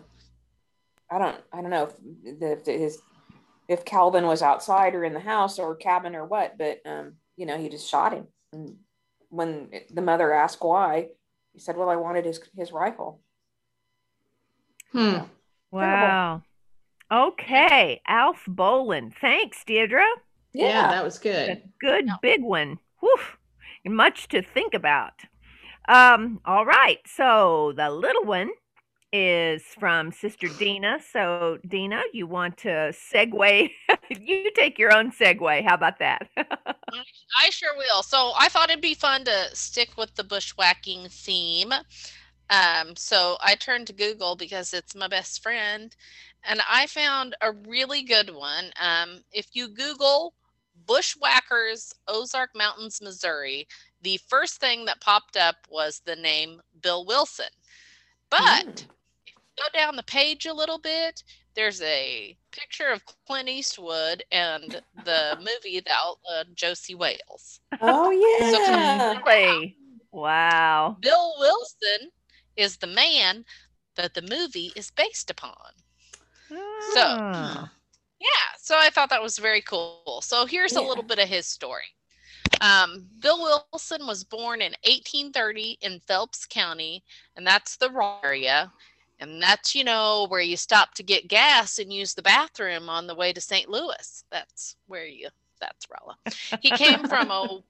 I 1.10 1.18
don't, 1.18 1.36
I 1.52 1.60
don't 1.60 1.70
know 1.70 1.84
if 1.84 2.38
the, 2.40 2.52
if 2.52 2.66
his 2.66 2.98
if 3.68 3.84
Calvin 3.84 4.26
was 4.26 4.42
outside 4.42 4.94
or 4.94 5.04
in 5.04 5.14
the 5.14 5.20
house 5.20 5.58
or 5.58 5.74
cabin 5.74 6.14
or 6.14 6.24
what, 6.24 6.56
but 6.56 6.80
um, 6.86 7.14
you 7.36 7.46
know, 7.46 7.58
he 7.58 7.68
just 7.68 7.90
shot 7.90 8.12
him. 8.12 8.26
And 8.52 8.76
when 9.28 9.70
the 9.90 10.02
mother 10.02 10.32
asked 10.32 10.62
why, 10.62 11.08
he 11.52 11.60
said, 11.60 11.76
"Well, 11.76 11.88
I 11.88 11.96
wanted 11.96 12.24
his 12.24 12.40
his 12.56 12.72
rifle." 12.72 13.20
Hmm. 14.92 15.18
Wow. 15.70 16.42
Okay, 17.12 18.00
Alf 18.06 18.42
Bolin. 18.48 19.12
Thanks, 19.20 19.62
Deidre. 19.66 20.04
Yeah. 20.52 20.88
that 20.90 21.04
was 21.04 21.18
A 21.18 21.22
good. 21.22 21.62
good 21.80 22.06
Yeah. 22.06 22.14
big 22.22 22.42
one. 22.42 22.78
Whew. 23.00 23.18
Much 23.84 24.26
to 24.28 24.42
think 24.42 24.74
about. 24.74 25.12
Um, 25.88 26.40
all 26.44 26.64
right. 26.64 26.98
So 27.06 27.72
the 27.76 27.90
little 27.90 28.24
one 28.24 28.50
is 29.12 29.62
from 29.78 30.10
Sister 30.10 30.48
Dina. 30.58 30.98
So 31.12 31.58
Dina, 31.68 32.02
you 32.12 32.26
want 32.26 32.56
to 32.58 32.92
segue? 32.92 33.70
you 34.20 34.50
take 34.56 34.78
your 34.78 34.92
own 34.92 35.12
segue. 35.12 35.64
How 35.64 35.74
about 35.74 36.00
that? 36.00 36.28
I 36.36 37.50
sure 37.50 37.76
will. 37.76 38.02
So 38.02 38.32
I 38.36 38.48
thought 38.48 38.70
it'd 38.70 38.82
be 38.82 38.94
fun 38.94 39.24
to 39.24 39.54
stick 39.54 39.90
with 39.96 40.14
the 40.16 40.24
bushwhacking 40.24 41.08
theme. 41.08 41.72
Um, 42.50 42.96
so 42.96 43.36
I 43.40 43.54
turned 43.54 43.86
to 43.88 43.92
Google 43.92 44.36
because 44.36 44.72
it's 44.72 44.94
my 44.94 45.08
best 45.08 45.42
friend, 45.42 45.94
and 46.42 46.60
I 46.68 46.86
found 46.86 47.34
a 47.40 47.52
really 47.52 48.02
good 48.02 48.30
one. 48.34 48.70
Um, 48.80 49.22
if 49.32 49.48
you 49.54 49.68
Google 49.68 50.34
bushwhackers, 50.86 51.94
Ozark 52.06 52.50
Mountains, 52.54 53.00
Missouri, 53.02 53.66
the 54.00 54.18
first 54.18 54.60
thing 54.60 54.84
that 54.86 55.00
popped 55.00 55.36
up 55.36 55.66
was 55.68 56.00
the 56.04 56.16
name 56.16 56.60
Bill 56.80 57.04
Wilson. 57.04 57.46
But 58.30 58.40
Mm. 58.40 58.86
if 59.26 59.34
you 59.36 59.52
go 59.56 59.78
down 59.78 59.96
the 59.96 60.02
page 60.02 60.46
a 60.46 60.54
little 60.54 60.78
bit, 60.78 61.22
there's 61.54 61.80
a 61.82 62.36
picture 62.52 62.88
of 62.88 63.04
Clint 63.06 63.32
Eastwood 63.32 64.04
and 64.14 64.64
the 64.82 65.18
movie 65.38 65.64
that 65.64 65.78
outlawed 65.80 66.46
Josey 66.46 66.86
Wales. 66.94 67.60
Oh 67.80 68.10
yeah. 68.10 69.22
really? 69.24 69.76
Wow. 70.12 70.98
Bill 71.00 71.34
Wilson 71.38 72.10
is 72.56 72.76
the 72.76 72.86
man 72.86 73.44
that 73.96 74.14
the 74.14 74.22
movie 74.22 74.72
is 74.76 74.90
based 74.90 75.30
upon. 75.30 75.72
Ah. 76.96 77.70
Yeah, 78.20 78.28
so 78.58 78.76
I 78.78 78.90
thought 78.90 79.10
that 79.10 79.22
was 79.22 79.38
very 79.38 79.60
cool. 79.60 80.20
So 80.22 80.46
here's 80.46 80.76
a 80.76 80.80
little 80.80 81.04
bit 81.04 81.18
of 81.18 81.28
his 81.28 81.46
story. 81.46 81.84
Um, 82.60 83.06
Bill 83.20 83.42
Wilson 83.72 84.06
was 84.06 84.24
born 84.24 84.62
in 84.62 84.72
1830 84.84 85.78
in 85.82 86.00
Phelps 86.00 86.46
County, 86.46 87.04
and 87.36 87.46
that's 87.46 87.76
the 87.76 87.90
Rolla 87.90 88.20
area. 88.24 88.72
And 89.18 89.42
that's, 89.42 89.74
you 89.74 89.84
know, 89.84 90.26
where 90.28 90.40
you 90.40 90.56
stop 90.56 90.94
to 90.94 91.02
get 91.02 91.28
gas 91.28 91.78
and 91.78 91.92
use 91.92 92.14
the 92.14 92.22
bathroom 92.22 92.88
on 92.88 93.06
the 93.06 93.14
way 93.14 93.32
to 93.32 93.40
St. 93.40 93.68
Louis. 93.68 94.24
That's 94.30 94.76
where 94.86 95.06
you, 95.06 95.28
that's 95.60 95.86
Rolla. 95.90 96.16
He 96.60 96.70
came 96.70 97.06
from 97.06 97.30
a, 97.30 97.60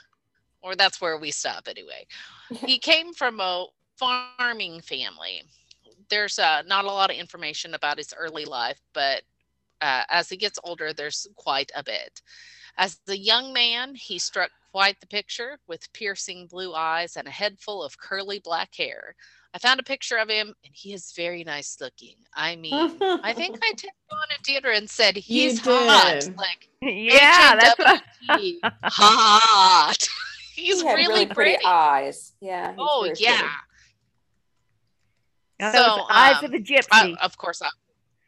or 0.62 0.76
that's 0.76 1.00
where 1.00 1.18
we 1.18 1.30
stop 1.30 1.68
anyway. 1.68 2.06
He 2.64 2.78
came 2.78 3.12
from 3.12 3.40
a 3.40 3.66
farming 3.98 4.80
family. 4.80 5.42
There's 6.08 6.38
uh, 6.38 6.62
not 6.66 6.84
a 6.84 6.88
lot 6.88 7.10
of 7.10 7.16
information 7.16 7.74
about 7.74 7.98
his 7.98 8.14
early 8.16 8.44
life, 8.44 8.80
but 8.94 9.22
uh, 9.80 10.02
as 10.08 10.28
he 10.28 10.36
gets 10.36 10.58
older, 10.64 10.92
there's 10.92 11.26
quite 11.36 11.70
a 11.74 11.82
bit. 11.82 12.22
As 12.76 12.98
a 13.08 13.16
young 13.16 13.52
man, 13.52 13.94
he 13.94 14.18
struck 14.18 14.50
quite 14.70 15.00
the 15.00 15.06
picture 15.06 15.58
with 15.66 15.92
piercing 15.92 16.46
blue 16.46 16.74
eyes 16.74 17.16
and 17.16 17.26
a 17.26 17.30
head 17.30 17.58
full 17.58 17.82
of 17.82 17.98
curly 17.98 18.38
black 18.38 18.74
hair. 18.74 19.14
I 19.54 19.58
found 19.58 19.80
a 19.80 19.82
picture 19.84 20.18
of 20.18 20.28
him, 20.28 20.54
and 20.64 20.74
he 20.74 20.92
is 20.92 21.12
very 21.16 21.42
nice 21.42 21.78
looking. 21.80 22.16
I 22.34 22.54
mean, 22.56 22.74
I 23.00 23.32
think 23.32 23.58
I 23.62 23.72
took 23.76 23.90
on 24.12 24.18
a 24.38 24.42
theater 24.44 24.70
and 24.70 24.88
said 24.88 25.16
he's 25.16 25.60
hot, 25.60 26.28
like 26.36 26.68
Yeah, 26.82 27.56
that's 27.58 27.78
what. 27.78 28.02
H-A-W-T, 28.30 28.60
hot. 28.84 30.08
he's 30.54 30.82
he 30.82 30.86
had 30.86 30.94
really, 30.94 31.26
pretty, 31.26 31.52
pretty. 31.52 31.64
eyes. 31.64 32.32
Yeah. 32.40 32.74
Oh 32.78 33.10
yeah. 33.18 33.38
pretty. 33.38 33.52
Now, 35.60 35.72
So, 35.72 35.84
um, 36.10 36.44
of 36.44 36.54
a 36.54 36.58
gypsy. 36.58 36.86
I- 36.92 37.16
of 37.22 37.36
course. 37.36 37.62
I, 37.62 37.70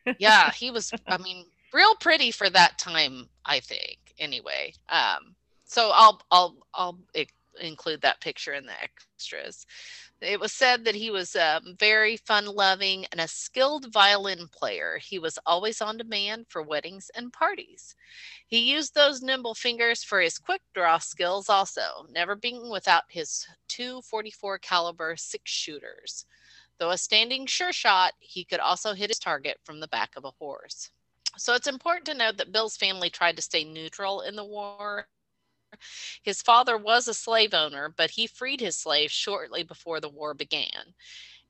yeah, 0.19 0.51
he 0.53 0.71
was. 0.71 0.91
I 1.07 1.19
mean, 1.19 1.45
real 1.73 1.95
pretty 1.97 2.31
for 2.31 2.49
that 2.51 2.79
time. 2.79 3.29
I 3.45 3.61
think. 3.61 3.99
Anyway, 4.19 4.75
um, 4.89 5.35
so 5.65 5.91
I'll 5.95 6.21
I'll 6.31 6.57
I'll 6.75 6.99
include 7.61 8.01
that 8.03 8.21
picture 8.21 8.55
in 8.55 8.67
the 8.67 8.73
extras. 8.83 9.67
It 10.21 10.39
was 10.39 10.53
said 10.53 10.85
that 10.85 10.95
he 10.95 11.11
was 11.11 11.35
um, 11.35 11.77
very 11.79 12.19
fun-loving 12.19 13.07
and 13.11 13.21
a 13.23 13.29
skilled 13.29 13.91
violin 13.91 14.49
player. 14.53 14.99
He 15.01 15.19
was 15.19 15.39
always 15.47 15.81
on 15.81 15.97
demand 15.97 16.47
for 16.49 16.63
weddings 16.63 17.11
and 17.15 17.33
parties. 17.33 17.97
He 18.47 18.71
used 18.71 18.95
those 18.95 19.23
nimble 19.23 19.55
fingers 19.55 20.05
for 20.05 20.21
his 20.21 20.39
quick 20.39 20.61
draw 20.75 20.99
skills 20.99 21.49
also, 21.49 22.07
never 22.11 22.37
being 22.37 22.71
without 22.71 23.05
his 23.09 23.47
244 23.69 24.59
caliber 24.59 25.17
six 25.17 25.51
shooters. 25.51 26.27
Though 26.81 26.91
a 26.91 26.99
standing 26.99 27.45
sure 27.45 27.75
shot, 27.75 28.15
he 28.21 28.43
could 28.43 28.59
also 28.59 28.95
hit 28.95 29.11
his 29.11 29.19
target 29.19 29.61
from 29.63 29.81
the 29.81 29.89
back 29.89 30.17
of 30.17 30.25
a 30.25 30.31
horse. 30.31 30.91
So 31.37 31.55
it's 31.55 31.67
important 31.67 32.07
to 32.07 32.15
note 32.15 32.39
that 32.39 32.53
Bill's 32.53 32.79
family 32.79 33.11
tried 33.11 33.37
to 33.37 33.43
stay 33.43 33.65
neutral 33.65 34.23
in 34.23 34.35
the 34.35 34.45
war. 34.45 35.07
His 36.23 36.41
father 36.41 36.79
was 36.79 37.07
a 37.07 37.13
slave 37.13 37.53
owner, 37.53 37.91
but 37.95 38.11
he 38.11 38.27
freed 38.27 38.61
his 38.61 38.79
slaves 38.79 39.13
shortly 39.13 39.63
before 39.63 40.01
the 40.01 40.09
war 40.09 40.33
began. 40.33 40.95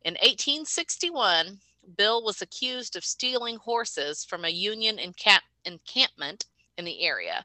In 0.02 0.14
1861, 0.14 1.60
Bill 1.96 2.24
was 2.24 2.42
accused 2.42 2.96
of 2.96 3.04
stealing 3.04 3.56
horses 3.56 4.24
from 4.24 4.44
a 4.44 4.50
Union 4.50 4.98
encamp- 4.98 5.44
encampment 5.64 6.46
in 6.76 6.84
the 6.84 7.02
area. 7.02 7.44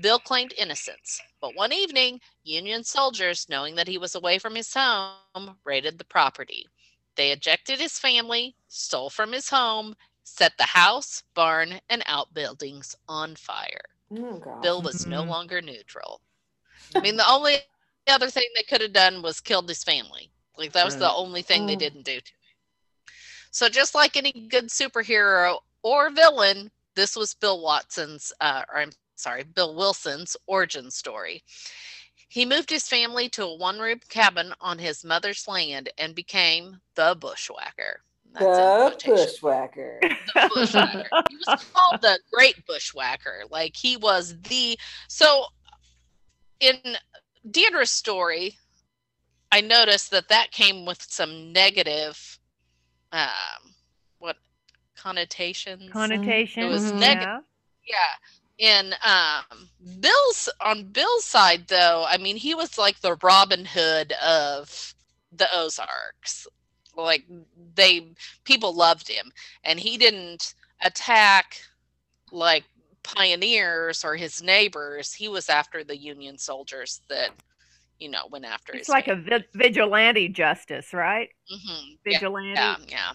Bill 0.00 0.18
claimed 0.18 0.54
innocence, 0.56 1.20
but 1.40 1.54
one 1.54 1.72
evening, 1.72 2.20
Union 2.44 2.82
soldiers, 2.82 3.46
knowing 3.48 3.74
that 3.74 3.88
he 3.88 3.98
was 3.98 4.14
away 4.14 4.38
from 4.38 4.54
his 4.54 4.72
home, 4.72 5.58
raided 5.64 5.98
the 5.98 6.04
property. 6.04 6.66
They 7.16 7.32
ejected 7.32 7.80
his 7.80 7.98
family, 7.98 8.56
stole 8.68 9.10
from 9.10 9.32
his 9.32 9.50
home, 9.50 9.96
set 10.22 10.56
the 10.58 10.64
house, 10.64 11.22
barn, 11.34 11.80
and 11.88 12.02
outbuildings 12.06 12.94
on 13.08 13.36
fire. 13.36 13.82
Oh, 14.10 14.40
Bill 14.60 14.82
was 14.82 15.06
no 15.06 15.24
Mhm. 15.24 15.28
longer 15.28 15.60
neutral. 15.62 16.20
I 16.96 17.00
mean, 17.00 17.16
the 17.16 17.28
only 17.28 17.58
other 17.58 17.76
thing 17.80 17.96
they 17.96 18.62
could 18.62 18.80
have 18.82 18.92
done 18.92 19.22
was 19.22 19.40
killed 19.40 19.68
his 19.68 19.84
family. 19.84 20.30
Like 20.58 20.72
that 20.72 20.84
was 20.84 20.96
the 20.96 21.12
only 21.12 21.42
thing 21.42 21.66
they 21.66 21.76
Mm. 21.76 21.76
didn't 21.76 22.04
do 22.04 22.20
to 22.20 22.32
him. 22.32 22.38
So 23.50 23.68
just 23.68 23.94
like 23.94 24.16
any 24.16 24.32
good 24.32 24.68
superhero 24.68 25.58
or 25.82 26.10
villain, 26.10 26.70
this 26.94 27.16
was 27.16 27.34
Bill 27.34 27.60
Watson's, 27.62 28.32
uh, 28.40 28.64
or 28.72 28.78
I'm 28.78 28.90
sorry, 29.16 29.44
Bill 29.44 29.74
Wilson's 29.74 30.36
origin 30.46 30.90
story. 30.90 31.42
He 32.28 32.44
moved 32.44 32.70
his 32.70 32.88
family 32.88 33.28
to 33.30 33.44
a 33.44 33.56
one-room 33.56 34.00
cabin 34.08 34.52
on 34.60 34.78
his 34.78 35.04
mother's 35.04 35.46
land 35.46 35.90
and 35.96 36.14
became 36.14 36.80
the 36.94 37.16
bushwhacker. 37.18 38.00
That's 38.32 39.04
in 39.04 39.10
the 39.10 39.14
bushwhacker. 39.14 39.98
the 40.02 40.50
bushwhacker. 40.54 41.08
he 41.30 41.36
was 41.36 41.64
called 41.72 42.02
the 42.02 42.18
great 42.32 42.66
bushwhacker. 42.66 43.44
Like 43.50 43.76
he 43.76 43.96
was 43.96 44.36
the 44.42 44.78
so 45.08 45.46
in 46.60 46.76
Deidre's 47.50 47.90
story, 47.90 48.58
I 49.52 49.60
noticed 49.60 50.10
that 50.10 50.28
that 50.28 50.50
came 50.50 50.84
with 50.84 51.02
some 51.02 51.52
negative 51.52 52.38
um 53.12 53.30
what 54.18 54.36
connotations. 54.96 55.90
Connotation. 55.90 56.64
It 56.64 56.68
was 56.68 56.90
yeah. 56.90 56.98
negative. 56.98 57.44
Yeah. 57.88 57.96
In 58.58 58.94
um 59.04 59.68
Bill's 60.00 60.48
on 60.60 60.84
Bill's 60.84 61.24
side 61.24 61.68
though, 61.68 62.04
I 62.08 62.16
mean 62.16 62.36
he 62.36 62.54
was 62.54 62.78
like 62.78 63.00
the 63.00 63.16
Robin 63.22 63.64
Hood 63.64 64.12
of 64.12 64.94
the 65.32 65.48
Ozarks. 65.54 66.46
Like 66.96 67.24
they 67.74 68.08
people 68.44 68.72
loved 68.74 69.08
him 69.08 69.30
and 69.62 69.78
he 69.78 69.98
didn't 69.98 70.54
attack 70.82 71.60
like 72.32 72.64
pioneers 73.02 74.04
or 74.04 74.16
his 74.16 74.42
neighbors. 74.42 75.12
He 75.12 75.28
was 75.28 75.48
after 75.48 75.84
the 75.84 75.96
Union 75.96 76.38
soldiers 76.38 77.02
that 77.08 77.30
you 77.98 78.10
know 78.10 78.26
went 78.30 78.46
after 78.46 78.74
It's 78.74 78.88
like 78.88 79.08
a 79.08 79.16
vi- 79.16 79.44
vigilante 79.54 80.28
justice, 80.28 80.94
right? 80.94 81.28
Mhm. 81.52 81.98
Vigilante. 82.04 82.52
Yeah, 82.54 82.76
yeah. 82.88 83.12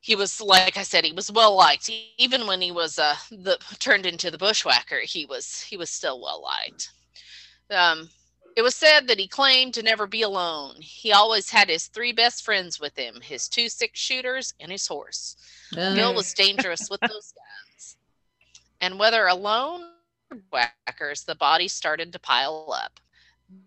He 0.00 0.16
was 0.16 0.40
like 0.40 0.76
I 0.76 0.82
said, 0.82 1.04
he 1.04 1.12
was 1.12 1.30
well 1.30 1.54
liked. 1.56 1.86
He, 1.86 2.12
even 2.18 2.46
when 2.46 2.60
he 2.60 2.72
was 2.72 2.98
uh 2.98 3.16
the 3.30 3.58
turned 3.78 4.06
into 4.06 4.30
the 4.30 4.38
bushwhacker, 4.38 5.00
he 5.00 5.26
was 5.26 5.62
he 5.62 5.76
was 5.76 5.90
still 5.90 6.20
well 6.20 6.42
liked. 6.42 6.92
Um 7.70 8.08
it 8.56 8.62
was 8.62 8.74
said 8.74 9.06
that 9.06 9.18
he 9.18 9.28
claimed 9.28 9.74
to 9.74 9.82
never 9.82 10.06
be 10.06 10.22
alone. 10.22 10.76
He 10.80 11.12
always 11.12 11.50
had 11.50 11.68
his 11.68 11.86
three 11.86 12.12
best 12.12 12.44
friends 12.44 12.80
with 12.80 12.96
him, 12.96 13.20
his 13.22 13.48
two 13.48 13.68
six 13.68 14.00
shooters 14.00 14.54
and 14.60 14.72
his 14.72 14.86
horse. 14.86 15.36
Bill 15.94 16.14
was 16.14 16.34
dangerous 16.34 16.88
with 16.90 17.00
those 17.00 17.32
guns. 17.72 17.96
And 18.80 18.98
whether 18.98 19.26
alone 19.26 19.82
or 20.30 20.38
whackers, 20.50 21.24
the 21.24 21.34
bodies 21.36 21.72
started 21.72 22.12
to 22.12 22.18
pile 22.18 22.72
up. 22.74 22.98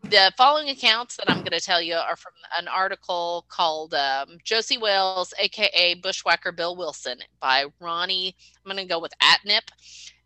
The 0.04 0.32
following 0.38 0.70
accounts 0.70 1.18
that 1.18 1.30
I'm 1.30 1.40
going 1.40 1.60
to 1.60 1.60
tell 1.60 1.82
you 1.82 1.96
are 1.96 2.16
from 2.16 2.34
an 2.60 2.68
article 2.68 3.46
called 3.50 3.94
um, 3.94 4.38
Josey 4.44 4.78
Wales, 4.78 5.34
aka 5.40 5.96
Bushwhacker 5.96 6.52
Bill 6.52 6.76
Wilson, 6.76 7.18
by 7.40 7.66
Ronnie. 7.80 8.36
I'm 8.58 8.72
going 8.72 8.86
to 8.86 8.92
go 8.92 9.00
with 9.00 9.14
Atnip, 9.22 9.70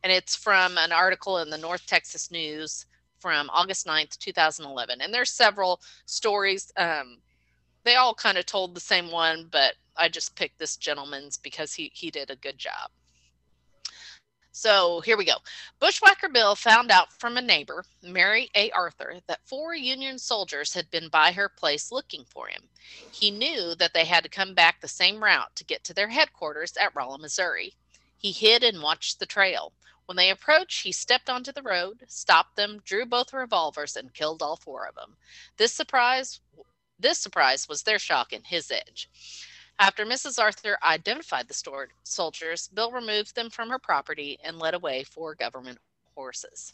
and 0.03 0.11
it's 0.11 0.35
from 0.35 0.77
an 0.77 0.91
article 0.91 1.37
in 1.39 1.49
the 1.49 1.57
North 1.57 1.85
Texas 1.85 2.29
News 2.29 2.85
from 3.19 3.49
August 3.51 3.87
9th, 3.87 4.17
2011. 4.17 5.01
And 5.01 5.13
there's 5.13 5.31
several 5.31 5.81
stories. 6.05 6.71
Um, 6.75 7.19
they 7.83 7.95
all 7.95 8.13
kind 8.13 8.37
of 8.37 8.45
told 8.45 8.75
the 8.75 8.81
same 8.81 9.09
one, 9.09 9.47
but 9.51 9.75
I 9.95 10.09
just 10.09 10.35
picked 10.35 10.59
this 10.59 10.77
gentleman's 10.77 11.37
because 11.37 11.73
he 11.73 11.91
he 11.93 12.11
did 12.11 12.29
a 12.29 12.35
good 12.35 12.57
job. 12.57 12.91
So 14.57 15.01
here 15.01 15.17
we 15.17 15.25
go. 15.25 15.35
Bushwhacker 15.79 16.29
Bill 16.29 16.55
found 16.55 16.89
out 16.89 17.13
from 17.13 17.37
a 17.37 17.43
neighbor, 17.43 17.85
Mary 18.01 18.49
A. 18.55 18.71
Arthur, 18.71 19.19
that 19.27 19.45
four 19.45 19.75
Union 19.75 20.17
soldiers 20.17 20.73
had 20.73 20.89
been 20.89 21.09
by 21.09 21.31
her 21.31 21.47
place 21.47 21.91
looking 21.91 22.25
for 22.25 22.47
him. 22.47 22.63
He 23.11 23.29
knew 23.29 23.75
that 23.75 23.93
they 23.93 24.05
had 24.05 24.23
to 24.23 24.29
come 24.29 24.55
back 24.55 24.81
the 24.81 24.87
same 24.87 25.23
route 25.23 25.55
to 25.57 25.63
get 25.63 25.83
to 25.83 25.93
their 25.93 26.09
headquarters 26.09 26.75
at 26.75 26.95
Rolla, 26.95 27.19
Missouri. 27.19 27.75
He 28.17 28.31
hid 28.31 28.63
and 28.63 28.81
watched 28.81 29.19
the 29.19 29.27
trail. 29.27 29.73
When 30.07 30.15
they 30.15 30.31
approached, 30.31 30.81
he 30.81 30.91
stepped 30.91 31.29
onto 31.29 31.51
the 31.51 31.61
road, 31.61 32.05
stopped 32.07 32.55
them, 32.55 32.81
drew 32.83 33.05
both 33.05 33.33
revolvers, 33.33 33.95
and 33.95 34.11
killed 34.11 34.41
all 34.41 34.55
four 34.55 34.87
of 34.87 34.95
them. 34.95 35.17
This 35.57 35.71
surprise 35.71 36.39
this 36.99 37.19
surprise 37.19 37.69
was 37.69 37.83
their 37.83 37.99
shock 37.99 38.33
and 38.33 38.47
his 38.47 38.71
edge. 38.71 39.07
After 39.79 40.05
Mrs. 40.05 40.39
Arthur 40.39 40.77
identified 40.83 41.47
the 41.47 41.53
stored 41.53 41.93
soldiers, 42.03 42.67
Bill 42.69 42.91
removed 42.91 43.35
them 43.35 43.49
from 43.51 43.69
her 43.69 43.77
property 43.77 44.39
and 44.43 44.57
led 44.57 44.73
away 44.73 45.03
four 45.03 45.35
government 45.35 45.79
horses. 46.15 46.73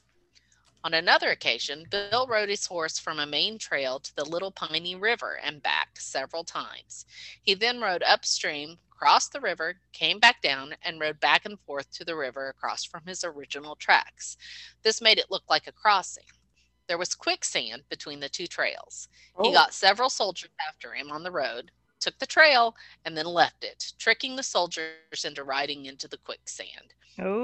On 0.86 0.94
another 0.94 1.30
occasion, 1.30 1.86
Bill 1.90 2.28
rode 2.28 2.50
his 2.50 2.66
horse 2.66 3.00
from 3.00 3.20
a 3.20 3.26
main 3.26 3.58
trail 3.58 4.00
to 4.00 4.16
the 4.16 4.26
Little 4.26 4.52
Piney 4.52 4.96
River 4.96 5.38
and 5.42 5.62
back 5.62 6.00
several 6.00 6.44
times. 6.46 7.06
He 7.42 7.54
then 7.54 7.82
rode 7.82 8.04
upstream, 8.04 8.80
crossed 8.90 9.34
the 9.34 9.42
river, 9.42 9.80
came 9.92 10.20
back 10.20 10.42
down, 10.42 10.76
and 10.82 11.00
rode 11.00 11.20
back 11.20 11.46
and 11.46 11.60
forth 11.62 11.92
to 11.92 12.06
the 12.06 12.16
river 12.16 12.48
across 12.50 12.86
from 12.86 13.06
his 13.06 13.24
original 13.24 13.76
tracks. 13.76 14.38
This 14.82 15.02
made 15.02 15.18
it 15.18 15.32
look 15.32 15.44
like 15.50 15.68
a 15.68 15.74
crossing. 15.74 16.26
There 16.88 16.98
was 16.98 17.16
quicksand 17.16 17.84
between 17.90 18.20
the 18.20 18.30
two 18.30 18.48
trails. 18.48 19.08
He 19.42 19.50
Oh, 19.50 19.54
got 19.54 19.74
several 19.74 20.10
soldiers 20.10 20.52
after 20.68 20.94
him 20.94 21.12
on 21.12 21.24
the 21.24 21.32
road, 21.32 21.72
took 22.04 22.20
the 22.20 22.26
trail, 22.26 22.76
and 23.06 23.18
then 23.18 23.26
left 23.26 23.64
it, 23.64 23.94
tricking 23.98 24.36
the 24.36 24.44
soldiers 24.44 25.26
into 25.26 25.44
riding 25.44 25.86
into 25.86 26.08
the 26.08 26.18
quicksand. 26.18 26.94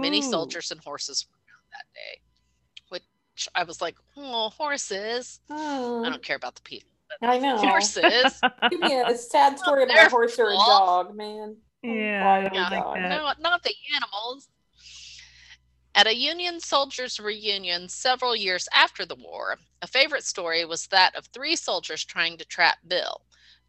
Many 0.01 0.21
soldiers 0.21 0.71
and 0.71 0.79
horses 0.81 1.25
were 1.29 1.37
found 1.47 1.63
that 1.71 1.85
day, 1.93 2.21
which 2.89 3.49
I 3.55 3.63
was 3.63 3.81
like, 3.81 3.95
oh, 4.17 4.49
horses. 4.49 5.39
oh, 5.49 6.03
I 6.03 6.09
don't 6.09 6.23
care 6.23 6.35
about 6.35 6.55
the 6.55 6.61
people. 6.61 6.89
I 7.21 7.39
know. 7.39 7.57
Horses. 7.57 8.39
Give 8.69 8.79
me 8.79 8.93
a 8.99 9.17
sad 9.17 9.57
story 9.57 9.83
about 9.83 9.95
they're 9.95 10.07
a 10.07 10.09
horse 10.09 10.37
or 10.37 10.51
a 10.51 10.55
dog, 10.55 11.15
man. 11.15 11.57
Yeah, 11.81 12.49
Oh, 12.51 12.55
Yeah, 12.55 12.83
oh, 12.85 12.91
like 12.91 13.01
No, 13.09 13.31
not 13.39 13.63
the 13.63 13.73
animals. 13.95 14.47
At 15.95 16.07
a 16.07 16.15
Union 16.15 16.59
soldiers' 16.59 17.19
reunion 17.19 17.89
several 17.89 18.35
years 18.35 18.67
after 18.75 19.05
the 19.05 19.15
war, 19.15 19.57
a 19.81 19.87
favorite 19.87 20.23
story 20.23 20.63
was 20.65 20.87
that 20.87 21.15
of 21.15 21.25
three 21.27 21.55
soldiers 21.55 22.05
trying 22.05 22.37
to 22.37 22.45
trap 22.45 22.77
Bill. 22.87 23.21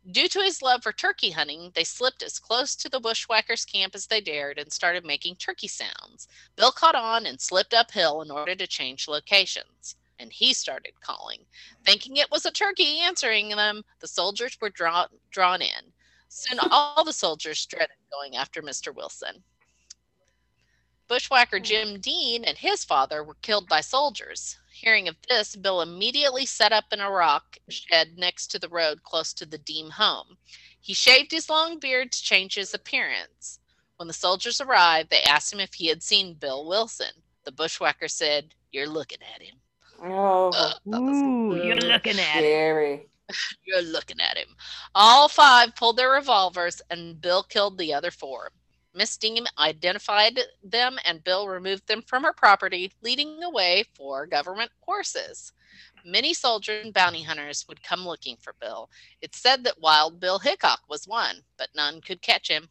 Due 0.09 0.28
to 0.28 0.40
his 0.40 0.62
love 0.62 0.82
for 0.82 0.92
turkey 0.92 1.30
hunting, 1.30 1.72
they 1.74 1.84
slipped 1.84 2.22
as 2.22 2.38
close 2.38 2.74
to 2.74 2.88
the 2.88 3.01
bushwhackers' 3.01 3.66
camp 3.66 3.94
as 3.94 4.07
they 4.07 4.20
dared 4.20 4.59
and 4.59 4.72
started 4.72 5.05
making 5.05 5.36
turkey 5.36 5.68
sounds. 5.68 6.26
Bill 6.57 6.72
caught 6.72 6.94
on 6.94 7.26
and 7.26 7.40
slipped 7.40 7.74
uphill 7.74 8.22
in 8.22 8.30
order 8.30 8.55
to 8.55 8.66
change 8.66 9.09
locations. 9.09 9.96
And 10.18 10.32
he 10.32 10.55
started 10.55 11.01
calling. 11.01 11.46
Thinking 11.84 12.16
it 12.16 12.30
was 12.30 12.46
a 12.46 12.51
turkey 12.51 13.01
answering 13.01 13.51
them, 13.51 13.84
the 14.01 14.09
soldiers 14.09 14.57
were 14.61 14.70
drawn, 14.70 15.09
drawn 15.30 15.61
in. 15.61 15.92
Soon 16.28 16.59
all 16.70 17.05
the 17.05 17.12
soldiers 17.12 17.66
dreaded 17.66 17.96
going 18.11 18.36
after 18.36 18.62
Mr. 18.62 18.94
Wilson. 18.94 19.42
Bushwhacker 21.11 21.58
Jim 21.58 21.98
Dean 21.98 22.44
and 22.44 22.56
his 22.56 22.84
father 22.84 23.24
were 23.24 23.34
killed 23.42 23.68
by 23.68 23.80
soldiers. 23.80 24.56
Hearing 24.72 25.08
of 25.08 25.16
this, 25.28 25.56
Bill 25.56 25.82
immediately 25.82 26.46
set 26.46 26.72
up 26.72 26.84
in 26.92 27.00
a 27.00 27.11
rock 27.11 27.58
shed 27.68 28.16
next 28.16 28.46
to 28.52 28.61
the 28.61 28.68
road 28.68 29.02
close 29.02 29.32
to 29.34 29.44
the 29.44 29.58
Dean 29.58 29.90
home. 29.90 30.36
He 30.80 30.94
shaved 30.94 31.32
his 31.32 31.50
long 31.50 31.80
beard 31.80 32.12
to 32.12 32.22
change 32.22 32.54
his 32.54 32.74
appearance. 32.74 33.58
When 33.96 34.06
the 34.06 34.14
soldiers 34.14 34.61
arrived, 34.61 35.11
they 35.11 35.24
asked 35.24 35.52
him 35.52 35.58
if 35.58 35.74
he 35.74 35.88
had 35.88 36.00
seen 36.00 36.34
Bill 36.34 36.64
Wilson. 36.64 37.11
The 37.44 37.50
bushwhacker 37.50 38.06
said, 38.06 38.54
You're 38.70 38.86
looking 38.86 39.18
at 39.34 39.42
him. 39.42 39.56
Oh, 40.00 40.52
Uh, 40.54 40.96
Ooh, 40.96 41.56
you're 41.56 41.74
looking 41.74 42.20
at 42.20 42.36
it. 42.36 42.52
scary. 42.52 43.08
You're 43.64 43.82
looking 43.82 44.20
at 44.20 44.36
him. 44.36 44.48
All 44.94 45.28
five 45.28 45.74
pulled 45.74 45.96
their 45.96 46.11
revolvers, 46.11 46.80
and 46.88 47.20
Bill 47.20 47.42
killed 47.42 47.78
the 47.78 47.94
other 47.94 48.11
four. 48.12 48.50
Miss 48.95 49.16
Dean 49.16 49.47
identified 49.59 50.41
them, 50.62 50.99
and 51.05 51.24
Bill 51.24 51.49
removed 51.49 51.86
them 51.86 52.03
from 52.03 52.24
her 52.24 52.32
property, 52.32 52.93
leading 53.03 53.41
the 53.41 53.51
way 53.51 53.84
for 53.95 54.26
government 54.26 54.70
horses. 54.80 55.53
Many 56.05 56.34
soldiers 56.34 56.84
and 56.84 56.95
bounty 56.95 57.22
hunters 57.22 57.66
would 57.68 57.82
come 57.82 58.07
looking 58.07 58.36
for 58.36 58.55
Bill. 58.61 58.91
It's 59.20 59.38
said 59.38 59.64
that 59.64 59.80
Wild 59.80 60.18
Bill 60.18 60.38
Hickok 60.38 60.80
was 60.88 61.07
one, 61.07 61.36
but 61.57 61.68
none 61.74 62.01
could 62.01 62.22
catch 62.22 62.49
him. 62.49 62.68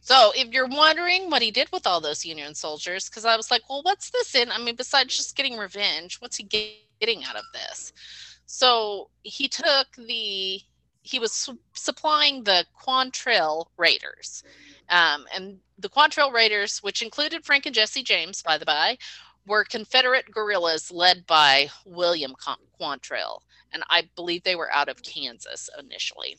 So, 0.00 0.32
if 0.34 0.48
you're 0.48 0.66
wondering 0.66 1.28
what 1.28 1.42
he 1.42 1.50
did 1.50 1.70
with 1.72 1.86
all 1.86 2.00
those 2.00 2.24
Union 2.24 2.54
soldiers, 2.54 3.08
because 3.08 3.26
I 3.26 3.36
was 3.36 3.50
like, 3.50 3.68
well, 3.68 3.82
what's 3.82 4.10
this 4.10 4.34
in? 4.34 4.50
I 4.50 4.58
mean, 4.58 4.76
besides 4.76 5.16
just 5.16 5.36
getting 5.36 5.58
revenge, 5.58 6.16
what's 6.20 6.38
he 6.38 6.44
getting 6.44 7.24
out 7.24 7.36
of 7.36 7.44
this? 7.52 7.92
So 8.46 9.10
he 9.22 9.48
took 9.48 9.88
the 9.96 10.60
he 11.02 11.18
was 11.18 11.32
su- 11.32 11.58
supplying 11.74 12.44
the 12.44 12.64
Quantrill 12.78 13.66
Raiders, 13.76 14.42
um, 14.90 15.26
and 15.34 15.58
the 15.78 15.88
Quantrill 15.88 16.32
Raiders, 16.32 16.78
which 16.82 17.02
included 17.02 17.44
Frank 17.44 17.66
and 17.66 17.74
Jesse 17.74 18.02
James, 18.02 18.42
by 18.42 18.58
the 18.58 18.66
by, 18.66 18.98
were 19.46 19.64
Confederate 19.64 20.30
guerrillas 20.30 20.90
led 20.90 21.26
by 21.26 21.70
William 21.84 22.34
Con- 22.38 22.58
Quantrill, 22.78 23.40
and 23.72 23.82
I 23.88 24.08
believe 24.16 24.42
they 24.42 24.56
were 24.56 24.72
out 24.72 24.88
of 24.88 25.02
Kansas 25.02 25.70
initially. 25.78 26.36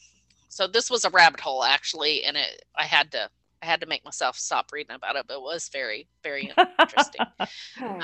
So 0.50 0.68
this 0.68 0.90
was 0.90 1.06
a 1.06 1.10
rabbit 1.10 1.40
hole 1.40 1.64
actually, 1.64 2.24
and 2.24 2.38
it 2.38 2.64
I 2.76 2.84
had 2.84 3.12
to 3.14 3.30
I 3.64 3.66
had 3.66 3.82
to 3.82 3.88
make 3.88 4.04
myself 4.04 4.38
stop 4.38 4.72
reading 4.74 4.96
about 4.96 5.16
it, 5.16 5.26
but 5.28 5.36
it 5.36 5.42
was 5.42 5.70
very 5.70 6.08
very 6.24 6.52
interesting. 6.80 7.26
Hmm. 7.78 8.02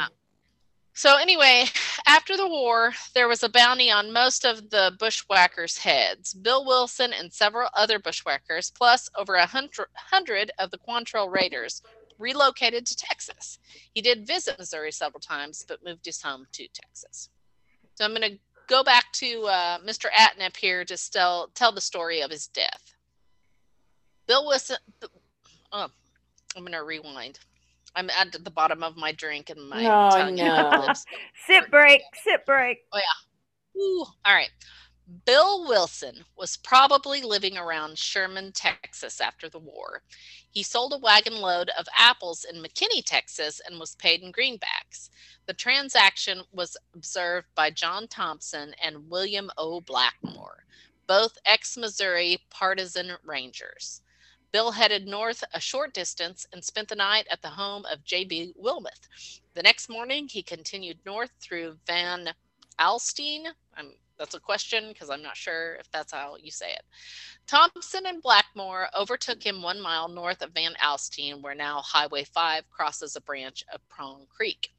So 0.98 1.16
anyway, 1.16 1.66
after 2.08 2.36
the 2.36 2.48
war, 2.48 2.92
there 3.14 3.28
was 3.28 3.44
a 3.44 3.50
bounty 3.50 3.92
on 3.92 4.12
most 4.12 4.44
of 4.46 4.72
the 4.72 4.96
bushwhackers' 4.98 5.78
heads. 5.78 6.34
Bill 6.34 6.66
Wilson 6.66 7.14
and 7.14 7.32
several 7.32 7.70
other 7.76 8.00
bushwhackers, 8.00 8.72
plus 8.72 9.08
over 9.16 9.36
a 9.36 9.46
hundred 9.46 10.52
of 10.58 10.72
the 10.72 10.80
Quantrill 10.80 11.32
Raiders, 11.32 11.84
relocated 12.18 12.88
to 12.88 12.96
Texas. 12.96 13.60
He 13.94 14.02
did 14.02 14.26
visit 14.26 14.58
Missouri 14.58 14.92
several 14.92 15.20
times, 15.20 15.64
but 15.68 15.86
moved 15.86 16.04
his 16.04 16.20
home 16.20 16.48
to 16.54 16.68
Texas. 16.70 17.30
So 17.94 18.04
I'm 18.04 18.16
going 18.16 18.32
to 18.32 18.40
go 18.66 18.84
back 18.84 19.12
to 19.14 19.44
uh, 19.44 19.78
Mr. 19.86 20.08
Atnip 20.10 20.58
here 20.58 20.84
to 20.84 21.12
tell 21.12 21.52
tell 21.54 21.72
the 21.72 21.80
story 21.80 22.22
of 22.22 22.32
his 22.32 22.48
death. 22.48 22.96
Bill 24.26 24.48
Wilson. 24.48 24.78
Oh, 25.72 25.90
I'm 26.56 26.64
going 26.64 26.72
to 26.72 26.84
rewind. 26.84 27.38
I'm 27.98 28.10
at 28.12 28.32
the 28.32 28.52
bottom 28.52 28.84
of 28.84 28.96
my 28.96 29.12
drink 29.12 29.50
and 29.50 29.70
my 29.70 29.90
Oh, 29.90 30.10
tongue 30.10 30.40
and 30.40 30.56
no. 30.56 30.72
lips. 30.72 31.06
Sip 31.48 31.70
break, 31.72 32.02
sip 32.24 32.46
break. 32.46 32.80
Oh 32.94 33.00
yeah. 33.00 33.82
Ooh, 33.82 34.06
all 34.26 34.34
right. 34.36 34.52
Bill 35.26 35.68
Wilson 35.68 36.26
was 36.38 36.58
probably 36.58 37.22
living 37.22 37.58
around 37.58 37.98
Sherman, 37.98 38.52
Texas 38.54 39.22
after 39.22 39.50
the 39.50 39.60
war. 39.60 40.04
He 40.50 40.64
sold 40.64 40.94
a 40.94 40.98
wagon 40.98 41.38
load 41.38 41.70
of 41.80 41.88
apples 41.98 42.46
in 42.52 42.62
McKinney, 42.62 43.04
Texas, 43.06 43.62
and 43.66 43.80
was 43.80 43.96
paid 43.96 44.22
in 44.22 44.34
greenbacks. 44.34 45.10
The 45.46 45.54
transaction 45.54 46.42
was 46.52 46.76
observed 46.94 47.48
by 47.56 47.72
John 47.72 48.08
Thompson 48.10 48.74
and 48.84 49.10
William 49.10 49.50
O. 49.58 49.80
Blackmore, 49.82 50.66
both 51.08 51.38
ex 51.46 51.78
Missouri 51.78 52.40
partisan 52.50 53.14
rangers. 53.24 54.02
Bill 54.52 54.72
headed 54.72 55.08
north 55.08 55.44
a 55.54 55.60
short 55.60 55.94
distance 55.94 56.48
and 56.54 56.64
spent 56.64 56.88
the 56.88 56.96
night 56.96 57.28
at 57.30 57.42
the 57.42 57.50
home 57.50 57.86
of 57.92 58.04
J.B. 58.04 58.54
Wilmoth. 58.58 59.08
The 59.54 59.64
next 59.64 59.90
morning, 59.90 60.28
he 60.28 60.42
continued 60.42 61.00
north 61.06 61.32
through 61.42 61.78
Van 61.86 62.34
Alstyne. 62.80 63.48
I'm, 63.76 63.94
that's 64.18 64.36
a 64.36 64.40
question 64.40 64.88
because 64.90 65.10
I'm 65.10 65.22
not 65.22 65.36
sure 65.36 65.76
if 65.76 65.92
that's 65.92 66.14
how 66.14 66.38
you 66.42 66.52
say 66.52 66.72
it. 66.72 66.84
Thompson 67.46 68.06
and 68.06 68.22
Blackmore 68.22 68.88
overtook 68.98 69.46
him 69.46 69.62
one 69.62 69.82
mile 69.82 70.08
north 70.08 70.42
of 70.42 70.54
Van 70.54 70.76
Alstyne, 70.82 71.42
where 71.42 71.56
now 71.56 71.82
Highway 71.82 72.24
5 72.24 72.70
crosses 72.70 73.16
a 73.16 73.22
branch 73.22 73.64
of 73.74 73.88
Prong 73.90 74.28
Creek. 74.30 74.72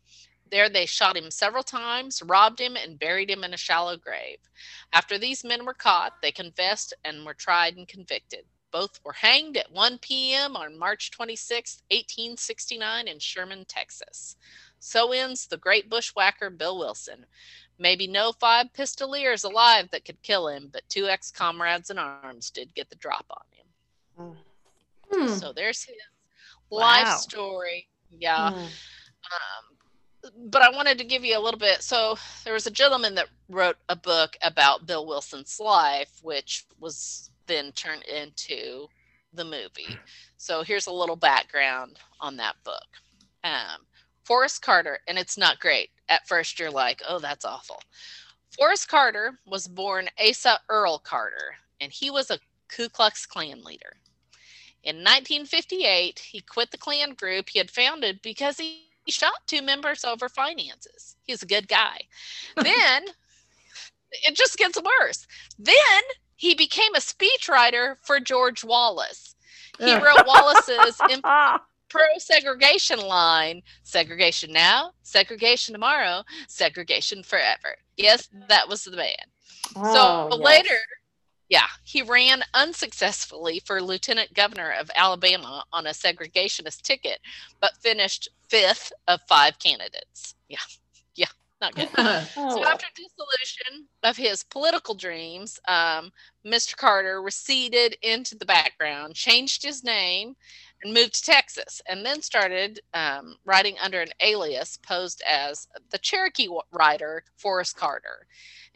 There 0.51 0.71
they 0.71 0.87
shot 0.87 1.17
him 1.17 1.31
several 1.31 1.63
times, 1.63 2.23
robbed 2.23 2.61
him, 2.61 2.75
and 2.75 2.99
buried 2.99 3.31
him 3.31 3.45
in 3.45 3.53
a 3.53 3.59
shallow 3.59 3.99
grave. 3.99 4.39
After 4.93 5.19
these 5.19 5.45
men 5.45 5.67
were 5.67 5.75
caught, 5.75 6.23
they 6.23 6.33
confessed 6.33 6.95
and 7.05 7.27
were 7.27 7.35
tried 7.35 7.77
and 7.77 7.87
convicted. 7.87 8.47
Both 8.71 9.01
were 9.05 9.13
hanged 9.13 9.57
at 9.57 9.73
1 9.73 9.99
p.m. 9.99 10.57
on 10.57 10.79
March 10.79 11.11
26, 11.11 11.83
1869, 11.91 13.09
in 13.09 13.19
Sherman, 13.19 13.65
Texas. 13.67 14.37
So 14.79 15.13
ends 15.13 15.47
the 15.47 15.57
great 15.57 15.89
bushwhacker 15.89 16.51
Bill 16.51 16.79
Wilson. 16.79 17.27
Maybe 17.79 18.07
no 18.07 18.33
five 18.33 18.73
pistoliers 18.73 19.45
alive 19.45 19.89
that 19.93 20.05
could 20.05 20.21
kill 20.23 20.49
him, 20.49 20.69
but 20.73 20.89
two 20.89 21.07
ex 21.07 21.31
comrades 21.31 21.91
in 21.91 21.99
arms 21.99 22.51
did 22.51 22.75
get 22.75 22.91
the 22.91 22.97
drop 22.97 23.27
on 23.31 23.45
him. 23.53 24.37
Hmm. 25.11 25.35
So 25.35 25.53
there's 25.53 25.83
his 25.83 25.97
life 26.71 27.19
story. 27.19 27.89
Yeah. 28.11 28.51
Hmm. 28.51 28.59
Um, 28.59 29.79
but 30.51 30.63
I 30.63 30.71
wanted 30.71 30.99
to 30.99 31.05
give 31.05 31.25
you 31.25 31.39
a 31.39 31.41
little 31.41 31.61
bit. 31.61 31.83
So 31.83 32.17
there 32.45 32.55
was 32.55 32.67
a 32.67 32.73
gentleman 32.73 33.15
that 33.15 33.29
wrote 33.49 33.77
a 33.89 33.97
book 33.97 34.37
about 34.43 34.87
Bill 34.87 35.07
Wilson's 35.07 35.61
life, 35.61 36.11
which 36.23 36.67
was 36.81 37.31
then 37.49 37.73
turned 37.73 38.05
into 38.05 38.87
the 39.33 39.45
movie. 39.45 39.99
So 40.37 40.63
here's 40.63 40.87
a 40.87 40.93
little 40.93 41.17
background 41.17 41.99
on 42.21 42.37
that 42.37 42.55
book. 42.65 42.87
Um, 43.45 43.87
Forrest 44.25 44.63
Carter, 44.63 45.01
and 45.09 45.19
it's 45.19 45.39
not 45.39 45.59
great. 45.59 45.91
At 46.09 46.29
first, 46.29 46.59
you're 46.61 46.71
like, 46.71 47.03
oh, 47.09 47.19
that's 47.19 47.45
awful. 47.45 47.81
Forrest 48.57 48.89
Carter 48.89 49.39
was 49.47 49.67
born 49.67 50.09
Asa 50.23 50.59
Earl 50.69 50.99
Carter, 50.99 51.57
and 51.81 51.91
he 51.93 52.11
was 52.11 52.31
a 52.31 52.39
Ku 52.69 52.89
Klux 52.89 53.27
Klan 53.27 53.63
leader. 53.65 53.97
In 54.85 54.97
1958, 54.97 56.19
he 56.19 56.41
quit 56.41 56.71
the 56.71 56.79
Klan 56.79 57.15
group 57.15 57.49
he 57.49 57.59
had 57.59 57.71
founded 57.71 58.21
because 58.23 58.59
he, 58.59 58.85
he 59.05 59.13
shot 59.13 59.33
two 59.47 59.63
members 59.63 60.05
over 60.05 60.29
finances. 60.29 61.17
He's 61.25 61.43
a 61.43 61.47
good 61.47 61.69
guy. 61.69 62.01
then 62.57 63.05
it 64.13 64.37
just 64.37 64.57
gets 64.57 64.79
worse. 65.01 65.27
Then 65.59 66.03
he 66.39 66.55
became 66.55 66.95
a 66.95 67.01
speechwriter 67.01 67.97
for 68.01 68.21
George 68.21 68.63
Wallace. 68.63 69.35
He 69.79 69.93
wrote 69.93 70.25
Wallace's 70.25 71.01
pro 71.89 72.03
segregation 72.19 73.01
line 73.01 73.63
segregation 73.83 74.53
now, 74.53 74.93
segregation 75.03 75.75
tomorrow, 75.75 76.23
segregation 76.47 77.25
forever. 77.25 77.77
Yes, 77.97 78.29
that 78.49 78.69
was 78.69 78.85
the 78.85 78.97
man. 78.97 79.17
Oh, 79.77 80.29
So 80.31 80.37
yes. 80.39 80.45
later, 80.45 80.79
yeah, 81.49 81.67
he 81.83 82.03
ran 82.03 82.45
unsuccessfully 82.55 83.61
for 83.65 83.83
lieutenant 83.83 84.33
governor 84.33 84.73
of 84.79 84.91
Alabama 84.95 85.65
on 85.73 85.87
a 85.89 85.91
segregationist 85.91 86.83
ticket, 86.83 87.19
but 87.61 87.77
finished 87.81 88.29
fifth 88.49 88.93
of 89.09 89.21
five 89.29 89.59
candidates. 89.59 90.35
Yeah, 90.49 90.59
not 91.61 91.75
good. 91.75 91.89
Oh, 92.37 92.51
So 92.51 92.65
after 92.65 92.87
dissolution 92.95 93.87
of 94.03 94.17
his 94.17 94.43
political 94.45 94.95
dreams, 94.95 95.59
um, 95.69 96.11
Mr. 96.47 96.77
Carter 96.77 97.21
receded 97.23 97.97
into 98.03 98.37
the 98.37 98.47
background, 98.47 99.15
changed 99.15 99.63
his 99.63 99.83
name, 99.85 100.37
and 100.83 100.95
moved 100.95 101.15
to 101.15 101.23
Texas, 101.23 101.83
and 101.89 102.05
then 102.05 102.23
started 102.23 102.81
um, 102.95 103.37
writing 103.45 103.77
under 103.83 104.01
an 104.01 104.11
alias 104.21 104.77
posed 104.77 105.23
as 105.29 105.67
the 105.91 105.99
Cherokee 105.99 106.49
writer 106.73 107.25
Forrest 107.37 107.77
Carter. 107.77 108.27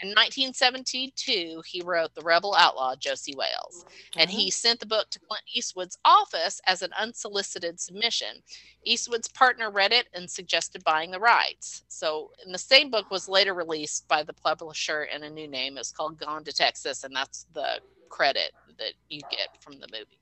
In 0.00 0.08
1972, 0.08 1.62
he 1.64 1.82
wrote 1.84 2.14
The 2.14 2.22
Rebel 2.22 2.56
Outlaw 2.58 2.96
Josey 2.96 3.34
Wales, 3.36 3.84
and 4.16 4.28
he 4.30 4.50
sent 4.50 4.80
the 4.80 4.86
book 4.86 5.10
to 5.10 5.20
Clint 5.20 5.44
Eastwood's 5.54 5.96
office 6.04 6.60
as 6.66 6.82
an 6.82 6.90
unsolicited 6.98 7.78
submission. 7.78 8.42
Eastwood's 8.84 9.28
partner 9.28 9.70
read 9.70 9.92
it 9.92 10.08
and 10.12 10.28
suggested 10.28 10.82
buying 10.84 11.12
the 11.12 11.20
rights. 11.20 11.84
So, 11.88 12.32
and 12.44 12.52
the 12.52 12.58
same 12.58 12.90
book 12.90 13.10
was 13.10 13.28
later 13.28 13.54
released 13.54 14.08
by 14.08 14.24
the 14.24 14.34
publisher 14.34 15.04
in 15.04 15.22
a 15.22 15.30
new 15.30 15.46
name. 15.46 15.78
It's 15.78 15.92
called 15.92 16.18
Gone 16.18 16.44
to 16.44 16.52
Texas, 16.52 17.04
and 17.04 17.14
that's 17.14 17.46
the 17.54 17.80
credit 18.08 18.52
that 18.78 18.94
you 19.08 19.20
get 19.30 19.48
from 19.60 19.78
the 19.78 19.88
movie. 19.92 20.21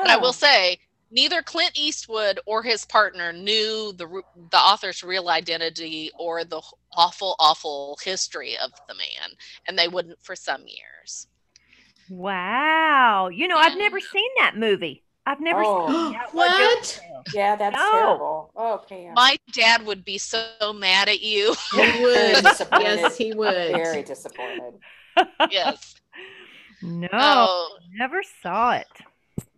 But 0.00 0.10
I 0.10 0.16
Oh. 0.16 0.20
will 0.20 0.32
say, 0.32 0.78
neither 1.10 1.42
Clint 1.42 1.72
Eastwood 1.76 2.40
or 2.46 2.62
his 2.62 2.84
partner 2.84 3.32
knew 3.32 3.92
the 3.92 4.22
the 4.50 4.58
author's 4.58 5.02
real 5.02 5.28
identity 5.28 6.10
or 6.18 6.44
the 6.44 6.60
awful, 6.92 7.36
awful 7.38 7.98
history 8.02 8.56
of 8.58 8.72
the 8.88 8.94
man, 8.94 9.30
and 9.66 9.78
they 9.78 9.88
wouldn't 9.88 10.22
for 10.22 10.36
some 10.36 10.62
years. 10.66 11.28
Wow. 12.08 13.28
You 13.28 13.48
know, 13.48 13.56
I've 13.56 13.76
never 13.78 14.00
seen 14.00 14.30
that 14.38 14.56
movie. 14.56 15.02
I've 15.26 15.40
never 15.40 15.64
Oh. 15.64 15.86
seen 15.88 16.12
the 16.12 16.18
Outlaw 16.18 16.32
What? 16.32 17.00
Yeah, 17.34 17.56
that's 17.56 17.76
No. 17.76 17.90
terrible. 17.90 18.50
Oh, 18.54 18.80
Pam. 18.88 19.14
My 19.14 19.36
dad 19.52 19.84
would 19.84 20.04
be 20.04 20.18
so 20.18 20.72
mad 20.72 21.08
at 21.08 21.20
you. 21.20 21.54
He 21.72 21.78
would. 21.78 22.44
yes, 22.80 23.16
he 23.16 23.32
would. 23.32 23.72
Very 23.72 24.02
disappointed. 24.02 24.74
yes. 25.50 25.94
No, 26.82 27.08
Oh, 27.12 27.78
never 27.94 28.22
saw 28.42 28.72
it. 28.72 28.86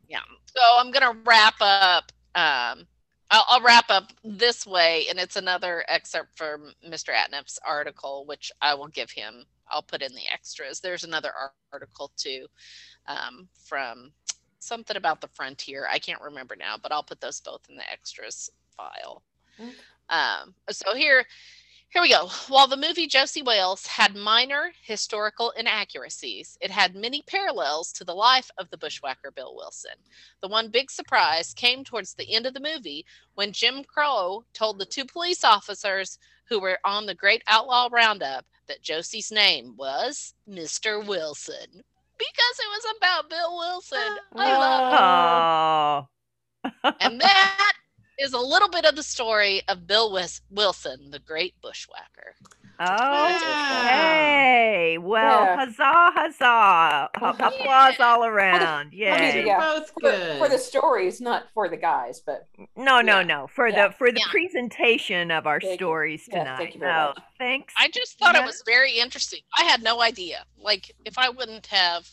Yeah. 0.08 0.20
So 0.46 0.60
I'm 0.78 0.90
gonna 0.90 1.16
wrap 1.24 1.54
up. 1.60 2.12
Um, 2.34 2.86
I'll, 3.30 3.44
I'll 3.48 3.62
wrap 3.62 3.90
up 3.90 4.12
this 4.24 4.66
way, 4.66 5.06
and 5.10 5.18
it's 5.18 5.36
another 5.36 5.84
excerpt 5.88 6.36
from 6.36 6.72
Mr. 6.86 7.10
Atneff's 7.10 7.58
article, 7.64 8.24
which 8.26 8.50
I 8.62 8.74
will 8.74 8.88
give 8.88 9.10
him. 9.10 9.44
I'll 9.70 9.82
put 9.82 10.02
in 10.02 10.14
the 10.14 10.26
extras. 10.32 10.80
There's 10.80 11.04
another 11.04 11.30
article 11.72 12.10
too, 12.16 12.46
um, 13.06 13.48
from 13.66 14.12
something 14.58 14.96
about 14.96 15.20
the 15.20 15.28
frontier. 15.28 15.86
I 15.90 15.98
can't 15.98 16.22
remember 16.22 16.56
now, 16.56 16.76
but 16.82 16.90
I'll 16.90 17.02
put 17.02 17.20
those 17.20 17.40
both 17.40 17.60
in 17.68 17.76
the 17.76 17.90
extras 17.90 18.50
file. 18.76 19.22
Okay. 19.60 19.70
Um, 20.08 20.54
so 20.70 20.94
here, 20.94 21.26
here 21.90 22.02
we 22.02 22.10
go. 22.10 22.28
While 22.48 22.66
the 22.68 22.76
movie 22.76 23.06
Josey 23.06 23.42
Wales 23.42 23.86
had 23.86 24.14
minor 24.14 24.72
historical 24.82 25.52
inaccuracies, 25.56 26.58
it 26.60 26.70
had 26.70 26.94
many 26.94 27.22
parallels 27.22 27.92
to 27.92 28.04
the 28.04 28.14
life 28.14 28.50
of 28.58 28.68
the 28.70 28.76
bushwhacker 28.76 29.30
Bill 29.30 29.54
Wilson. 29.56 29.92
The 30.42 30.48
one 30.48 30.68
big 30.68 30.90
surprise 30.90 31.54
came 31.54 31.84
towards 31.84 32.14
the 32.14 32.34
end 32.34 32.46
of 32.46 32.54
the 32.54 32.60
movie 32.60 33.06
when 33.34 33.52
Jim 33.52 33.84
Crow 33.84 34.44
told 34.52 34.78
the 34.78 34.84
two 34.84 35.06
police 35.06 35.44
officers 35.44 36.18
who 36.48 36.60
were 36.60 36.78
on 36.84 37.06
the 37.06 37.14
Great 37.14 37.42
Outlaw 37.46 37.88
Roundup 37.90 38.44
that 38.66 38.82
Josey's 38.82 39.32
name 39.32 39.74
was 39.76 40.34
Mr. 40.48 41.04
Wilson 41.06 41.82
because 42.18 42.58
it 42.58 42.68
was 42.68 42.94
about 42.98 43.30
Bill 43.30 43.56
Wilson. 43.56 44.18
I 44.34 44.58
love. 44.58 46.08
Oh. 46.64 46.92
And 47.00 47.20
that 47.20 47.72
is 48.18 48.32
a 48.32 48.38
little 48.38 48.68
bit 48.68 48.84
of 48.84 48.96
the 48.96 49.02
story 49.02 49.62
of 49.68 49.86
Bill 49.86 50.12
Wis- 50.12 50.40
Wilson, 50.50 51.10
the 51.10 51.18
great 51.18 51.54
bushwhacker. 51.62 52.34
Oh, 52.80 53.36
Okay. 53.88 54.98
Well, 54.98 55.44
Yeah. 55.44 55.56
huzzah, 55.56 56.12
huzzah. 56.14 57.10
A- 57.14 57.46
Applause 57.48 57.98
all 58.00 58.24
around. 58.32 58.62
I 58.62 58.84
mean, 58.84 58.92
Yay. 58.92 59.46
yeah. 59.46 59.58
Both 59.58 59.90
For, 59.90 60.00
good. 60.00 60.38
for 60.38 60.48
the 60.48 60.58
stories, 60.58 61.20
not 61.20 61.48
for 61.54 61.68
the 61.68 61.76
guys, 61.76 62.20
but 62.20 62.46
No, 62.76 63.00
no, 63.00 63.18
Yeah. 63.18 63.22
no. 63.24 63.46
For 63.48 63.66
Yeah. 63.68 63.88
the 63.88 63.94
for 63.94 64.12
the 64.12 64.20
Yeah. 64.20 64.30
presentation 64.30 65.30
of 65.32 65.46
our 65.46 65.60
Thank 65.60 65.72
you. 65.72 65.76
stories 65.86 66.28
Yes, 66.30 66.38
tonight. 66.38 66.56
thank 66.58 66.74
you 66.74 66.80
very 66.80 66.92
no, 66.92 67.06
much. 67.16 67.24
thanks. 67.38 67.74
I 67.76 67.88
just 67.88 68.18
thought 68.18 68.34
Yeah. 68.36 68.42
it 68.42 68.46
was 68.46 68.62
very 68.64 68.98
interesting. 68.98 69.40
I 69.56 69.64
had 69.64 69.82
no 69.82 70.00
idea. 70.00 70.44
Like, 70.56 70.92
if 71.04 71.18
I 71.18 71.28
wouldn't 71.30 71.66
have 71.66 72.08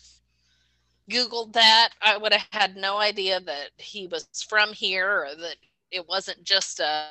Googled 1.11 1.53
that, 1.53 1.89
I 2.01 2.17
would 2.17 2.33
have 2.33 2.47
had 2.51 2.75
no 2.75 2.97
idea 2.97 3.39
that 3.39 3.69
he 3.77 4.07
was 4.07 4.27
from 4.49 4.73
here 4.73 5.25
or 5.25 5.35
that 5.35 5.57
it 5.95 6.07
wasn't 6.07 6.43
just 6.43 6.79
a 6.79 7.07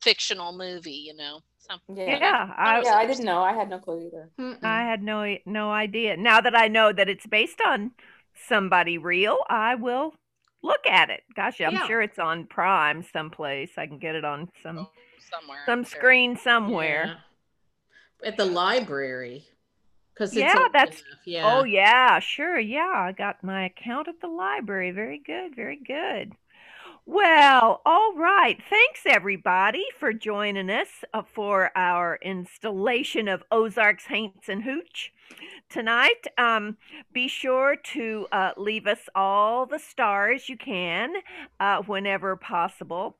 fictional 0.00 0.56
movie, 0.56 0.90
you 1.08 1.14
know? 1.14 1.40
So, 1.58 1.74
yeah. 1.94 2.18
yeah, 2.18 2.54
I, 2.56 2.82
Yeah, 2.84 2.94
I 2.94 3.06
didn't 3.06 3.24
know. 3.24 3.42
I 3.42 3.52
had 3.52 3.68
no 3.68 3.78
clue 3.78 4.06
either. 4.06 4.30
Mm-mm. 4.38 4.64
I 4.64 4.82
had 4.82 5.02
no 5.02 5.36
no 5.44 5.70
idea. 5.70 6.16
Now 6.16 6.40
that 6.40 6.56
I 6.56 6.68
know 6.68 6.92
that 6.92 7.08
it's 7.08 7.26
based 7.26 7.60
on 7.60 7.90
somebody 8.48 8.98
real, 8.98 9.38
I 9.48 9.74
will 9.74 10.14
look 10.62 10.86
at 10.86 11.10
it. 11.10 11.22
Gosh, 11.34 11.60
I'm 11.60 11.74
Yeah. 11.74 11.86
sure 11.86 12.02
it's 12.02 12.18
on 12.18 12.46
Prime 12.46 13.02
someplace. 13.12 13.72
I 13.76 13.86
can 13.86 13.98
get 13.98 14.14
it 14.14 14.24
on 14.24 14.48
some 14.62 14.78
oh, 14.78 14.90
somewhere. 15.30 15.62
some 15.66 15.82
there. 15.82 15.90
screen 15.90 16.36
somewhere. 16.36 17.18
Yeah. 18.22 18.28
At 18.28 18.36
the 18.36 18.46
library. 18.46 19.44
Because 20.14 20.30
it's 20.30 20.40
Yeah, 20.40 20.54
old 20.62 20.72
that's- 20.72 21.00
enough, 21.00 21.18
oh, 21.18 21.22
yeah. 21.26 21.56
Oh 21.58 21.64
yeah, 21.64 22.18
sure. 22.20 22.58
Yeah, 22.58 22.92
I 22.94 23.12
got 23.12 23.42
my 23.44 23.66
account 23.66 24.08
at 24.08 24.20
the 24.20 24.28
library. 24.28 24.90
Very 24.92 25.18
good, 25.18 25.54
very 25.54 25.76
good. 25.76 26.32
Well, 27.08 27.82
all 27.86 28.14
right. 28.16 28.58
Thanks 28.68 29.02
everybody 29.06 29.84
for 29.96 30.12
joining 30.12 30.68
us 30.68 30.88
uh, 31.14 31.22
for 31.22 31.70
our 31.76 32.18
installation 32.20 33.28
of 33.28 33.44
Ozarks 33.52 34.06
Haints 34.06 34.48
and 34.48 34.64
Hooch 34.64 35.12
tonight. 35.68 36.26
Um, 36.36 36.78
be 37.12 37.28
sure 37.28 37.76
to 37.76 38.26
uh, 38.32 38.52
leave 38.56 38.88
us 38.88 39.08
all 39.14 39.66
the 39.66 39.78
stars 39.78 40.48
you 40.48 40.56
can 40.56 41.12
uh, 41.60 41.82
whenever 41.82 42.34
possible. 42.34 43.18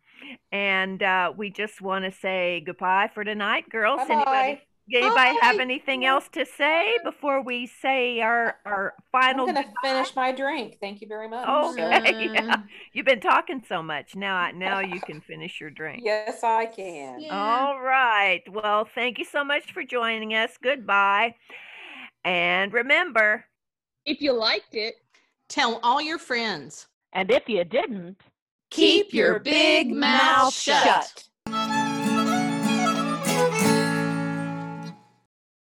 And 0.50 1.00
uh, 1.00 1.32
we 1.36 1.50
just 1.50 1.80
want 1.80 2.06
to 2.06 2.10
say 2.10 2.64
goodbye 2.66 3.10
for 3.14 3.22
tonight, 3.22 3.70
girls. 3.70 4.00
Anybody, 4.10 4.62
Bye-bye. 4.92 5.06
anybody 5.06 5.38
have 5.42 5.58
anything 5.58 6.04
else 6.04 6.28
to 6.32 6.46
say 6.46 6.96
before 7.04 7.42
we 7.42 7.66
say 7.66 8.20
our 8.20 8.56
our 8.64 8.94
final? 9.10 9.48
I'm 9.48 9.54
final? 9.54 9.62
going 9.62 9.64
to 9.66 9.72
finish 9.82 10.14
my 10.14 10.30
drink. 10.32 10.78
Thank 10.80 11.00
you 11.00 11.08
very 11.08 11.28
much. 11.28 11.44
Oh, 11.48 11.74
So- 11.74 11.82
okay. 11.84 12.30
yeah. 12.34 12.62
You've 12.92 13.06
been 13.06 13.20
talking 13.20 13.62
so 13.68 13.82
much. 13.82 14.14
Now, 14.14 14.36
I- 14.36 14.52
now 14.52 14.78
you 14.80 15.00
can 15.00 15.20
finish 15.20 15.60
your 15.60 15.70
drink. 15.70 16.02
yes, 16.04 16.44
I 16.44 16.66
can. 16.66 17.20
Yeah. 17.20 17.36
All 17.36 17.80
right. 17.80 18.42
Well, 18.50 18.88
thank 18.94 19.18
you 19.18 19.24
so 19.24 19.42
much 19.44 19.72
for 19.72 19.82
joining 19.82 20.34
us. 20.34 20.52
Goodbye. 20.62 21.34
And 22.24 22.72
remember, 22.72 23.44
If 24.04 24.20
you 24.20 24.32
liked 24.32 24.74
it, 24.74 24.94
Tell 25.48 25.78
all 25.82 26.00
your 26.00 26.18
friends. 26.18 26.86
and 27.12 27.30
if 27.30 27.48
you 27.48 27.64
didn't, 27.64 28.20
Keep 28.70 29.14
your 29.14 29.38
big 29.38 29.92
mouth 29.92 30.52
shut. 30.52 31.25